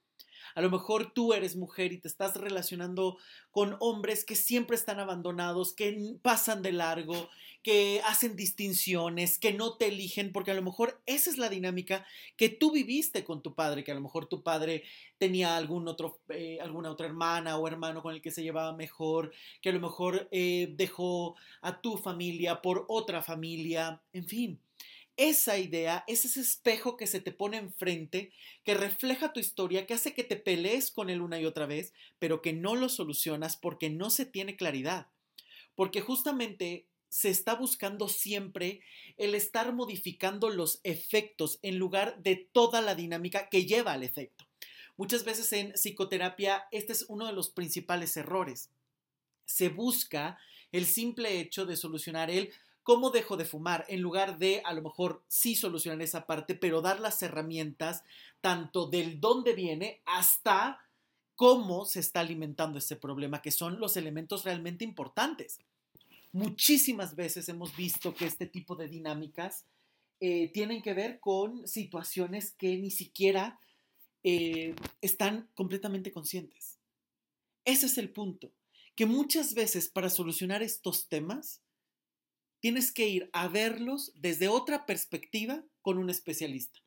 A 0.55 0.61
lo 0.61 0.71
mejor 0.71 1.13
tú 1.13 1.33
eres 1.33 1.57
mujer 1.57 1.93
y 1.93 1.99
te 1.99 2.09
estás 2.09 2.37
relacionando 2.37 3.19
con 3.51 3.77
hombres 3.81 4.25
que 4.25 4.35
siempre 4.35 4.77
están 4.77 5.01
abandonados, 5.01 5.73
que 5.73 6.17
pasan 6.23 6.63
de 6.63 6.73
largo, 6.73 7.29
que 7.63 8.01
hacen 8.05 8.35
distinciones, 8.35 9.39
que 9.39 9.53
no 9.53 9.77
te 9.77 9.87
eligen, 9.87 10.33
porque 10.33 10.51
a 10.51 10.55
lo 10.55 10.63
mejor 10.63 11.01
esa 11.07 11.31
es 11.31 11.39
la 11.39 11.49
dinámica 11.49 12.05
que 12.37 12.49
tú 12.49 12.73
viviste 12.73 13.25
con 13.25 13.43
tu 13.43 13.55
padre, 13.55 13.85
que 13.85 13.93
a 13.93 13.95
lo 13.95 14.01
mejor 14.01 14.27
tu 14.27 14.43
padre 14.43 14.83
tenía 15.19 15.57
algún 15.57 15.87
otro, 15.87 16.19
eh, 16.31 16.59
alguna 16.61 16.91
otra 16.91 17.07
hermana 17.07 17.57
o 17.59 17.69
hermano 17.69 18.03
con 18.03 18.15
el 18.15 18.21
que 18.21 18.33
se 18.33 18.43
llevaba 18.43 18.73
mejor, 18.73 19.33
que 19.61 19.69
a 19.69 19.73
lo 19.73 19.81
mejor 19.81 20.29
eh, 20.33 20.73
dejó 20.77 21.37
a 21.61 21.81
tu 21.81 21.97
familia 21.97 22.61
por 22.61 22.85
otra 22.89 23.23
familia, 23.23 24.03
en 24.13 24.27
fin 24.27 24.61
esa 25.17 25.59
idea 25.59 26.05
es 26.07 26.25
ese 26.25 26.41
espejo 26.41 26.97
que 26.97 27.07
se 27.07 27.21
te 27.21 27.33
pone 27.33 27.59
enfrente, 27.59 28.33
que 28.65 28.75
refleja 28.75 29.33
tu 29.33 29.41
historia, 29.41 29.87
que 29.87 29.95
hace 29.95 30.15
que 30.15 30.25
te 30.25 30.37
pelees 30.37 30.91
con 30.91 31.11
él 31.11 31.21
una 31.21 31.41
y 31.41 31.45
otra 31.45 31.67
vez, 31.67 31.93
pero 32.19 32.43
que 32.43 32.53
no 32.53 32.75
lo 32.75 32.89
solucionas 32.89 33.57
porque 33.57 33.91
no 33.91 34.11
se 34.11 34.27
tiene 34.27 34.57
claridad. 34.57 35.09
Porque 35.75 36.01
justamente 36.01 36.87
se 37.09 37.29
está 37.29 37.55
buscando 37.55 38.09
siempre 38.09 38.81
el 39.19 39.35
estar 39.35 39.75
modificando 39.75 40.49
los 40.49 40.81
efectos 40.83 41.59
en 41.61 41.79
lugar 41.79 42.23
de 42.23 42.49
toda 42.53 42.81
la 42.81 42.95
dinámica 42.95 43.51
que 43.51 43.67
lleva 43.67 43.93
al 43.93 44.03
efecto. 44.03 44.47
Muchas 44.97 45.25
veces 45.25 45.53
en 45.53 45.73
psicoterapia 45.73 46.65
este 46.71 46.95
es 46.95 47.05
uno 47.09 47.27
de 47.27 47.33
los 47.33 47.51
principales 47.51 48.17
errores. 48.17 48.71
Se 49.45 49.69
busca 49.69 50.39
el 50.71 50.87
simple 50.87 51.39
hecho 51.39 51.67
de 51.67 51.77
solucionar 51.77 52.31
el 52.31 52.51
¿Cómo 52.83 53.11
dejo 53.11 53.37
de 53.37 53.45
fumar? 53.45 53.85
En 53.89 54.01
lugar 54.01 54.39
de 54.39 54.61
a 54.65 54.73
lo 54.73 54.83
mejor 54.83 55.23
sí 55.29 55.55
solucionar 55.55 56.03
esa 56.03 56.27
parte, 56.27 56.55
pero 56.55 56.81
dar 56.81 56.99
las 56.99 57.23
herramientas 57.23 58.03
tanto 58.41 58.89
del 58.89 59.21
dónde 59.21 59.55
viene 59.55 60.03
hasta 60.05 60.81
cómo 61.37 61.85
se 61.85 62.01
está 62.01 62.21
alimentando 62.21 62.79
ese 62.79 62.97
problema, 62.97 63.41
que 63.41 63.51
son 63.51 63.79
los 63.79 63.97
elementos 63.97 64.45
realmente 64.45 64.85
importantes. 64.85 65.61
Muchísimas 66.33 67.15
veces 67.15 67.49
hemos 67.49 67.77
visto 67.77 68.15
que 68.15 68.27
este 68.27 68.47
tipo 68.47 68.75
de 68.75 68.89
dinámicas 68.89 69.65
eh, 70.21 70.49
tienen 70.53 70.83
que 70.83 70.95
ver 70.95 71.21
con 71.21 71.67
situaciones 71.67 72.53
que 72.53 72.77
ni 72.77 72.91
siquiera 72.91 73.61
eh, 74.25 74.75
están 75.01 75.49
completamente 75.55 76.13
conscientes. 76.13 76.79
Ese 77.65 77.87
es 77.87 77.99
el 77.99 78.11
punto, 78.11 78.51
que 78.95 79.07
muchas 79.07 79.55
veces 79.55 79.89
para 79.89 80.11
solucionar 80.11 80.63
estos 80.63 81.09
temas 81.09 81.61
tienes 82.63 82.93
que 82.93 83.09
ir 83.09 83.29
a 83.33 83.49
verlos 83.49 84.13
desde 84.15 84.47
otra 84.47 84.87
perspectiva 84.87 85.65
con 85.81 85.99
un 85.99 86.09
especialista. 86.11 86.79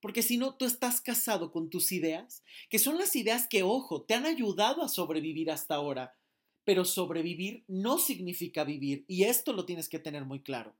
Porque 0.00 0.22
si 0.22 0.38
no, 0.38 0.54
tú 0.54 0.64
estás 0.64 1.00
casado 1.00 1.50
con 1.50 1.70
tus 1.70 1.90
ideas, 1.90 2.44
que 2.70 2.78
son 2.78 2.98
las 2.98 3.16
ideas 3.16 3.48
que, 3.48 3.64
ojo, 3.64 4.04
te 4.04 4.14
han 4.14 4.26
ayudado 4.26 4.82
a 4.82 4.88
sobrevivir 4.88 5.50
hasta 5.50 5.74
ahora. 5.74 6.14
Pero 6.62 6.84
sobrevivir 6.84 7.64
no 7.66 7.98
significa 7.98 8.62
vivir 8.62 9.04
y 9.08 9.24
esto 9.24 9.52
lo 9.52 9.66
tienes 9.66 9.88
que 9.88 9.98
tener 9.98 10.24
muy 10.24 10.40
claro. 10.40 10.76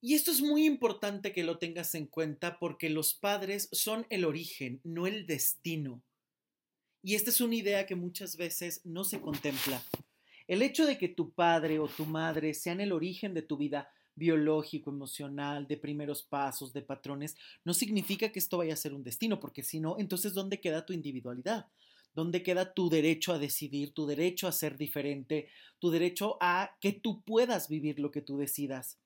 Y 0.00 0.14
esto 0.14 0.30
es 0.30 0.40
muy 0.40 0.64
importante 0.64 1.32
que 1.34 1.44
lo 1.44 1.58
tengas 1.58 1.94
en 1.94 2.06
cuenta 2.06 2.58
porque 2.58 2.88
los 2.88 3.12
padres 3.12 3.68
son 3.72 4.06
el 4.08 4.24
origen, 4.24 4.80
no 4.84 5.06
el 5.06 5.26
destino. 5.26 6.02
Y 7.02 7.14
esta 7.14 7.28
es 7.28 7.42
una 7.42 7.56
idea 7.56 7.84
que 7.84 7.94
muchas 7.94 8.38
veces 8.38 8.80
no 8.84 9.04
se 9.04 9.20
contempla. 9.20 9.84
El 10.52 10.60
hecho 10.60 10.84
de 10.84 10.98
que 10.98 11.08
tu 11.08 11.32
padre 11.32 11.78
o 11.78 11.88
tu 11.88 12.04
madre 12.04 12.52
sean 12.52 12.82
el 12.82 12.92
origen 12.92 13.32
de 13.32 13.40
tu 13.40 13.56
vida 13.56 13.90
biológico, 14.14 14.90
emocional, 14.90 15.66
de 15.66 15.78
primeros 15.78 16.22
pasos, 16.24 16.74
de 16.74 16.82
patrones, 16.82 17.36
no 17.64 17.72
significa 17.72 18.30
que 18.30 18.38
esto 18.38 18.58
vaya 18.58 18.74
a 18.74 18.76
ser 18.76 18.92
un 18.92 19.02
destino, 19.02 19.40
porque 19.40 19.62
si 19.62 19.80
no, 19.80 19.96
entonces 19.98 20.34
¿dónde 20.34 20.60
queda 20.60 20.84
tu 20.84 20.92
individualidad? 20.92 21.68
¿Dónde 22.14 22.42
queda 22.42 22.74
tu 22.74 22.90
derecho 22.90 23.32
a 23.32 23.38
decidir, 23.38 23.94
tu 23.94 24.04
derecho 24.04 24.46
a 24.46 24.52
ser 24.52 24.76
diferente, 24.76 25.48
tu 25.78 25.90
derecho 25.90 26.36
a 26.38 26.76
que 26.82 26.92
tú 26.92 27.22
puedas 27.22 27.70
vivir 27.70 27.98
lo 27.98 28.10
que 28.10 28.20
tú 28.20 28.36
decidas? 28.36 28.98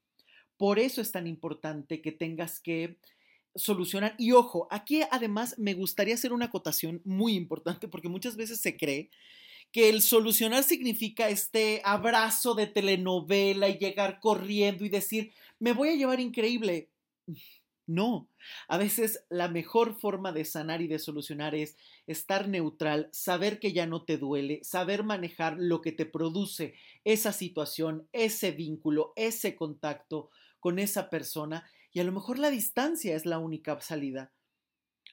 Por 0.56 0.80
eso 0.80 1.00
es 1.00 1.12
tan 1.12 1.28
importante 1.28 2.02
que 2.02 2.10
tengas 2.10 2.58
que 2.58 2.98
solucionar. 3.54 4.16
Y 4.18 4.32
ojo, 4.32 4.66
aquí 4.72 5.02
además 5.12 5.56
me 5.60 5.74
gustaría 5.74 6.14
hacer 6.14 6.32
una 6.32 6.46
acotación 6.46 7.02
muy 7.04 7.34
importante 7.34 7.86
porque 7.86 8.08
muchas 8.08 8.34
veces 8.34 8.58
se 8.58 8.76
cree 8.76 9.10
que 9.76 9.90
el 9.90 10.00
solucionar 10.00 10.64
significa 10.64 11.28
este 11.28 11.82
abrazo 11.84 12.54
de 12.54 12.66
telenovela 12.66 13.68
y 13.68 13.76
llegar 13.76 14.20
corriendo 14.20 14.86
y 14.86 14.88
decir, 14.88 15.34
me 15.58 15.74
voy 15.74 15.90
a 15.90 15.96
llevar 15.96 16.18
increíble. 16.18 16.88
No, 17.86 18.30
a 18.68 18.78
veces 18.78 19.22
la 19.28 19.48
mejor 19.48 20.00
forma 20.00 20.32
de 20.32 20.46
sanar 20.46 20.80
y 20.80 20.88
de 20.88 20.98
solucionar 20.98 21.54
es 21.54 21.76
estar 22.06 22.48
neutral, 22.48 23.10
saber 23.12 23.60
que 23.60 23.74
ya 23.74 23.86
no 23.86 24.02
te 24.02 24.16
duele, 24.16 24.64
saber 24.64 25.04
manejar 25.04 25.56
lo 25.58 25.82
que 25.82 25.92
te 25.92 26.06
produce 26.06 26.72
esa 27.04 27.34
situación, 27.34 28.08
ese 28.12 28.52
vínculo, 28.52 29.12
ese 29.14 29.56
contacto 29.56 30.30
con 30.58 30.78
esa 30.78 31.10
persona 31.10 31.68
y 31.92 32.00
a 32.00 32.04
lo 32.04 32.12
mejor 32.12 32.38
la 32.38 32.48
distancia 32.48 33.14
es 33.14 33.26
la 33.26 33.38
única 33.38 33.78
salida 33.82 34.32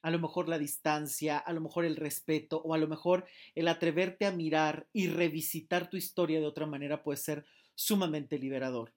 a 0.04 0.12
lo 0.12 0.20
mejor 0.20 0.48
la 0.50 0.60
distancia, 0.60 1.38
a 1.40 1.54
lo 1.54 1.62
mejor 1.62 1.86
el 1.86 1.96
respeto 1.96 2.62
o 2.64 2.74
a 2.74 2.78
lo 2.78 2.88
mejor 2.88 3.26
el 3.56 3.68
atreverte 3.68 4.26
a 4.26 4.32
mirar 4.32 4.86
y 4.94 5.08
revisitar 5.08 5.90
tu 5.90 5.98
historia 5.98 6.40
de 6.40 6.46
otra 6.46 6.68
manera 6.68 7.02
puede 7.02 7.18
ser 7.18 7.46
sumamente 7.74 8.38
liberador. 8.38 8.92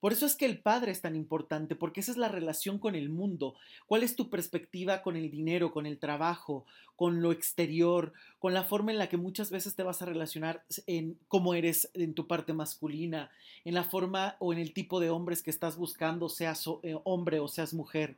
Por 0.00 0.12
eso 0.12 0.26
es 0.26 0.36
que 0.36 0.46
el 0.46 0.60
padre 0.60 0.92
es 0.92 1.00
tan 1.00 1.16
importante, 1.16 1.74
porque 1.74 2.00
esa 2.00 2.12
es 2.12 2.18
la 2.18 2.28
relación 2.28 2.78
con 2.78 2.94
el 2.94 3.08
mundo. 3.08 3.54
¿Cuál 3.86 4.04
es 4.04 4.14
tu 4.14 4.30
perspectiva 4.30 5.02
con 5.02 5.16
el 5.16 5.30
dinero, 5.30 5.72
con 5.72 5.86
el 5.86 5.98
trabajo, 5.98 6.66
con 6.94 7.20
lo 7.20 7.32
exterior, 7.32 8.12
con 8.38 8.54
la 8.54 8.62
forma 8.62 8.92
en 8.92 8.98
la 8.98 9.08
que 9.08 9.16
muchas 9.16 9.50
veces 9.50 9.74
te 9.74 9.82
vas 9.82 10.00
a 10.00 10.06
relacionar 10.06 10.64
en 10.86 11.18
cómo 11.26 11.54
eres 11.54 11.90
en 11.94 12.14
tu 12.14 12.28
parte 12.28 12.52
masculina, 12.52 13.30
en 13.64 13.74
la 13.74 13.82
forma 13.82 14.36
o 14.38 14.52
en 14.52 14.60
el 14.60 14.72
tipo 14.72 15.00
de 15.00 15.10
hombres 15.10 15.42
que 15.42 15.50
estás 15.50 15.76
buscando, 15.76 16.28
seas 16.28 16.64
eh, 16.84 16.96
hombre 17.02 17.40
o 17.40 17.48
seas 17.48 17.74
mujer? 17.74 18.16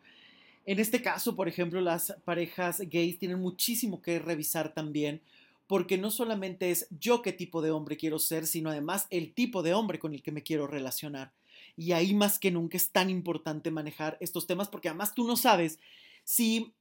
En 0.66 0.78
este 0.78 1.02
caso, 1.02 1.36
por 1.36 1.48
ejemplo, 1.48 1.80
las 1.80 2.14
parejas 2.24 2.80
gays 2.80 3.18
tienen 3.18 3.40
muchísimo 3.40 4.02
que 4.02 4.18
revisar 4.18 4.74
también, 4.74 5.20
porque 5.66 5.98
no 5.98 6.10
solamente 6.10 6.70
es 6.70 6.86
yo 6.90 7.22
qué 7.22 7.32
tipo 7.32 7.62
de 7.62 7.70
hombre 7.70 7.96
quiero 7.96 8.18
ser, 8.18 8.46
sino 8.46 8.70
además 8.70 9.06
el 9.10 9.32
tipo 9.32 9.62
de 9.62 9.74
hombre 9.74 9.98
con 9.98 10.14
el 10.14 10.22
que 10.22 10.32
me 10.32 10.42
quiero 10.42 10.66
relacionar. 10.66 11.32
Y 11.76 11.92
ahí 11.92 12.14
más 12.14 12.38
que 12.38 12.50
nunca 12.50 12.76
es 12.76 12.90
tan 12.90 13.08
importante 13.08 13.70
manejar 13.70 14.16
estos 14.20 14.46
temas, 14.46 14.68
porque 14.68 14.88
además 14.88 15.14
tú 15.14 15.26
no 15.26 15.36
sabes 15.36 15.78
si 16.24 16.72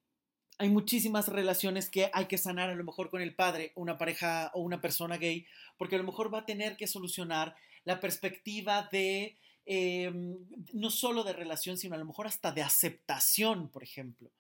hay 0.57 0.69
muchísimas 0.69 1.30
relaciones 1.30 1.89
que 1.89 2.09
hay 2.13 2.25
que 2.25 2.38
sanar 2.38 2.69
a 2.69 2.75
lo 2.75 2.84
mejor 2.84 3.09
con 3.09 3.21
el 3.21 3.34
padre, 3.34 3.71
una 3.75 3.97
pareja 3.97 4.51
o 4.53 4.61
una 4.61 4.82
persona 4.82 5.17
gay, 5.17 5.45
porque 5.77 5.95
a 5.95 5.99
lo 5.99 6.03
mejor 6.03 6.34
va 6.34 6.39
a 6.39 6.45
tener 6.45 6.75
que 6.75 6.86
solucionar 6.86 7.55
la 7.86 8.01
perspectiva 8.01 8.89
de 8.91 9.38
Em, 9.72 10.36
no 10.74 10.89
solo 10.89 11.24
de 11.24 11.32
relación, 11.32 11.78
sino 11.78 11.93
a 11.93 11.99
lo 11.99 12.05
mejor 12.05 12.26
hasta 12.26 12.51
de 12.51 12.63
aceptación, 12.63 13.70
por 13.70 13.84
ejemplo. 13.84 14.32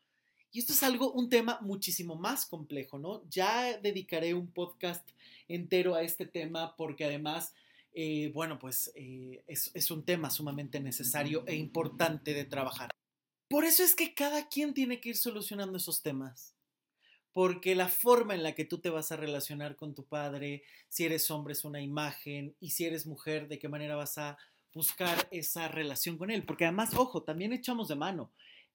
Y 0.51 0.57
esto 0.57 0.73
es 0.73 0.81
algo, 0.81 1.11
un 1.11 1.29
tema 1.29 1.59
muchísimo 1.61 2.15
más 2.15 2.47
complejo, 2.47 2.97
¿no? 2.97 3.21
Ya 3.29 3.77
dedicaré 3.77 4.33
un 4.33 4.47
podcast 4.47 5.07
entero 5.47 5.93
a 5.93 6.01
este 6.01 6.25
tema 6.25 6.75
porque 6.75 7.05
además, 7.05 7.53
eh, 7.93 8.31
bueno, 8.33 8.57
pues 8.57 8.91
eh, 8.95 9.43
es, 9.45 9.69
es 9.75 9.91
un 9.91 10.03
tema 10.03 10.31
sumamente 10.31 10.79
necesario 10.79 11.43
e 11.45 11.53
importante 11.53 12.33
de 12.33 12.45
trabajar. 12.45 12.89
Por 13.47 13.65
eso 13.65 13.83
es 13.83 13.93
que 13.93 14.15
cada 14.15 14.49
quien 14.49 14.73
tiene 14.73 14.99
que 14.99 15.09
ir 15.09 15.17
solucionando 15.17 15.77
esos 15.77 16.01
temas. 16.01 16.55
Porque 17.33 17.75
la 17.75 17.87
forma 17.87 18.33
en 18.33 18.41
la 18.41 18.55
que 18.55 18.65
tú 18.65 18.79
te 18.79 18.89
vas 18.89 19.11
a 19.11 19.15
relacionar 19.15 19.75
con 19.75 19.93
tu 19.93 20.05
padre, 20.05 20.63
si 20.87 21.05
eres 21.05 21.29
hombre 21.29 21.53
es 21.53 21.63
una 21.63 21.79
imagen 21.79 22.55
y 22.59 22.71
si 22.71 22.85
eres 22.85 23.05
mujer, 23.05 23.47
de 23.47 23.59
qué 23.59 23.69
manera 23.69 23.95
vas 23.95 24.17
a 24.17 24.39
buscar 24.73 25.27
esa 25.31 25.67
relación 25.67 26.17
con 26.17 26.31
él. 26.31 26.43
Porque 26.43 26.65
además, 26.65 26.93
ojo, 26.95 27.23
también 27.23 27.53
echamos 27.53 27.87
de 27.87 27.95
mano. 27.95 28.31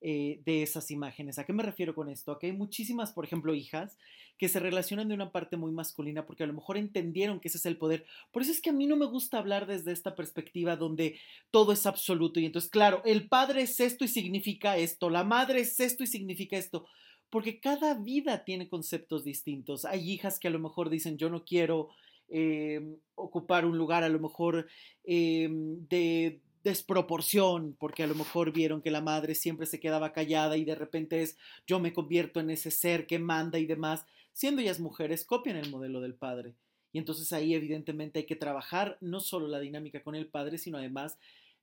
Eh, 0.07 0.43
de 0.45 0.63
esas 0.63 0.91
imágenes. 0.91 1.39
¿A 1.39 1.47
qué 1.47 1.55
me 1.55 1.63
refiero 1.63 1.95
con 1.95 2.11
esto? 2.11 2.39
Que 2.39 2.49
hay 2.49 2.53
muchísimas, 2.53 3.13
por 3.13 3.25
ejemplo, 3.25 3.55
hijas 3.55 3.97
que 4.37 4.51
se 4.51 4.61
relacionan 4.61 5.09
de 5.09 5.15
una 5.15 5.33
parte 5.33 5.57
muy 5.57 5.73
masculina 5.73 6.27
porque 6.27 6.43
a 6.45 6.47
lo 6.47 6.53
mejor 6.53 6.77
entendieron 6.77 7.41
que 7.41 7.49
ese 7.49 7.57
es 7.57 7.65
el 7.65 7.79
poder. 7.79 8.05
Por 8.31 8.43
eso 8.43 8.53
es 8.53 8.61
que 8.61 8.69
a 8.69 8.75
mí 8.75 8.87
no 8.87 8.97
me 8.97 9.07
gusta 9.07 9.39
hablar 9.39 9.67
desde 9.67 9.93
esta 9.93 10.15
perspectiva 10.15 10.77
donde 10.77 11.19
todo 11.51 11.73
es 11.73 11.87
absoluto 11.87 12.39
y 12.39 12.45
entonces, 12.45 12.71
claro, 12.71 13.01
el 13.07 13.29
padre 13.31 13.63
es 13.63 13.81
esto 13.81 14.05
y 14.05 14.09
significa 14.09 14.77
esto, 14.77 15.09
la 15.09 15.25
madre 15.25 15.61
es 15.61 15.81
esto 15.81 16.03
y 16.03 16.07
significa 16.07 16.59
esto. 16.59 16.87
Porque 17.31 17.59
cada 17.59 17.95
vida 17.95 18.45
tiene 18.45 18.69
conceptos 18.69 19.25
distintos. 19.25 19.87
Hay 19.87 20.11
hijas 20.11 20.39
que 20.39 20.49
a 20.49 20.51
lo 20.51 20.59
mejor 20.59 20.91
dicen, 20.91 21.17
yo 21.17 21.31
no 21.31 21.47
quiero 21.47 21.89
eh, 22.29 22.97
ocupar 23.15 23.65
un 23.67 23.79
lugar 23.79 24.03
a 24.05 24.09
lo 24.09 24.19
mejor 24.19 24.67
eh, 25.05 25.49
de 25.51 26.41
desproporción, 26.63 27.77
porque 27.79 28.03
a 28.03 28.07
lo 28.07 28.15
mejor 28.15 28.53
vieron 28.53 28.81
que 28.81 28.91
la 28.91 29.03
madre 29.03 29.35
siempre 29.35 29.67
se 29.67 29.81
quedaba 29.81 30.13
callada 30.13 30.57
y 30.57 30.65
de 30.65 30.75
repente 30.75 31.23
es 31.23 31.37
yo 31.67 31.79
me 31.79 31.93
convierto 31.93 32.41
en 32.41 32.51
ese 32.51 32.71
ser 32.71 33.07
que 33.07 33.19
manda 33.19 33.59
y 33.59 33.67
demás, 33.67 34.07
siendo 34.33 34.63
ellas 34.63 34.81
mujeres, 34.81 35.25
copian 35.25 35.57
el 35.57 35.71
modelo 35.71 36.01
del 36.01 36.15
padre. 36.15 36.55
Y 36.91 36.99
entonces 36.99 37.33
ahí 37.33 37.55
evidentemente 37.55 38.21
hay 38.21 38.27
que 38.27 38.37
trabajar 38.37 38.97
no 39.01 39.21
solo 39.21 39.49
la 39.49 39.61
dinámica 39.61 40.03
con 40.03 40.15
el 40.15 40.27
padre, 40.27 40.59
sino 40.59 40.79
además 40.79 41.19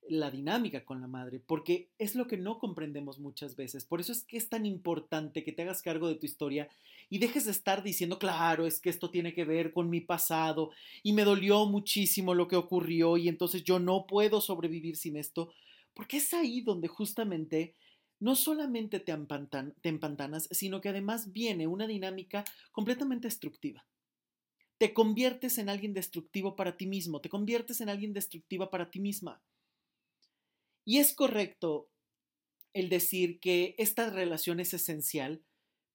la 0.08 0.30
dinámica 0.30 0.84
con 0.84 1.00
la 1.00 1.06
madre, 1.06 1.40
porque 1.40 1.90
es 1.98 2.14
lo 2.14 2.26
que 2.26 2.36
no 2.36 2.58
comprendemos 2.58 3.18
muchas 3.18 3.56
veces. 3.56 3.84
Por 3.84 4.00
eso 4.00 4.12
es 4.12 4.24
que 4.24 4.36
es 4.36 4.48
tan 4.48 4.66
importante 4.66 5.44
que 5.44 5.52
te 5.52 5.62
hagas 5.62 5.82
cargo 5.82 6.08
de 6.08 6.16
tu 6.16 6.26
historia 6.26 6.68
y 7.08 7.18
dejes 7.18 7.44
de 7.44 7.52
estar 7.52 7.82
diciendo, 7.82 8.18
claro, 8.18 8.66
es 8.66 8.80
que 8.80 8.90
esto 8.90 9.10
tiene 9.10 9.32
que 9.32 9.44
ver 9.44 9.72
con 9.72 9.90
mi 9.90 10.00
pasado 10.00 10.70
y 11.02 11.12
me 11.12 11.24
dolió 11.24 11.66
muchísimo 11.66 12.34
lo 12.34 12.48
que 12.48 12.56
ocurrió 12.56 13.16
y 13.16 13.28
entonces 13.28 13.64
yo 13.64 13.78
no 13.78 14.06
puedo 14.06 14.40
sobrevivir 14.40 14.96
sin 14.96 15.16
esto, 15.16 15.52
porque 15.94 16.16
es 16.18 16.34
ahí 16.34 16.60
donde 16.62 16.88
justamente 16.88 17.74
no 18.18 18.36
solamente 18.36 19.00
te, 19.00 19.16
te 19.80 19.88
empantanas, 19.88 20.48
sino 20.50 20.80
que 20.80 20.88
además 20.88 21.32
viene 21.32 21.66
una 21.66 21.86
dinámica 21.86 22.44
completamente 22.70 23.26
destructiva. 23.26 23.84
Te 24.78 24.94
conviertes 24.94 25.58
en 25.58 25.68
alguien 25.68 25.94
destructivo 25.94 26.56
para 26.56 26.76
ti 26.76 26.86
mismo, 26.86 27.20
te 27.20 27.28
conviertes 27.28 27.80
en 27.80 27.88
alguien 27.88 28.12
destructiva 28.12 28.70
para 28.70 28.90
ti 28.90 29.00
misma. 29.00 29.40
Y 30.84 30.98
es 30.98 31.14
correcto 31.14 31.88
el 32.74 32.88
decir 32.88 33.38
que 33.40 33.74
esta 33.78 34.10
relación 34.10 34.60
es 34.60 34.74
esencial, 34.74 35.42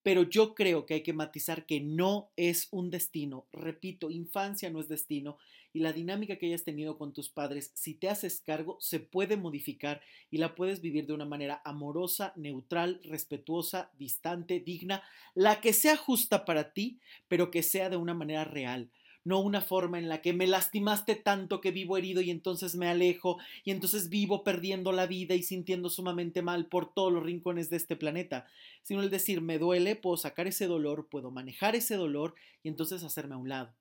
pero 0.04 0.24
yo 0.24 0.56
creo 0.56 0.86
que 0.86 0.94
hay 0.96 1.04
que 1.04 1.14
matizar 1.14 1.66
que 1.66 1.82
no 1.82 2.32
es 2.38 2.70
un 2.72 2.90
destino. 2.90 3.48
Repito, 3.52 4.10
infancia 4.10 4.70
no 4.70 4.80
es 4.80 4.88
destino 4.88 5.38
y 5.74 5.80
la 5.80 5.92
dinámica 5.92 6.38
que 6.38 6.46
hayas 6.46 6.64
tenido 6.64 6.98
con 6.98 7.14
tus 7.14 7.30
padres, 7.30 7.72
si 7.76 7.94
te 7.94 8.10
haces 8.10 8.40
cargo, 8.40 8.78
se 8.80 9.00
puede 9.00 9.36
modificar 9.36 10.02
y 10.32 10.38
la 10.38 10.56
puedes 10.56 10.82
vivir 10.82 11.06
de 11.08 11.14
una 11.14 11.26
manera 11.26 11.62
amorosa, 11.66 12.34
neutral, 12.36 13.02
respetuosa, 13.04 13.92
distante, 13.98 14.60
digna, 14.60 15.04
la 15.36 15.60
que 15.60 15.74
sea 15.74 15.98
justa 15.98 16.46
para 16.46 16.72
ti, 16.74 17.00
pero 17.28 17.52
que 17.52 17.62
sea 17.62 17.90
de 17.90 17.98
una 17.98 18.14
manera 18.14 18.46
real 18.46 18.90
no 19.28 19.42
una 19.42 19.60
forma 19.60 20.00
en 20.00 20.08
la 20.08 20.22
que 20.22 20.32
me 20.32 20.48
lastimaste 20.48 21.16
tanto 21.16 21.60
que 21.60 21.72
vivo 21.72 21.98
herido 21.98 22.22
y 22.22 22.32
entonces 22.32 22.76
me 22.76 22.88
alejo 22.88 23.38
y 23.66 23.72
entonces 23.72 24.08
vivo 24.08 24.46
perdiendo 24.46 24.94
la 24.94 25.06
vida 25.06 25.36
y 25.36 25.44
sintiendo 25.44 25.90
sumamente 25.90 26.42
mal 26.42 26.68
por 26.68 26.94
todos 26.94 27.12
los 27.12 27.24
rincones 27.24 27.70
de 27.70 27.76
este 27.76 27.98
planeta, 27.98 28.48
sino 28.84 29.04
el 29.04 29.10
decir 29.10 29.42
me 29.42 29.60
duele, 29.60 29.98
puedo 29.98 30.16
sacar 30.16 30.48
ese 30.48 30.66
dolor, 30.66 31.10
puedo 31.10 31.30
manejar 31.30 31.76
ese 31.76 31.98
dolor 31.98 32.36
y 32.64 32.70
entonces 32.70 33.04
hacerme 33.04 33.36
a 33.36 33.38
un 33.38 33.50
lado. 33.50 33.76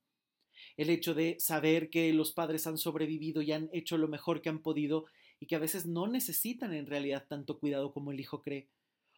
El 0.76 0.90
hecho 0.90 1.14
de 1.14 1.36
saber 1.38 1.90
que 1.90 2.12
los 2.12 2.32
padres 2.32 2.66
han 2.66 2.76
sobrevivido 2.76 3.40
y 3.40 3.52
han 3.52 3.70
hecho 3.72 3.98
lo 3.98 4.08
mejor 4.08 4.42
que 4.42 4.48
han 4.48 4.58
podido 4.58 5.06
y 5.38 5.46
que 5.46 5.54
a 5.54 5.60
veces 5.60 5.86
no 5.86 6.08
necesitan 6.08 6.74
en 6.74 6.86
realidad 6.86 7.24
tanto 7.28 7.60
cuidado 7.60 7.92
como 7.92 8.10
el 8.10 8.18
hijo 8.18 8.42
cree 8.42 8.66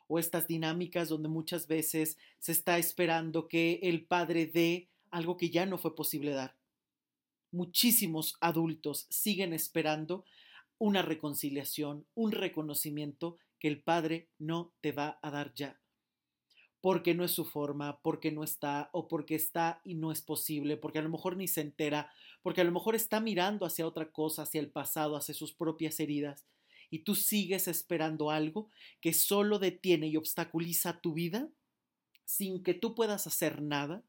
o 0.08 0.18
estas 0.18 0.46
dinámicas 0.46 1.08
donde 1.08 1.28
muchas 1.28 1.68
veces 1.68 2.18
se 2.38 2.52
está 2.52 2.78
esperando 2.78 3.46
que 3.46 3.78
el 3.82 4.04
padre 4.04 4.46
dé 4.46 4.88
algo 5.10 5.36
que 5.36 5.50
ya 5.50 5.66
no 5.66 5.78
fue 5.78 5.94
posible 5.94 6.32
dar. 6.32 6.56
Muchísimos 7.50 8.36
adultos 8.40 9.06
siguen 9.10 9.52
esperando 9.52 10.24
una 10.78 11.02
reconciliación, 11.02 12.06
un 12.14 12.32
reconocimiento 12.32 13.38
que 13.58 13.68
el 13.68 13.82
Padre 13.82 14.28
no 14.38 14.72
te 14.80 14.92
va 14.92 15.18
a 15.22 15.30
dar 15.30 15.54
ya. 15.54 15.80
Porque 16.80 17.14
no 17.14 17.24
es 17.24 17.32
su 17.32 17.44
forma, 17.44 18.00
porque 18.02 18.30
no 18.30 18.44
está, 18.44 18.88
o 18.92 19.08
porque 19.08 19.34
está 19.34 19.80
y 19.84 19.94
no 19.94 20.12
es 20.12 20.22
posible, 20.22 20.76
porque 20.76 21.00
a 21.00 21.02
lo 21.02 21.08
mejor 21.08 21.36
ni 21.36 21.48
se 21.48 21.60
entera, 21.60 22.12
porque 22.42 22.60
a 22.60 22.64
lo 22.64 22.70
mejor 22.70 22.94
está 22.94 23.20
mirando 23.20 23.66
hacia 23.66 23.86
otra 23.86 24.12
cosa, 24.12 24.42
hacia 24.42 24.60
el 24.60 24.70
pasado, 24.70 25.16
hacia 25.16 25.34
sus 25.34 25.52
propias 25.52 25.98
heridas, 25.98 26.46
y 26.90 27.00
tú 27.00 27.14
sigues 27.14 27.66
esperando 27.66 28.30
algo 28.30 28.70
que 29.00 29.12
solo 29.12 29.58
detiene 29.58 30.08
y 30.08 30.16
obstaculiza 30.16 31.00
tu 31.00 31.14
vida 31.14 31.48
sin 32.24 32.62
que 32.62 32.74
tú 32.74 32.94
puedas 32.94 33.26
hacer 33.26 33.62
nada, 33.62 34.04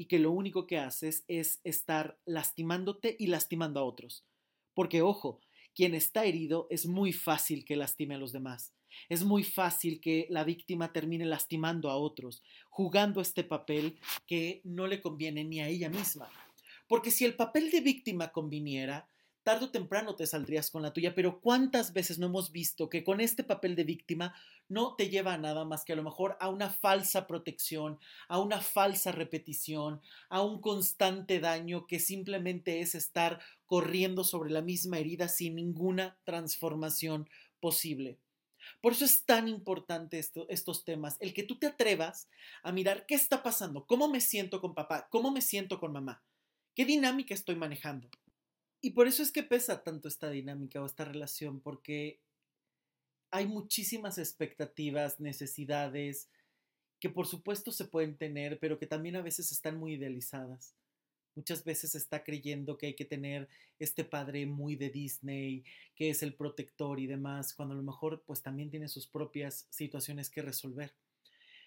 y 0.00 0.06
que 0.06 0.18
lo 0.18 0.30
único 0.32 0.66
que 0.66 0.78
haces 0.78 1.26
es 1.28 1.60
estar 1.62 2.18
lastimándote 2.24 3.16
y 3.18 3.26
lastimando 3.26 3.80
a 3.80 3.84
otros. 3.84 4.24
Porque, 4.72 5.02
ojo, 5.02 5.42
quien 5.74 5.94
está 5.94 6.24
herido 6.24 6.66
es 6.70 6.86
muy 6.86 7.12
fácil 7.12 7.66
que 7.66 7.76
lastime 7.76 8.14
a 8.14 8.18
los 8.18 8.32
demás. 8.32 8.72
Es 9.10 9.24
muy 9.24 9.44
fácil 9.44 10.00
que 10.00 10.26
la 10.30 10.42
víctima 10.42 10.90
termine 10.94 11.26
lastimando 11.26 11.90
a 11.90 11.96
otros, 11.96 12.42
jugando 12.70 13.20
este 13.20 13.44
papel 13.44 14.00
que 14.26 14.62
no 14.64 14.86
le 14.86 15.02
conviene 15.02 15.44
ni 15.44 15.60
a 15.60 15.68
ella 15.68 15.90
misma. 15.90 16.30
Porque 16.88 17.10
si 17.10 17.26
el 17.26 17.36
papel 17.36 17.70
de 17.70 17.82
víctima 17.82 18.32
conviniera, 18.32 19.06
tarde 19.42 19.66
o 19.66 19.70
temprano 19.70 20.16
te 20.16 20.26
saldrías 20.26 20.70
con 20.70 20.82
la 20.82 20.92
tuya, 20.92 21.14
pero 21.14 21.40
¿cuántas 21.40 21.92
veces 21.92 22.18
no 22.18 22.26
hemos 22.26 22.52
visto 22.52 22.88
que 22.88 23.04
con 23.04 23.20
este 23.20 23.44
papel 23.44 23.74
de 23.74 23.84
víctima 23.84 24.34
no 24.68 24.94
te 24.94 25.08
lleva 25.08 25.34
a 25.34 25.38
nada 25.38 25.64
más 25.64 25.84
que 25.84 25.92
a 25.92 25.96
lo 25.96 26.02
mejor 26.02 26.36
a 26.40 26.48
una 26.48 26.70
falsa 26.70 27.26
protección, 27.26 27.98
a 28.28 28.38
una 28.38 28.60
falsa 28.60 29.12
repetición, 29.12 30.00
a 30.28 30.42
un 30.42 30.60
constante 30.60 31.40
daño 31.40 31.86
que 31.86 31.98
simplemente 31.98 32.80
es 32.80 32.94
estar 32.94 33.40
corriendo 33.66 34.24
sobre 34.24 34.50
la 34.50 34.62
misma 34.62 34.98
herida 34.98 35.28
sin 35.28 35.56
ninguna 35.56 36.18
transformación 36.24 37.28
posible? 37.60 38.18
Por 38.80 38.92
eso 38.92 39.04
es 39.04 39.24
tan 39.24 39.48
importante 39.48 40.20
estos 40.48 40.84
temas, 40.84 41.16
el 41.20 41.34
que 41.34 41.42
tú 41.42 41.58
te 41.58 41.66
atrevas 41.66 42.28
a 42.62 42.72
mirar 42.72 43.06
qué 43.06 43.14
está 43.14 43.42
pasando, 43.42 43.86
cómo 43.86 44.08
me 44.08 44.20
siento 44.20 44.60
con 44.60 44.74
papá, 44.74 45.08
cómo 45.10 45.30
me 45.30 45.40
siento 45.40 45.80
con 45.80 45.92
mamá, 45.92 46.22
qué 46.74 46.84
dinámica 46.84 47.34
estoy 47.34 47.56
manejando. 47.56 48.08
Y 48.80 48.90
por 48.90 49.06
eso 49.06 49.22
es 49.22 49.30
que 49.30 49.42
pesa 49.42 49.82
tanto 49.82 50.08
esta 50.08 50.30
dinámica 50.30 50.80
o 50.80 50.86
esta 50.86 51.04
relación, 51.04 51.60
porque 51.60 52.20
hay 53.30 53.46
muchísimas 53.46 54.18
expectativas, 54.18 55.20
necesidades, 55.20 56.28
que 56.98 57.10
por 57.10 57.26
supuesto 57.26 57.72
se 57.72 57.86
pueden 57.86 58.16
tener, 58.16 58.58
pero 58.58 58.78
que 58.78 58.86
también 58.86 59.16
a 59.16 59.22
veces 59.22 59.52
están 59.52 59.78
muy 59.78 59.94
idealizadas. 59.94 60.74
Muchas 61.34 61.64
veces 61.64 61.92
se 61.92 61.98
está 61.98 62.24
creyendo 62.24 62.76
que 62.76 62.86
hay 62.86 62.94
que 62.94 63.04
tener 63.04 63.48
este 63.78 64.04
padre 64.04 64.46
muy 64.46 64.76
de 64.76 64.90
Disney, 64.90 65.64
que 65.94 66.10
es 66.10 66.22
el 66.22 66.34
protector 66.34 66.98
y 66.98 67.06
demás, 67.06 67.54
cuando 67.54 67.74
a 67.74 67.76
lo 67.78 67.82
mejor 67.82 68.22
pues 68.26 68.42
también 68.42 68.70
tiene 68.70 68.88
sus 68.88 69.06
propias 69.06 69.66
situaciones 69.70 70.28
que 70.28 70.42
resolver. 70.42 70.92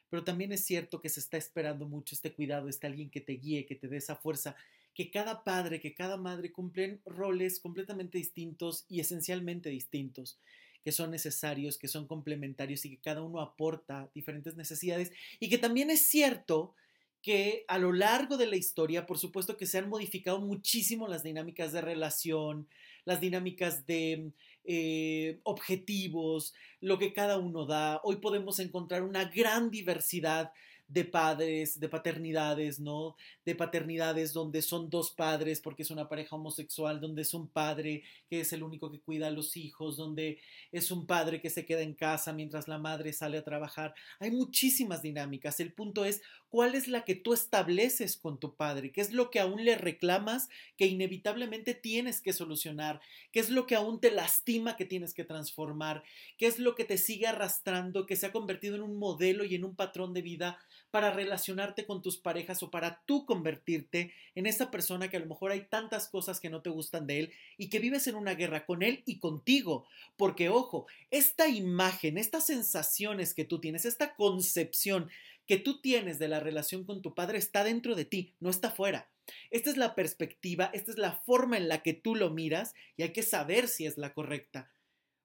Pero 0.09 0.23
también 0.23 0.51
es 0.51 0.65
cierto 0.65 1.01
que 1.01 1.09
se 1.09 1.21
está 1.21 1.37
esperando 1.37 1.87
mucho 1.87 2.13
este 2.13 2.33
cuidado, 2.33 2.67
este 2.67 2.85
alguien 2.85 3.09
que 3.09 3.21
te 3.21 3.33
guíe, 3.33 3.65
que 3.65 3.75
te 3.75 3.87
dé 3.87 3.97
esa 3.97 4.15
fuerza 4.15 4.55
que 4.93 5.09
cada 5.11 5.43
padre, 5.43 5.79
que 5.79 5.93
cada 5.93 6.17
madre 6.17 6.51
cumplen 6.51 7.01
roles 7.05 7.59
completamente 7.59 8.17
distintos 8.17 8.85
y 8.89 8.99
esencialmente 8.99 9.69
distintos, 9.69 10.37
que 10.83 10.91
son 10.91 11.11
necesarios, 11.11 11.77
que 11.77 11.87
son 11.87 12.07
complementarios 12.07 12.85
y 12.85 12.91
que 12.91 13.01
cada 13.01 13.21
uno 13.21 13.39
aporta 13.39 14.09
diferentes 14.13 14.55
necesidades 14.55 15.11
y 15.39 15.49
que 15.49 15.57
también 15.57 15.89
es 15.89 16.03
cierto 16.07 16.75
que 17.23 17.63
a 17.69 17.77
lo 17.77 17.93
largo 17.93 18.35
de 18.35 18.47
la 18.47 18.57
historia, 18.57 19.05
por 19.05 19.17
supuesto 19.17 19.55
que 19.55 19.65
se 19.65 19.77
han 19.77 19.87
modificado 19.87 20.41
muchísimo 20.41 21.07
las 21.07 21.23
dinámicas 21.23 21.71
de 21.71 21.79
relación, 21.79 22.67
las 23.05 23.21
dinámicas 23.21 23.85
de 23.85 24.31
eh, 24.65 25.39
objetivos, 25.43 26.53
lo 26.81 26.99
que 26.99 27.13
cada 27.13 27.37
uno 27.37 27.65
da. 27.65 28.01
Hoy 28.03 28.17
podemos 28.17 28.59
encontrar 28.59 29.03
una 29.03 29.25
gran 29.25 29.71
diversidad 29.71 30.51
de 30.87 31.05
padres, 31.05 31.79
de 31.79 31.89
paternidades, 31.89 32.79
¿no? 32.79 33.15
De 33.45 33.55
paternidades 33.55 34.33
donde 34.33 34.61
son 34.61 34.89
dos 34.89 35.11
padres 35.11 35.59
porque 35.59 35.83
es 35.83 35.91
una 35.91 36.07
pareja 36.07 36.35
homosexual, 36.35 36.99
donde 36.99 37.23
es 37.23 37.33
un 37.33 37.47
padre 37.47 38.03
que 38.29 38.41
es 38.41 38.53
el 38.53 38.63
único 38.63 38.91
que 38.91 38.99
cuida 38.99 39.27
a 39.27 39.31
los 39.31 39.57
hijos, 39.57 39.97
donde 39.97 40.39
es 40.71 40.91
un 40.91 41.05
padre 41.05 41.41
que 41.41 41.49
se 41.49 41.65
queda 41.65 41.81
en 41.81 41.93
casa 41.93 42.33
mientras 42.33 42.67
la 42.67 42.77
madre 42.77 43.13
sale 43.13 43.37
a 43.37 43.43
trabajar. 43.43 43.93
Hay 44.19 44.31
muchísimas 44.31 45.01
dinámicas. 45.01 45.59
El 45.59 45.73
punto 45.73 46.05
es 46.05 46.21
cuál 46.49 46.75
es 46.75 46.87
la 46.87 47.03
que 47.03 47.15
tú 47.15 47.33
estableces 47.33 48.15
con 48.15 48.39
tu 48.39 48.55
padre, 48.55 48.91
qué 48.91 49.01
es 49.01 49.11
lo 49.11 49.31
que 49.31 49.39
aún 49.39 49.65
le 49.65 49.75
reclamas 49.75 50.49
que 50.77 50.85
inevitablemente 50.85 51.73
tienes 51.73 52.21
que 52.21 52.31
solucionar, 52.31 53.01
qué 53.31 53.39
es 53.39 53.49
lo 53.49 53.65
que 53.65 53.73
aún 53.75 53.99
te 53.99 54.11
lastima 54.11 54.75
que 54.75 54.85
tienes 54.85 55.15
que 55.15 55.23
transformar, 55.23 56.03
qué 56.37 56.45
es 56.45 56.59
lo 56.59 56.75
que 56.75 56.85
te 56.85 56.99
sigue 56.99 57.25
arrastrando, 57.25 58.05
que 58.05 58.15
se 58.15 58.27
ha 58.27 58.31
convertido 58.31 58.75
en 58.75 58.83
un 58.83 58.97
modelo 58.97 59.43
y 59.45 59.55
en 59.55 59.65
un 59.65 59.75
patrón 59.75 60.13
de 60.13 60.21
vida 60.21 60.59
para 60.93 61.09
relacionarte 61.09 61.87
con 61.87 62.03
tus 62.03 62.17
parejas 62.17 62.61
o 62.61 62.69
para 62.69 63.01
tú 63.07 63.25
convertirte 63.25 64.13
en 64.35 64.45
esa 64.45 64.69
persona 64.69 65.09
que 65.09 65.17
a 65.17 65.21
lo 65.21 65.25
mejor 65.25 65.49
hay 65.49 65.61
tantas 65.61 66.07
cosas 66.07 66.39
que 66.39 66.51
no 66.51 66.61
te 66.61 66.69
gustan 66.69 67.07
de 67.07 67.17
él 67.17 67.33
y 67.57 67.69
que 67.69 67.79
vives 67.79 68.05
en 68.05 68.13
una 68.13 68.35
guerra 68.35 68.67
con 68.67 68.83
él 68.83 69.01
y 69.07 69.17
contigo. 69.17 69.87
Porque 70.17 70.49
ojo, 70.49 70.85
esta 71.09 71.47
imagen, 71.47 72.19
estas 72.19 72.45
sensaciones 72.45 73.33
que 73.33 73.43
tú 73.43 73.59
tienes, 73.59 73.85
esta 73.85 74.13
concepción 74.13 75.09
que 75.47 75.57
tú 75.57 75.81
tienes 75.81 76.19
de 76.19 76.27
la 76.27 76.39
relación 76.39 76.83
con 76.83 77.01
tu 77.01 77.15
padre 77.15 77.39
está 77.39 77.63
dentro 77.63 77.95
de 77.95 78.05
ti, 78.05 78.35
no 78.39 78.51
está 78.51 78.69
fuera. 78.69 79.09
Esta 79.49 79.71
es 79.71 79.77
la 79.77 79.95
perspectiva, 79.95 80.69
esta 80.75 80.91
es 80.91 80.99
la 80.99 81.13
forma 81.25 81.57
en 81.57 81.69
la 81.69 81.81
que 81.81 81.95
tú 81.95 82.13
lo 82.13 82.29
miras 82.29 82.75
y 82.97 83.01
hay 83.01 83.13
que 83.13 83.23
saber 83.23 83.67
si 83.67 83.87
es 83.87 83.97
la 83.97 84.13
correcta. 84.13 84.69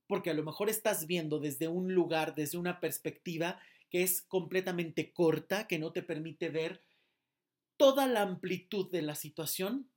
Porque 0.07 0.31
a 0.31 0.35
lo 0.35 0.45
mejor 0.45 0.71
estás 0.71 1.07
viendo 1.07 1.39
desde 1.39 1.69
un 1.69 1.93
lugar, 1.93 2.35
desde 2.35 2.57
una 2.57 2.81
perspectiva 2.81 3.61
que 3.91 4.03
es 4.03 4.23
completamente 4.23 5.13
corta, 5.13 5.67
que 5.67 5.79
no 5.79 5.93
te 5.93 6.03
permite 6.03 6.51
ver 6.51 6.83
toda 7.77 8.07
la 8.07 8.23
amplitud 8.23 8.91
de 8.91 9.03
la 9.03 9.15
situación 9.15 9.89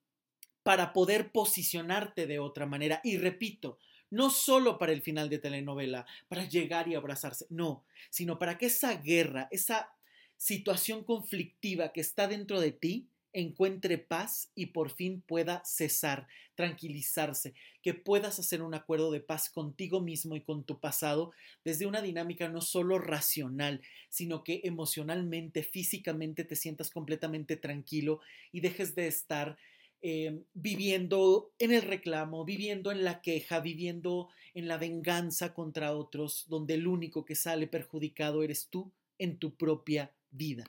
para 0.64 0.94
poder 0.94 1.32
posicionarte 1.32 2.28
de 2.28 2.40
otra 2.40 2.66
manera. 2.66 3.02
Y 3.04 3.18
repito, 3.18 3.80
no 4.10 4.30
solo 4.30 4.78
para 4.78 4.92
el 4.92 5.02
final 5.02 5.30
de 5.30 5.40
telenovela, 5.40 6.06
para 6.28 6.46
llegar 6.48 6.88
y 6.88 6.96
abrazarse, 6.96 7.48
no, 7.50 7.84
sino 8.10 8.38
para 8.38 8.58
que 8.58 8.68
esa 8.68 8.96
guerra, 8.96 9.48
esa 9.52 9.90
situación 10.38 11.04
conflictiva 11.04 11.92
que 11.92 12.02
está 12.02 12.28
dentro 12.28 12.60
de 12.60 12.72
ti, 12.72 13.08
encuentre 13.34 13.98
paz 13.98 14.52
y 14.56 14.68
por 14.68 14.90
fin 14.90 15.22
pueda 15.22 15.64
cesar, 15.66 16.28
tranquilizarse, 16.56 17.54
que 17.82 17.94
puedas 17.94 18.40
hacer 18.40 18.62
un 18.62 18.74
acuerdo 18.74 19.12
de 19.12 19.22
paz 19.22 19.50
contigo 19.50 20.02
mismo 20.02 20.36
y 20.36 20.42
con 20.42 20.64
tu 20.64 20.80
pasado 20.80 21.32
desde 21.64 21.86
una 21.86 22.02
dinámica 22.02 22.50
no 22.50 22.62
solo 22.62 23.00
racional, 23.00 23.82
sino 24.10 24.44
que 24.44 24.62
emocionalmente, 24.64 25.64
físicamente 25.64 26.44
te 26.44 26.56
sientas 26.56 26.90
completamente 26.90 27.58
tranquilo 27.58 28.20
y 28.52 28.62
dejes 28.62 28.96
de 28.96 29.08
estar 29.08 29.58
eh, 30.04 30.42
viviendo 30.54 31.54
en 31.60 31.72
el 31.72 31.84
reclamo, 31.84 32.44
viviendo 32.44 32.92
en 32.92 33.04
la 33.04 33.22
queja, 33.22 33.60
viviendo 33.60 34.30
en 34.56 34.68
la 34.68 34.78
venganza 34.78 35.54
contra 35.54 35.96
otros, 35.96 36.46
donde 36.48 36.74
el 36.74 36.88
único 36.88 37.24
que 37.24 37.36
sale 37.36 37.68
perjudicado 37.68 38.42
eres 38.42 38.68
tú 38.70 38.92
en 39.20 39.38
tu 39.38 39.56
propia 39.56 40.12
vida. 40.32 40.66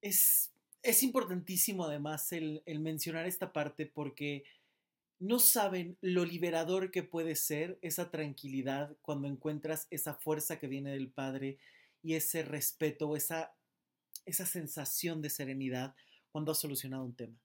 Es 0.00 0.51
es 0.82 1.02
importantísimo 1.02 1.84
además 1.84 2.32
el, 2.32 2.62
mencionar 2.80 3.26
esta 3.26 3.52
parte 3.52 3.86
porque 3.86 4.44
no 5.18 5.38
saben 5.38 5.96
lo 6.00 6.24
liberador 6.24 6.90
que 6.90 7.04
puede 7.04 7.36
ser 7.36 7.78
esa 7.80 8.10
tranquilidad 8.10 8.96
cuando 9.02 9.28
encuentras 9.28 9.86
esa 9.90 10.14
fuerza 10.14 10.58
que 10.58 10.66
viene 10.66 10.90
del 10.90 11.08
Padre 11.08 11.58
y 12.02 12.14
ese 12.14 12.42
respeto, 12.42 13.14
esa, 13.14 13.54
esa 14.26 14.44
sensación 14.44 15.22
de 15.22 15.30
serenidad 15.30 15.94
cuando 16.32 16.50
has 16.50 16.58
solucionado 16.58 17.04
un 17.04 17.14
tema. 17.14 17.38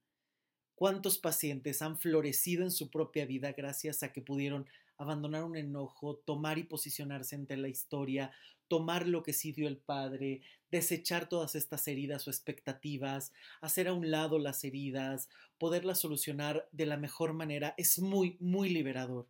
¿Cuántos 0.74 1.20
pacientes 1.20 1.82
han 1.84 2.00
florecido 2.00 2.64
en 2.64 2.72
su 2.72 2.90
propia 2.90 3.26
vida 3.26 3.52
gracias 3.52 4.02
a 4.02 4.12
que 4.12 4.22
pudieron 4.22 4.68
abandonar 4.98 5.44
un 5.44 5.56
enojo, 5.56 6.18
tomar 6.18 6.58
y 6.58 6.64
posicionarse 6.64 7.36
ante 7.36 7.56
la 7.58 7.68
historia, 7.68 8.32
tomar 8.68 9.08
lo 9.08 9.24
que 9.24 9.34
sí 9.34 9.52
dio 9.52 9.68
el 9.68 9.78
Padre, 9.78 10.42
desechar 10.72 11.30
todas 11.30 11.56
estas 11.56 11.88
heridas 11.88 12.28
o 12.28 12.32
expectativas, 12.32 13.34
hacer 13.62 13.88
a 13.88 13.94
un 13.94 14.12
lado 14.12 14.40
las 14.40 14.64
heridas, 14.64 15.30
poderlas 15.58 16.00
solucionar 16.00 16.68
de 16.72 16.86
la 16.86 16.98
mejor 16.98 17.34
manera, 17.34 17.74
es 17.78 18.00
muy, 18.00 18.38
muy 18.40 18.70
liberador. 18.70 19.28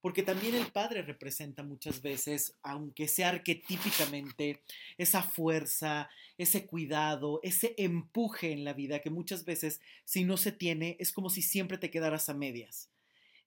Porque 0.00 0.24
también 0.24 0.56
el 0.56 0.66
Padre 0.66 1.02
representa 1.02 1.62
muchas 1.62 2.02
veces, 2.02 2.56
aunque 2.62 3.06
sea 3.06 3.28
arquetípicamente, 3.28 4.60
esa 4.98 5.22
fuerza, 5.22 6.10
ese 6.36 6.66
cuidado, 6.66 7.38
ese 7.44 7.74
empuje 7.78 8.50
en 8.50 8.64
la 8.64 8.72
vida 8.72 8.98
que 8.98 9.10
muchas 9.10 9.44
veces, 9.44 9.80
si 10.04 10.24
no 10.24 10.36
se 10.36 10.50
tiene, 10.50 10.96
es 10.98 11.12
como 11.12 11.30
si 11.30 11.40
siempre 11.40 11.78
te 11.78 11.90
quedaras 11.90 12.28
a 12.28 12.34
medias 12.34 12.91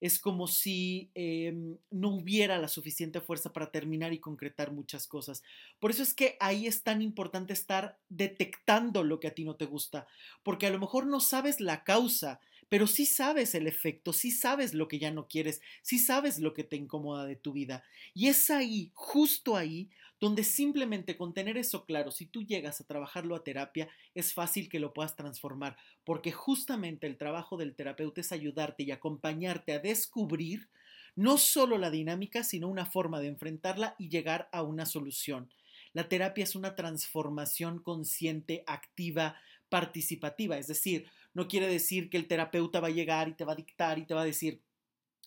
es 0.05 0.19
como 0.19 0.47
si 0.47 1.11
em, 1.15 1.77
no 1.89 2.09
hubiera 2.09 2.57
la 2.59 2.67
suficiente 2.67 3.21
fuerza 3.21 3.53
para 3.53 3.71
terminar 3.71 4.13
y 4.13 4.19
concretar 4.19 4.71
muchas 4.71 5.07
cosas. 5.07 5.43
Por 5.79 5.91
eso 5.91 6.03
es 6.03 6.13
que 6.13 6.37
ahí 6.39 6.67
es 6.67 6.83
tan 6.83 7.01
importante 7.01 7.53
estar 7.53 7.97
detectando 8.09 9.03
lo 9.03 9.19
que 9.19 9.27
a 9.27 9.33
ti 9.33 9.43
no 9.45 9.55
te 9.55 9.65
gusta, 9.65 10.07
porque 10.43 10.67
a 10.67 10.69
lo 10.69 10.79
mejor 10.79 11.07
no 11.07 11.19
sabes 11.19 11.59
la 11.59 11.83
causa, 11.83 12.39
pero 12.69 12.87
sí 12.87 13.05
sabes 13.05 13.55
el 13.55 13.67
efecto, 13.67 14.13
sí 14.13 14.31
sabes 14.31 14.73
lo 14.73 14.87
que 14.87 14.99
ya 14.99 15.11
no 15.11 15.27
quieres, 15.27 15.61
sí 15.81 15.99
sabes 15.99 16.39
lo 16.39 16.53
que 16.53 16.63
te 16.63 16.75
incomoda 16.75 17.25
de 17.25 17.35
tu 17.35 17.53
vida. 17.53 17.83
Y 18.13 18.27
es 18.27 18.49
ahí, 18.49 18.91
justo 18.93 19.55
ahí, 19.55 19.89
donde 20.19 20.43
simplemente 20.43 21.17
con 21.17 21.33
tener 21.33 21.57
eso 21.57 21.85
claro, 21.85 22.11
si 22.11 22.25
tú 22.25 22.43
llegas 22.43 22.79
a 22.79 22.85
trabajarlo 22.85 23.35
a 23.35 23.43
terapia, 23.43 23.89
es 24.13 24.33
fácil 24.33 24.69
que 24.69 24.79
lo 24.79 24.93
puedas 24.93 25.15
transformar, 25.15 25.77
porque 26.03 26.31
justamente 26.31 27.07
el 27.07 27.17
trabajo 27.17 27.57
del 27.57 27.75
terapeuta 27.75 28.21
es 28.21 28.31
ayudarte 28.31 28.83
y 28.83 28.91
acompañarte 28.91 29.73
a 29.73 29.79
descubrir 29.79 30.69
no 31.15 31.37
solo 31.37 31.77
la 31.77 31.91
dinámica, 31.91 32.43
sino 32.43 32.67
una 32.67 32.85
forma 32.85 33.19
de 33.19 33.27
enfrentarla 33.27 33.95
y 33.97 34.09
llegar 34.09 34.49
a 34.51 34.63
una 34.63 34.85
solución. 34.85 35.49
La 35.93 36.09
terapia 36.09 36.43
es 36.43 36.55
una 36.55 36.75
transformación 36.75 37.79
consciente, 37.79 38.63
activa, 38.67 39.37
participativa, 39.69 40.57
es 40.57 40.67
decir, 40.67 41.07
no 41.33 41.47
quiere 41.47 41.67
decir 41.67 42.09
que 42.09 42.17
el 42.17 42.27
terapeuta 42.27 42.79
va 42.79 42.87
a 42.87 42.91
llegar 42.91 43.27
y 43.29 43.33
te 43.33 43.45
va 43.45 43.53
a 43.53 43.57
dictar 43.57 43.97
y 43.97 44.05
te 44.05 44.13
va 44.13 44.21
a 44.21 44.25
decir, 44.25 44.61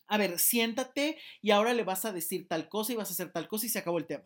a 0.07 0.17
ver, 0.17 0.39
siéntate 0.39 1.17
y 1.41 1.51
ahora 1.51 1.73
le 1.73 1.83
vas 1.83 2.05
a 2.05 2.11
decir 2.11 2.47
tal 2.47 2.67
cosa 2.67 2.93
y 2.93 2.95
vas 2.95 3.09
a 3.09 3.13
hacer 3.13 3.31
tal 3.31 3.47
cosa 3.47 3.67
y 3.67 3.69
se 3.69 3.79
acabó 3.79 3.99
el 3.99 4.07
tema 4.07 4.23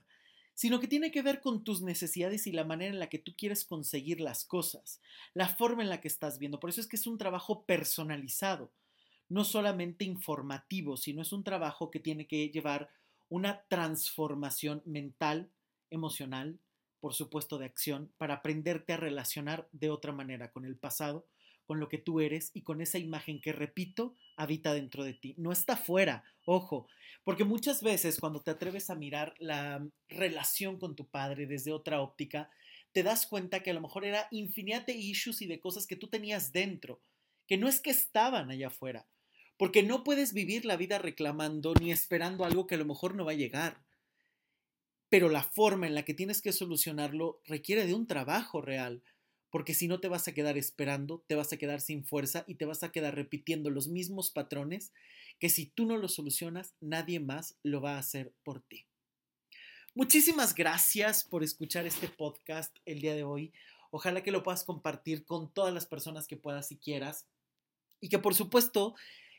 sino 0.53 0.79
que 0.79 0.87
tiene 0.87 1.11
que 1.11 1.21
ver 1.21 1.41
con 1.41 1.63
tus 1.63 1.81
necesidades 1.81 2.47
y 2.47 2.51
la 2.51 2.63
manera 2.63 2.93
en 2.93 2.99
la 2.99 3.09
que 3.09 3.19
tú 3.19 3.35
quieres 3.35 3.65
conseguir 3.65 4.21
las 4.21 4.45
cosas, 4.45 5.01
la 5.33 5.49
forma 5.49 5.83
en 5.83 5.89
la 5.89 6.01
que 6.01 6.07
estás 6.07 6.39
viendo. 6.39 6.59
Por 6.59 6.69
eso 6.69 6.81
es 6.81 6.87
que 6.87 6.95
es 6.95 7.07
un 7.07 7.17
trabajo 7.17 7.65
personalizado, 7.65 8.71
no 9.29 9.43
solamente 9.43 10.05
informativo, 10.05 10.97
sino 10.97 11.21
es 11.21 11.31
un 11.31 11.43
trabajo 11.43 11.89
que 11.89 11.99
tiene 11.99 12.27
que 12.27 12.49
llevar 12.49 12.89
una 13.29 13.63
transformación 13.67 14.83
mental, 14.85 15.49
emocional, 15.89 16.59
por 16.99 17.13
supuesto 17.13 17.57
de 17.57 17.65
acción, 17.65 18.11
para 18.17 18.35
aprenderte 18.35 18.93
a 18.93 18.97
relacionar 18.97 19.67
de 19.71 19.89
otra 19.89 20.11
manera 20.11 20.51
con 20.51 20.65
el 20.65 20.77
pasado, 20.77 21.25
con 21.65 21.79
lo 21.79 21.89
que 21.89 21.97
tú 21.97 22.19
eres 22.19 22.51
y 22.53 22.63
con 22.63 22.81
esa 22.81 22.97
imagen 22.97 23.41
que, 23.41 23.53
repito, 23.53 24.15
habita 24.35 24.73
dentro 24.73 25.03
de 25.03 25.13
ti. 25.13 25.35
No 25.37 25.51
está 25.51 25.77
fuera, 25.77 26.23
ojo, 26.45 26.87
porque 27.23 27.43
muchas 27.43 27.81
veces 27.81 28.19
cuando 28.19 28.41
te 28.41 28.51
atreves 28.51 28.89
a 28.89 28.95
mirar 28.95 29.33
la 29.39 29.85
relación 30.09 30.79
con 30.79 30.95
tu 30.95 31.07
padre 31.07 31.45
desde 31.45 31.71
otra 31.71 32.01
óptica, 32.01 32.49
te 32.91 33.03
das 33.03 33.25
cuenta 33.25 33.63
que 33.63 33.71
a 33.71 33.73
lo 33.73 33.81
mejor 33.81 34.05
era 34.05 34.27
infinidad 34.31 34.85
de 34.85 34.93
issues 34.93 35.41
y 35.41 35.47
de 35.47 35.59
cosas 35.59 35.87
que 35.87 35.95
tú 35.95 36.07
tenías 36.07 36.51
dentro, 36.51 37.01
que 37.47 37.57
no 37.57 37.67
es 37.67 37.81
que 37.81 37.89
estaban 37.89 38.51
allá 38.51 38.67
afuera, 38.67 39.07
porque 39.57 39.83
no 39.83 40.03
puedes 40.03 40.33
vivir 40.33 40.65
la 40.65 40.77
vida 40.77 40.99
reclamando 40.99 41.73
ni 41.79 41.91
esperando 41.91 42.45
algo 42.45 42.67
que 42.67 42.75
a 42.75 42.77
lo 42.77 42.85
mejor 42.85 43.15
no 43.15 43.25
va 43.25 43.31
a 43.31 43.35
llegar. 43.35 43.83
Pero 45.09 45.29
la 45.29 45.43
forma 45.43 45.87
en 45.87 45.95
la 45.95 46.03
que 46.05 46.13
tienes 46.13 46.41
que 46.41 46.53
solucionarlo 46.53 47.41
requiere 47.45 47.85
de 47.85 47.93
un 47.93 48.07
trabajo 48.07 48.61
real, 48.61 49.03
porque 49.53 49.75
si 49.75 49.87
no 49.87 49.99
te 49.99 50.07
vas 50.07 50.27
a 50.27 50.33
quedar 50.33 50.57
esperando, 50.57 51.23
te 51.27 51.35
vas 51.35 51.53
a 51.53 51.57
quedar 51.57 51.79
sin 51.79 52.03
fuerza 52.03 52.43
y 52.47 52.55
te 52.55 52.65
vas 52.65 52.81
a 52.81 52.91
quedar 52.91 53.13
repitiendo 53.13 53.69
los 53.69 53.87
mismos 53.87 54.31
patrones 54.31 54.93
que 55.37 55.47
si 55.47 55.67
tú 55.67 55.85
no 55.85 55.95
lo 55.97 56.07
solucionas, 56.07 56.73
nadie 56.81 57.19
más 57.19 57.55
lo 57.61 57.79
va 57.79 57.93
a 57.93 57.99
hacer 57.99 58.33
por 58.43 58.61
ti. 58.63 58.87
Muchísimas 59.93 60.55
gracias 60.55 61.23
por 61.23 61.43
escuchar 61.43 61.85
este 61.85 62.07
podcast 62.07 62.75
el 62.85 62.99
día 62.99 63.13
de 63.13 63.25
hoy. 63.25 63.53
Ojalá 63.91 64.23
que 64.23 64.31
lo 64.31 64.41
puedas 64.41 64.63
compartir 64.63 65.23
con 65.23 65.53
todas 65.53 65.71
las 65.71 65.85
personas 65.85 66.25
que 66.25 66.35
puedas 66.35 66.71
y 66.71 66.77
quieras. 66.77 67.27
Y 68.01 68.09
que 68.09 68.17
por 68.17 68.33
supuesto 68.33 68.95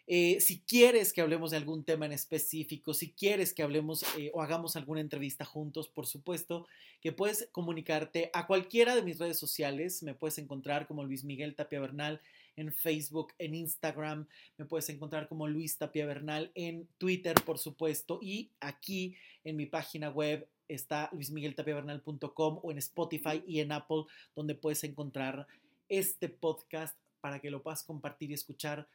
eh, 0.06 0.38
si 0.40 0.60
quieres 0.60 1.12
que 1.12 1.22
hablemos 1.22 1.50
de 1.50 1.56
algún 1.56 1.82
tema 1.82 2.04
en 2.04 2.12
específico, 2.12 2.92
si 2.92 3.12
quieres 3.12 3.54
que 3.54 3.62
hablemos 3.62 4.04
eh, 4.18 4.30
o 4.34 4.42
hagamos 4.42 4.76
alguna 4.76 5.00
entrevista 5.00 5.44
juntos, 5.44 5.88
por 5.88 6.06
supuesto 6.06 6.66
que 7.00 7.12
puedes 7.12 7.48
comunicarte 7.52 8.30
a 8.34 8.46
cualquiera 8.46 8.94
de 8.94 9.02
mis 9.02 9.18
redes 9.18 9.38
sociales. 9.38 10.02
Me 10.02 10.14
puedes 10.14 10.38
encontrar 10.38 10.86
como 10.86 11.04
Luis 11.04 11.24
Miguel 11.24 11.54
Tapia 11.54 11.80
Bernal 11.80 12.20
en 12.56 12.72
Facebook, 12.72 13.32
en 13.38 13.54
Instagram. 13.54 14.26
Me 14.58 14.64
puedes 14.64 14.88
encontrar 14.88 15.28
como 15.28 15.48
Luis 15.48 15.76
Tapia 15.78 16.06
Bernal 16.06 16.50
en 16.54 16.86
Twitter, 16.98 17.34
por 17.44 17.58
supuesto. 17.58 18.18
Y 18.22 18.50
aquí 18.60 19.16
en 19.44 19.56
mi 19.56 19.66
página 19.66 20.10
web 20.10 20.48
está 20.68 21.10
luismigueltapiavernal.com 21.12 22.60
o 22.62 22.70
en 22.70 22.78
Spotify 22.78 23.42
y 23.46 23.60
en 23.60 23.72
Apple, 23.72 24.04
donde 24.34 24.54
puedes 24.54 24.84
encontrar 24.84 25.46
este 25.88 26.28
podcast 26.28 26.96
para 27.20 27.40
que 27.40 27.50
lo 27.50 27.62
puedas 27.62 27.82
compartir 27.82 28.30
y 28.30 28.34
escuchar 28.34 28.86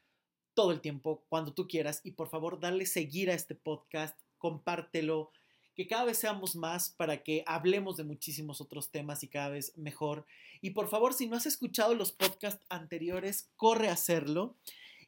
todo 0.59 0.73
el 0.73 0.81
tiempo, 0.81 1.23
cuando 1.29 1.53
tú 1.53 1.69
quieras. 1.69 2.01
Y 2.03 2.11
por 2.11 2.27
favor, 2.27 2.59
dale 2.59 2.85
seguir 2.85 3.31
a 3.31 3.33
este 3.33 3.55
podcast, 3.55 4.19
compártelo, 4.37 5.31
que 5.73 5.87
cada 5.87 6.03
vez 6.03 6.17
seamos 6.17 6.57
más 6.57 6.89
para 6.89 7.23
que 7.23 7.45
hablemos 7.47 7.95
de 7.95 8.03
muchísimos 8.03 8.59
otros 8.59 8.91
temas 8.91 9.23
y 9.23 9.29
cada 9.29 9.47
vez 9.47 9.77
mejor. 9.77 10.25
Y 10.59 10.71
por 10.71 10.89
favor, 10.89 11.13
si 11.13 11.27
no 11.27 11.37
has 11.37 11.45
escuchado 11.45 11.95
los 11.95 12.11
podcasts 12.11 12.65
anteriores, 12.67 13.47
corre 13.55 13.87
a 13.87 13.93
hacerlo. 13.93 14.57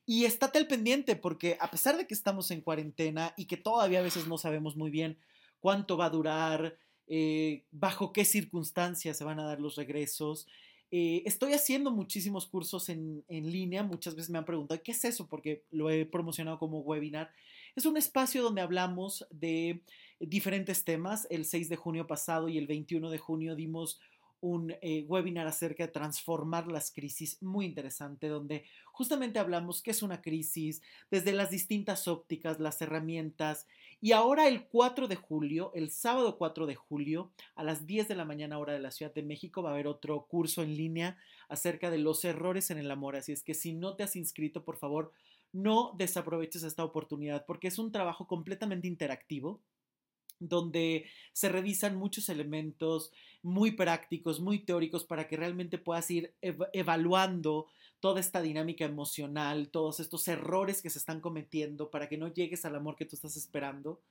Y 0.05 0.23
estate 0.23 0.57
al 0.57 0.67
pendiente 0.67 1.17
porque 1.17 1.57
a 1.59 1.69
pesar 1.69 1.97
de 1.97 2.07
que 2.07 2.13
estamos 2.13 2.49
en 2.51 2.61
cuarentena 2.61 3.33
y 3.35 3.43
que 3.43 3.57
todavía 3.57 3.99
a 3.99 4.03
veces 4.03 4.27
no 4.27 4.37
sabemos 4.37 4.77
muy 4.77 4.89
bien 4.89 5.17
cuánto 5.59 5.97
va 5.97 6.05
a 6.05 6.11
durar, 6.11 6.77
eh, 7.07 7.65
bajo 7.71 8.13
qué 8.13 8.23
circunstancias 8.23 9.17
se 9.17 9.25
van 9.25 9.41
a 9.41 9.45
dar 9.45 9.59
los 9.59 9.75
regresos, 9.75 10.47
eh, 10.91 11.23
estoy 11.25 11.53
haciendo 11.53 11.89
muchísimos 11.89 12.45
cursos 12.47 12.89
en, 12.89 13.23
en, 13.29 13.49
línea. 13.49 13.81
Muchas 13.81 14.13
veces 14.13 14.29
me 14.29 14.37
han 14.37 14.45
preguntado, 14.45 14.81
¿qué 14.83 14.91
es 14.91 15.05
eso? 15.05 15.27
Porque 15.27 15.63
lo 15.71 15.89
he 15.89 16.05
promocionado 16.05 16.59
como 16.59 16.79
webinar. 16.81 17.31
Es 17.75 17.85
un 17.85 17.95
espacio 17.95 18.43
donde 18.43 18.61
hablamos 18.61 19.25
de 19.31 19.81
diferentes 20.19 20.83
temas. 20.83 21.27
El 21.29 21.45
6 21.45 21.69
de 21.69 21.77
junio 21.77 22.07
pasado 22.07 22.49
y 22.49 22.57
el 22.57 22.67
21 22.67 23.09
de 23.09 23.17
junio 23.17 23.55
dimos 23.55 24.01
un 24.41 24.75
eh, 24.81 25.05
webinar 25.07 25.47
acerca 25.47 25.85
de 25.85 25.91
transformar 25.91 26.67
las 26.67 26.91
crisis 26.91 27.41
muy 27.41 27.65
interesante, 27.65 28.27
donde 28.27 28.65
justamente 28.91 29.39
hablamos 29.39 29.81
qué 29.81 29.91
es 29.91 30.03
una 30.03 30.21
crisis, 30.21 30.81
desde 31.09 31.31
las 31.31 31.51
distintas 31.51 32.07
ópticas, 32.07 32.59
las 32.59 32.81
herramientas. 32.81 33.67
Y 34.01 34.11
ahora 34.11 34.47
el 34.47 34.65
4 34.65 35.07
de 35.07 35.15
julio, 35.15 35.71
el 35.75 35.91
sábado 35.91 36.37
4 36.37 36.65
de 36.65 36.75
julio, 36.75 37.31
a 37.55 37.63
las 37.63 37.85
10 37.85 38.07
de 38.07 38.15
la 38.15 38.25
mañana 38.25 38.57
hora 38.57 38.73
de 38.73 38.79
la 38.79 38.91
Ciudad 38.91 39.13
de 39.13 39.23
México, 39.23 39.61
va 39.61 39.69
a 39.69 39.73
haber 39.73 39.87
otro 39.87 40.25
curso 40.25 40.63
en 40.63 40.75
línea 40.75 41.17
acerca 41.47 41.89
de 41.91 41.99
los 41.99 42.25
errores 42.25 42.71
en 42.71 42.79
el 42.79 42.89
amor. 42.89 43.15
Así 43.15 43.31
es 43.31 43.43
que 43.43 43.53
si 43.53 43.73
no 43.73 43.95
te 43.95 44.03
has 44.03 44.15
inscrito, 44.15 44.63
por 44.63 44.77
favor, 44.77 45.11
no 45.53 45.93
desaproveches 45.97 46.63
esta 46.63 46.83
oportunidad 46.83 47.45
porque 47.45 47.67
es 47.67 47.77
un 47.77 47.91
trabajo 47.91 48.25
completamente 48.25 48.87
interactivo 48.87 49.59
donde 50.41 51.05
se 51.31 51.49
revisan 51.49 51.95
muchos 51.95 52.27
elementos 52.27 53.11
muy 53.41 53.71
prácticos, 53.71 54.39
muy 54.39 54.59
teóricos, 54.59 55.05
para 55.05 55.27
que 55.27 55.37
realmente 55.37 55.77
puedas 55.77 56.09
ir 56.11 56.33
evaluando 56.73 57.67
toda 57.99 58.19
esta 58.19 58.41
dinámica 58.41 58.83
emocional, 58.83 59.69
todos 59.69 59.99
estos 59.99 60.27
errores 60.27 60.81
que 60.81 60.89
se 60.89 60.99
están 60.99 61.21
cometiendo, 61.21 61.89
para 61.91 62.09
que 62.09 62.17
no 62.17 62.27
llegues 62.27 62.65
al 62.65 62.75
amor 62.75 62.95
que 62.95 63.05
tú 63.05 63.15
estás 63.15 63.37
esperando, 63.37 64.01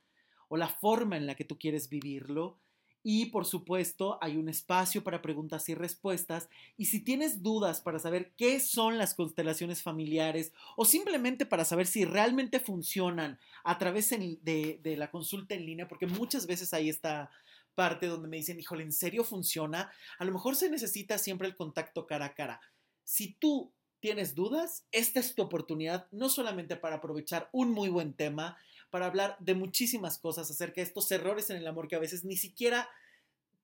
o 0.49 0.57
la 0.57 0.69
forma 0.69 1.17
en 1.17 1.27
la 1.27 1.35
que 1.35 1.45
tú 1.45 1.59
quieres 1.59 1.89
vivirlo, 1.89 2.59
y 3.03 3.27
por 3.27 3.47
supuesto, 3.47 4.19
hay 4.21 4.37
un 4.37 4.49
espacio 4.49 5.03
para 5.03 5.23
preguntas 5.23 5.69
y 5.69 5.75
respuestas. 5.75 6.51
Y 6.77 6.87
si 6.87 7.01
tienes 7.01 7.43
dudas 7.43 7.81
para 7.81 7.99
saber 7.99 8.33
qué 8.37 8.61
son 8.61 8.99
las 8.99 9.15
constelaciones 9.15 9.83
familiares 9.83 10.53
o 10.77 10.85
simplemente 10.85 11.47
para 11.47 11.65
saber 11.65 11.87
si 11.87 12.05
realmente 12.05 12.61
funcionan 12.61 13.39
a 13.65 13.79
través 13.79 14.11
de, 14.11 14.95
la 14.99 15.11
consulta 15.11 15.55
en 15.55 15.65
línea, 15.65 15.89
porque 15.89 16.07
muchas 16.07 16.47
veces 16.47 16.75
hay 16.75 16.91
esta 16.91 17.31
parte 17.75 18.07
donde 18.07 18.29
me 18.29 18.37
dicen, 18.37 18.61
híjole, 18.61 18.83
¿en 18.83 18.93
serio 18.93 19.25
funciona? 19.25 19.91
A 20.19 20.25
lo 20.25 20.33
mejor 20.33 20.57
se 20.57 20.69
necesita 20.69 21.17
siempre 21.17 21.49
el 21.49 21.57
contacto 21.57 22.07
cara 22.07 22.27
a 22.27 22.35
cara. 22.35 22.61
Si 23.05 23.33
tú 23.35 23.73
tienes 24.01 24.35
dudas, 24.35 24.85
esta 24.93 25.21
es 25.21 25.35
tu 25.35 25.43
oportunidad, 25.43 26.07
no 26.11 26.29
solamente 26.29 26.77
para 26.77 26.97
aprovechar 26.97 27.49
un 27.53 27.71
muy 27.71 27.89
buen 27.89 28.13
tema, 28.13 28.59
para 28.91 29.07
hablar 29.07 29.37
de 29.41 29.55
muchísimas 29.55 30.19
cosas 30.19 30.51
acerca 30.51 30.77
de 30.77 30.87
estos 30.87 31.11
errores 31.13 31.51
en 31.51 31.57
el 31.57 31.67
amor 31.67 31.89
que 31.89 31.97
a 31.97 32.01
veces 32.01 32.25
ni 32.25 32.37
siquiera 32.37 32.89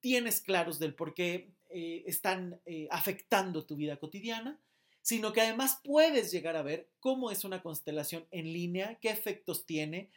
tienes 0.01 0.41
claros 0.41 0.79
del 0.79 0.95
por 0.95 1.15
qué 1.15 1.51
eh, 1.71 2.05
están 2.07 2.61
eh, 2.65 2.87
afectando 2.91 3.65
tu 3.67 3.77
vida 3.77 3.97
cotidiana, 3.97 4.61
sino 5.03 5.33
que 5.33 5.41
además 5.41 5.81
puedes 5.85 6.31
llegar 6.31 6.57
a 6.57 6.63
ver 6.63 6.89
cómo 7.01 7.31
es 7.31 7.45
una 7.45 7.63
constelación 7.63 8.27
en 8.31 8.53
línea, 8.53 8.99
qué 9.01 9.11
efectos 9.11 9.67
tiene, 9.67 10.11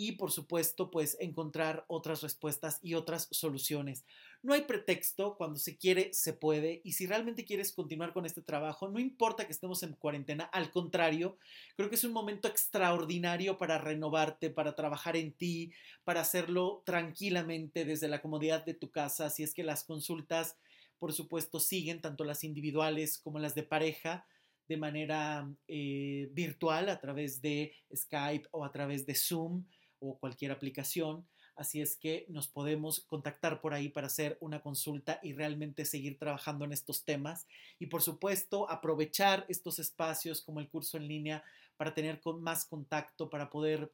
y 0.00 0.12
por 0.12 0.30
supuesto 0.30 0.90
pues 0.90 1.18
encontrar 1.20 1.84
otras 1.86 2.22
respuestas 2.22 2.78
y 2.82 2.94
otras 2.94 3.28
soluciones. 3.32 4.06
No 4.42 4.54
hay 4.54 4.62
pretexto, 4.62 5.36
cuando 5.36 5.58
se 5.58 5.76
quiere 5.76 6.14
se 6.14 6.32
puede 6.32 6.80
y 6.84 6.92
si 6.92 7.06
realmente 7.06 7.44
quieres 7.44 7.70
continuar 7.70 8.14
con 8.14 8.24
este 8.24 8.40
trabajo, 8.40 8.88
no 8.88 8.98
importa 8.98 9.44
que 9.44 9.52
estemos 9.52 9.82
en 9.82 9.92
cuarentena, 9.92 10.44
al 10.44 10.70
contrario, 10.70 11.36
creo 11.76 11.90
que 11.90 11.96
es 11.96 12.04
un 12.04 12.14
momento 12.14 12.48
extraordinario 12.48 13.58
para 13.58 13.76
renovarte, 13.76 14.48
para 14.48 14.74
trabajar 14.74 15.18
en 15.18 15.32
ti, 15.32 15.70
para 16.02 16.22
hacerlo 16.22 16.82
tranquilamente 16.86 17.84
desde 17.84 18.08
la 18.08 18.22
comodidad 18.22 18.64
de 18.64 18.72
tu 18.72 18.90
casa, 18.90 19.28
si 19.28 19.42
es 19.42 19.52
que 19.52 19.64
las 19.64 19.84
consultas 19.84 20.56
por 20.98 21.12
supuesto 21.12 21.60
siguen 21.60 22.00
tanto 22.00 22.24
las 22.24 22.42
individuales 22.42 23.18
como 23.18 23.38
las 23.38 23.54
de 23.54 23.64
pareja 23.64 24.26
de 24.66 24.78
manera 24.78 25.46
eh, 25.68 26.30
virtual 26.32 26.88
a 26.88 27.00
través 27.00 27.42
de 27.42 27.74
Skype 27.94 28.48
o 28.52 28.64
a 28.64 28.72
través 28.72 29.04
de 29.04 29.14
Zoom 29.14 29.64
o 30.00 30.18
cualquier 30.18 30.52
aplicación. 30.52 31.26
Así 31.56 31.80
es 31.80 31.96
que 31.96 32.26
nos 32.28 32.48
podemos 32.48 33.00
contactar 33.00 33.60
por 33.60 33.74
ahí 33.74 33.88
para 33.88 34.06
hacer 34.06 34.38
una 34.40 34.60
consulta 34.62 35.20
y 35.22 35.34
realmente 35.34 35.84
seguir 35.84 36.18
trabajando 36.18 36.64
en 36.64 36.72
estos 36.72 37.04
temas. 37.04 37.46
Y 37.78 37.86
por 37.86 38.02
supuesto, 38.02 38.70
aprovechar 38.70 39.44
estos 39.48 39.78
espacios 39.78 40.40
como 40.40 40.60
el 40.60 40.68
curso 40.68 40.96
en 40.96 41.06
línea 41.06 41.44
para 41.76 41.94
tener 41.94 42.20
más 42.40 42.64
contacto, 42.64 43.28
para 43.30 43.50
poder 43.50 43.90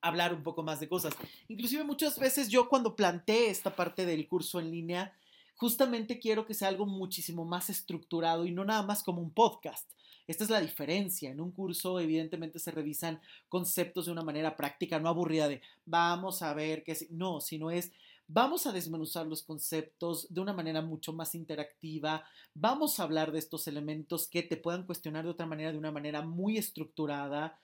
hablar 0.00 0.34
un 0.34 0.42
poco 0.42 0.62
más 0.62 0.80
de 0.80 0.88
cosas. 0.88 1.14
Inclusive 1.48 1.84
muchas 1.84 2.18
veces 2.18 2.48
yo 2.48 2.68
cuando 2.68 2.96
planteé 2.96 3.50
esta 3.50 3.74
parte 3.74 4.06
del 4.06 4.26
curso 4.26 4.60
en 4.60 4.70
línea, 4.70 5.14
justamente 5.56 6.18
quiero 6.18 6.46
que 6.46 6.54
sea 6.54 6.68
algo 6.68 6.86
muchísimo 6.86 7.44
más 7.44 7.68
estructurado 7.68 8.46
y 8.46 8.52
no 8.52 8.64
nada 8.64 8.82
más 8.82 9.02
como 9.02 9.20
un 9.20 9.30
podcast. 9.30 9.90
Esta 10.30 10.44
es 10.44 10.50
la 10.50 10.60
diferencia. 10.60 11.28
En 11.28 11.40
un 11.40 11.50
curso, 11.50 11.98
evidentemente, 11.98 12.60
se 12.60 12.70
revisan 12.70 13.20
conceptos 13.48 14.06
de 14.06 14.12
una 14.12 14.22
manera 14.22 14.56
práctica, 14.56 15.00
no 15.00 15.08
aburrida 15.08 15.48
de 15.48 15.60
vamos 15.86 16.40
a 16.42 16.54
ver 16.54 16.84
qué 16.84 16.92
es. 16.92 17.10
No, 17.10 17.40
sino 17.40 17.72
es 17.72 17.90
vamos 18.28 18.64
a 18.64 18.70
desmenuzar 18.70 19.26
los 19.26 19.42
conceptos 19.42 20.32
de 20.32 20.40
una 20.40 20.52
manera 20.52 20.82
mucho 20.82 21.12
más 21.12 21.34
interactiva. 21.34 22.22
Vamos 22.54 23.00
a 23.00 23.02
hablar 23.02 23.32
de 23.32 23.40
estos 23.40 23.66
elementos 23.66 24.28
que 24.28 24.44
te 24.44 24.56
puedan 24.56 24.86
cuestionar 24.86 25.24
de 25.24 25.30
otra 25.30 25.46
manera, 25.46 25.72
de 25.72 25.78
una 25.78 25.90
manera 25.90 26.22
muy 26.22 26.58
estructurada 26.58 27.58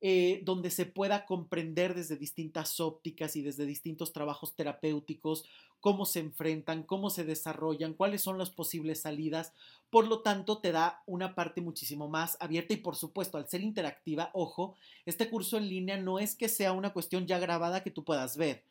eh, 0.00 0.40
donde 0.44 0.70
se 0.70 0.86
pueda 0.86 1.26
comprender 1.26 1.94
desde 1.94 2.16
distintas 2.16 2.80
ópticas 2.80 3.36
y 3.36 3.42
desde 3.42 3.66
distintos 3.66 4.12
trabajos 4.12 4.54
terapéuticos 4.56 5.44
cómo 5.80 6.06
se 6.06 6.20
enfrentan, 6.20 6.82
cómo 6.82 7.10
se 7.10 7.24
desarrollan, 7.24 7.94
cuáles 7.94 8.22
son 8.22 8.38
las 8.38 8.50
posibles 8.50 9.00
salidas. 9.00 9.52
Por 9.90 10.06
lo 10.06 10.20
tanto, 10.20 10.58
te 10.58 10.72
da 10.72 11.02
una 11.06 11.34
parte 11.34 11.60
muchísimo 11.60 12.08
más 12.08 12.36
abierta 12.40 12.74
y 12.74 12.78
por 12.78 12.96
supuesto, 12.96 13.38
al 13.38 13.48
ser 13.48 13.62
interactiva, 13.62 14.30
ojo, 14.34 14.76
este 15.06 15.28
curso 15.28 15.56
en 15.56 15.68
línea 15.68 15.96
no 15.96 16.18
es 16.18 16.34
que 16.34 16.48
sea 16.48 16.72
una 16.72 16.92
cuestión 16.92 17.26
ya 17.26 17.38
grabada 17.38 17.82
que 17.82 17.90
tú 17.90 18.04
puedas 18.04 18.36
ver. 18.36 18.62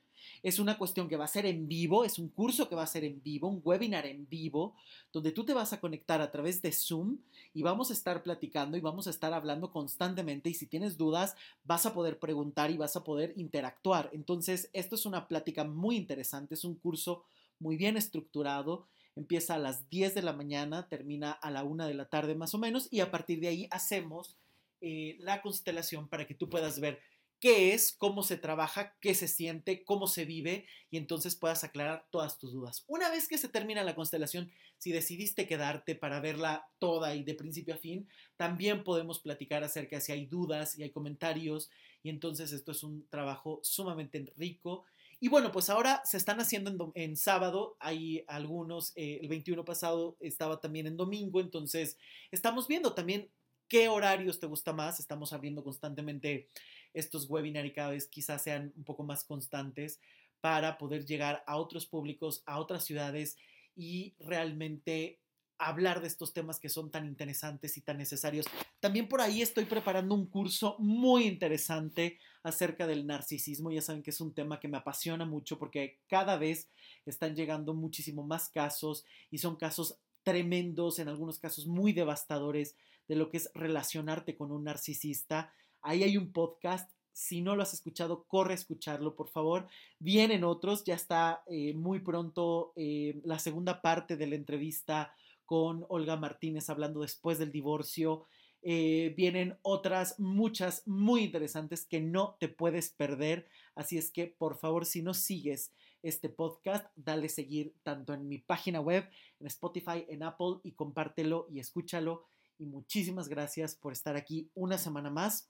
Es 0.44 0.60
una 0.60 0.78
cuestión 0.78 1.08
que 1.08 1.18
va 1.18 1.26
a 1.26 1.30
ser 1.30 1.46
en 1.46 1.68
vivo, 1.68 2.06
es 2.06 2.20
un 2.20 2.30
curso 2.30 2.70
que 2.70 2.76
va 2.76 2.84
a 2.84 2.88
ser 2.88 3.04
en 3.04 3.22
vivo, 3.24 3.48
un 3.48 3.62
webinar 3.64 4.06
en 4.06 4.28
vivo, 4.30 4.76
donde 5.12 5.32
tú 5.32 5.44
te 5.44 5.54
vas 5.54 5.74
a 5.74 5.80
conectar 5.80 6.22
a 6.22 6.32
través 6.32 6.62
de 6.62 6.72
Zoom 6.72 7.18
y 7.54 7.62
vamos 7.62 7.90
a 7.90 7.94
estar 7.94 8.24
platicando 8.24 8.78
y 8.78 8.82
vamos 8.82 9.08
a 9.08 9.10
estar 9.10 9.34
hablando 9.34 9.72
constantemente 9.72 10.50
y 10.50 10.54
si 10.54 10.66
tienes 10.66 10.98
dudas 10.98 11.36
vas 11.64 11.86
a 11.86 11.94
poder 11.94 12.20
preguntar 12.20 12.72
y 12.72 12.78
vas 12.78 12.96
a 12.96 13.04
poder 13.04 13.34
interactuar. 13.36 14.10
Entonces, 14.14 14.70
esto 14.74 14.96
es 14.96 15.06
una 15.06 15.28
plática 15.28 15.64
muy 15.64 15.96
interesante, 15.96 16.54
es 16.54 16.64
un 16.64 16.76
curso 16.76 17.24
muy 17.60 17.78
bien 17.78 17.98
estructurado. 17.98 18.88
Empieza 19.16 19.56
a 19.56 19.60
las 19.60 19.90
10 19.90 20.16
de 20.16 20.22
la 20.22 20.34
mañana, 20.34 20.88
termina 20.88 21.32
a 21.32 21.52
la 21.52 21.64
1 21.64 21.88
de 21.88 21.94
la 21.94 22.06
tarde 22.06 22.36
más 22.36 22.54
o 22.54 22.58
menos 22.58 22.88
y 22.92 23.02
a 23.02 23.12
partir 23.12 23.40
de 23.42 23.50
ahí 23.50 23.68
hacemos 23.72 24.38
eh, 24.82 25.18
la 25.20 25.42
constelación 25.42 26.08
para 26.08 26.26
que 26.26 26.36
tú 26.36 26.50
puedas 26.50 26.80
ver 26.80 27.00
qué 27.40 27.74
es, 27.74 27.94
cómo 27.94 28.22
se 28.24 28.38
trabaja, 28.38 28.96
qué 29.00 29.16
se 29.16 29.28
siente, 29.28 29.84
cómo 29.86 30.08
se 30.08 30.26
vive 30.26 30.66
y 30.92 30.98
entonces 30.98 31.36
puedas 31.36 31.64
aclarar 31.64 32.06
todas 32.12 32.38
tus 32.38 32.52
dudas. 32.52 32.84
Una 32.88 33.10
vez 33.10 33.28
que 33.28 33.38
se 33.38 33.48
termina 33.48 33.84
la 33.84 33.96
constelación, 33.96 34.52
si 34.78 34.92
decidiste 34.92 35.48
quedarte 35.48 35.96
para 35.96 36.20
verla 36.20 36.68
toda 36.80 37.16
y 37.16 37.24
de 37.24 37.36
principio 37.36 37.76
a 37.76 37.78
fin, 37.78 38.08
también 38.36 38.84
podemos 38.84 39.20
platicar 39.20 39.64
acerca 39.64 39.98
de 39.98 40.02
si 40.02 40.12
hay 40.12 40.26
dudas 40.26 40.78
y 40.78 40.84
hay 40.84 40.90
comentarios 40.92 41.70
y 42.04 42.10
entonces 42.10 42.52
esto 42.52 42.72
es 42.72 42.84
un 42.84 43.08
trabajo 43.10 43.60
sumamente 43.64 44.34
rico. 44.36 44.86
Y 45.22 45.28
bueno, 45.28 45.52
pues 45.52 45.70
ahora 45.70 46.02
se 46.06 46.16
están 46.16 46.40
haciendo 46.40 46.92
en, 46.96 47.18
sábado, 47.18 47.76
hay 47.80 48.24
algunos, 48.28 48.94
eh, 48.96 49.20
el 49.22 49.28
21 49.28 49.66
pasado 49.66 50.16
estaba 50.22 50.62
también 50.62 50.88
en 50.88 50.96
domingo, 50.96 51.42
entonces 51.42 51.98
estamos 52.32 52.70
viendo 52.70 52.94
también 52.94 53.30
qué 53.68 53.90
horarios 53.90 54.40
te 54.40 54.48
gusta 54.48 54.72
más, 54.74 55.00
estamos 55.00 55.32
abriendo 55.32 55.64
constantemente 55.64 56.50
estos 56.94 57.30
webinars 57.30 57.74
cada 57.74 57.92
vez 57.92 58.08
quizás 58.08 58.44
sean 58.44 58.74
un 58.76 58.84
poco 58.84 59.04
más 59.04 59.24
constantes 59.24 60.00
para 60.42 60.78
poder 60.78 61.06
llegar 61.06 61.44
a 61.48 61.58
otros 61.58 61.86
públicos, 61.86 62.44
a 62.46 62.60
otras 62.60 62.86
ciudades 62.86 63.38
y 63.76 64.16
realmente 64.20 65.20
hablar 65.60 66.02
de 66.02 66.08
estos 66.08 66.34
temas 66.34 66.60
que 66.60 66.70
son 66.70 66.90
tan 66.90 67.06
interesantes 67.06 67.76
y 67.78 67.82
tan 67.82 67.98
necesarios. 67.98 68.46
También 68.80 69.10
por 69.10 69.20
ahí 69.20 69.42
estoy 69.42 69.66
preparando 69.66 70.16
un 70.16 70.28
curso 70.28 70.78
muy 70.80 71.26
interesante 71.28 72.18
acerca 72.44 72.88
del 72.88 73.06
narcisismo. 73.06 73.70
Ya 73.70 73.82
saben 73.82 74.02
que 74.02 74.12
es 74.12 74.22
un 74.22 74.34
tema 74.34 74.60
que 74.60 74.70
me 74.70 74.78
apasiona 74.78 75.26
mucho 75.26 75.60
porque 75.60 76.00
cada 76.08 76.38
vez 76.38 76.70
están 77.06 77.36
llegando 77.36 77.74
muchísimo 77.74 78.24
más 78.24 78.48
casos 78.50 79.04
y 79.30 79.40
son 79.40 79.58
casos 79.58 79.98
tremendos, 80.24 81.00
en 81.00 81.10
algunos 81.10 81.40
casos 81.40 81.68
muy 81.68 81.92
devastadores, 81.92 82.76
de 83.10 83.16
lo 83.16 83.30
que 83.30 83.38
es 83.38 83.52
relacionarte 83.54 84.38
con 84.38 84.52
un 84.52 84.64
narcisista. 84.64 85.54
Ahí 85.82 86.04
hay 86.04 86.18
un 86.18 86.32
podcast. 86.32 86.92
Si 87.12 87.42
no 87.42 87.56
lo 87.56 87.64
has 87.64 87.74
escuchado, 87.74 88.26
corre 88.28 88.54
a 88.54 88.56
escucharlo, 88.56 89.16
por 89.16 89.28
favor. 89.28 89.68
Vienen 90.00 90.44
otros, 90.44 90.84
ya 90.86 90.96
está 90.96 91.44
eh, 91.48 91.74
muy 91.74 92.00
pronto 92.00 92.72
eh, 92.76 93.20
la 93.24 93.40
segunda 93.40 93.82
parte 93.82 94.16
de 94.16 94.28
la 94.28 94.36
entrevista 94.36 95.14
con 95.46 95.86
Olga 95.90 96.16
Martínez 96.16 96.70
hablando 96.70 97.02
después 97.02 97.40
del 97.40 97.52
divorcio. 97.52 98.26
Eh, 98.62 99.14
vienen 99.16 99.58
otras 99.62 100.20
muchas 100.20 100.86
muy 100.86 101.24
interesantes 101.24 101.86
que 101.86 102.02
no 102.02 102.36
te 102.40 102.50
puedes 102.50 102.90
perder. 102.90 103.48
Así 103.76 103.98
es 103.98 104.12
que, 104.12 104.28
por 104.28 104.58
favor, 104.58 104.86
si 104.86 105.02
no 105.02 105.14
sigues 105.14 105.72
este 106.04 106.30
podcast, 106.30 106.86
dale 106.96 107.30
seguir 107.30 107.74
tanto 107.84 108.14
en 108.14 108.28
mi 108.28 108.38
página 108.38 108.80
web, 108.80 109.10
en 109.40 109.48
Spotify, 109.48 110.06
en 110.10 110.24
Apple 110.24 110.60
y 110.64 110.74
compártelo 110.74 111.48
y 111.50 111.60
escúchalo. 111.60 112.26
Y 112.58 112.66
muchísimas 112.66 113.30
gracias 113.30 113.76
por 113.76 113.94
estar 113.94 114.16
aquí 114.16 114.50
una 114.54 114.78
semana 114.78 115.10
más, 115.10 115.50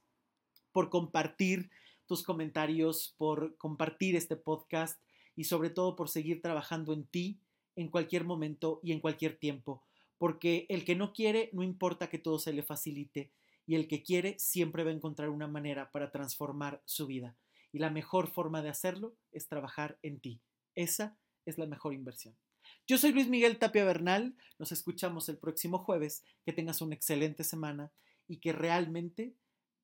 por 0.79 0.89
compartir 0.89 1.69
tus 2.05 2.23
comentarios, 2.23 3.13
por 3.17 3.57
compartir 3.57 4.15
este 4.15 4.37
podcast 4.37 5.03
y 5.35 5.43
sobre 5.43 5.69
todo 5.69 5.97
por 5.97 6.07
seguir 6.07 6.41
trabajando 6.41 6.93
en 6.93 7.05
ti 7.05 7.41
en 7.75 7.89
cualquier 7.89 8.23
momento 8.23 8.79
y 8.81 8.93
en 8.93 9.01
cualquier 9.01 9.37
tiempo 9.37 9.83
porque 10.19 10.67
el 10.69 10.85
que 10.85 10.95
no 10.95 11.11
quiere 11.13 11.49
no 11.53 11.63
importa 11.63 12.09
que 12.09 12.19
todo 12.19 12.37
se 12.37 12.53
le 12.53 12.61
facilite 12.61 13.31
y 13.65 13.75
el 13.75 13.89
que 13.89 14.03
quiere 14.03 14.37
siempre 14.37 14.85
va 14.85 14.91
a 14.91 14.93
encontrar 14.93 15.29
una 15.29 15.47
manera 15.47 15.91
para 15.91 16.11
transformar 16.11 16.81
su 16.85 17.07
vida. 17.07 17.35
Y 17.71 17.79
la 17.79 17.89
mejor 17.89 18.27
forma 18.27 18.61
de 18.61 18.69
hacerlo 18.69 19.15
es 19.31 19.47
trabajar 19.47 19.97
en 20.01 20.19
ti. 20.19 20.41
Esa 20.75 21.17
es 21.45 21.57
la 21.57 21.67
mejor 21.67 21.93
inversión. 21.93 22.35
Yo 22.87 22.97
soy 22.97 23.11
Luis 23.11 23.27
Miguel 23.27 23.59
Tapia 23.59 23.85
Bernal, 23.85 24.35
nos 24.57 24.71
escuchamos 24.71 25.29
el 25.29 25.37
próximo 25.37 25.79
jueves, 25.79 26.23
que 26.45 26.53
tengas 26.53 26.81
una 26.81 26.95
excelente 26.95 27.43
semana 27.43 27.91
y 28.27 28.37
que 28.37 28.53
realmente 28.53 29.35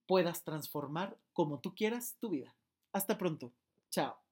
puedas 0.08 0.44
transformar 0.44 1.18
como 1.34 1.60
tú 1.60 1.76
quieras 1.76 2.18
tu 2.20 2.30
vida. 2.30 2.56
Hasta 2.94 3.18
pronto. 3.18 3.54
Chao. 3.90 4.25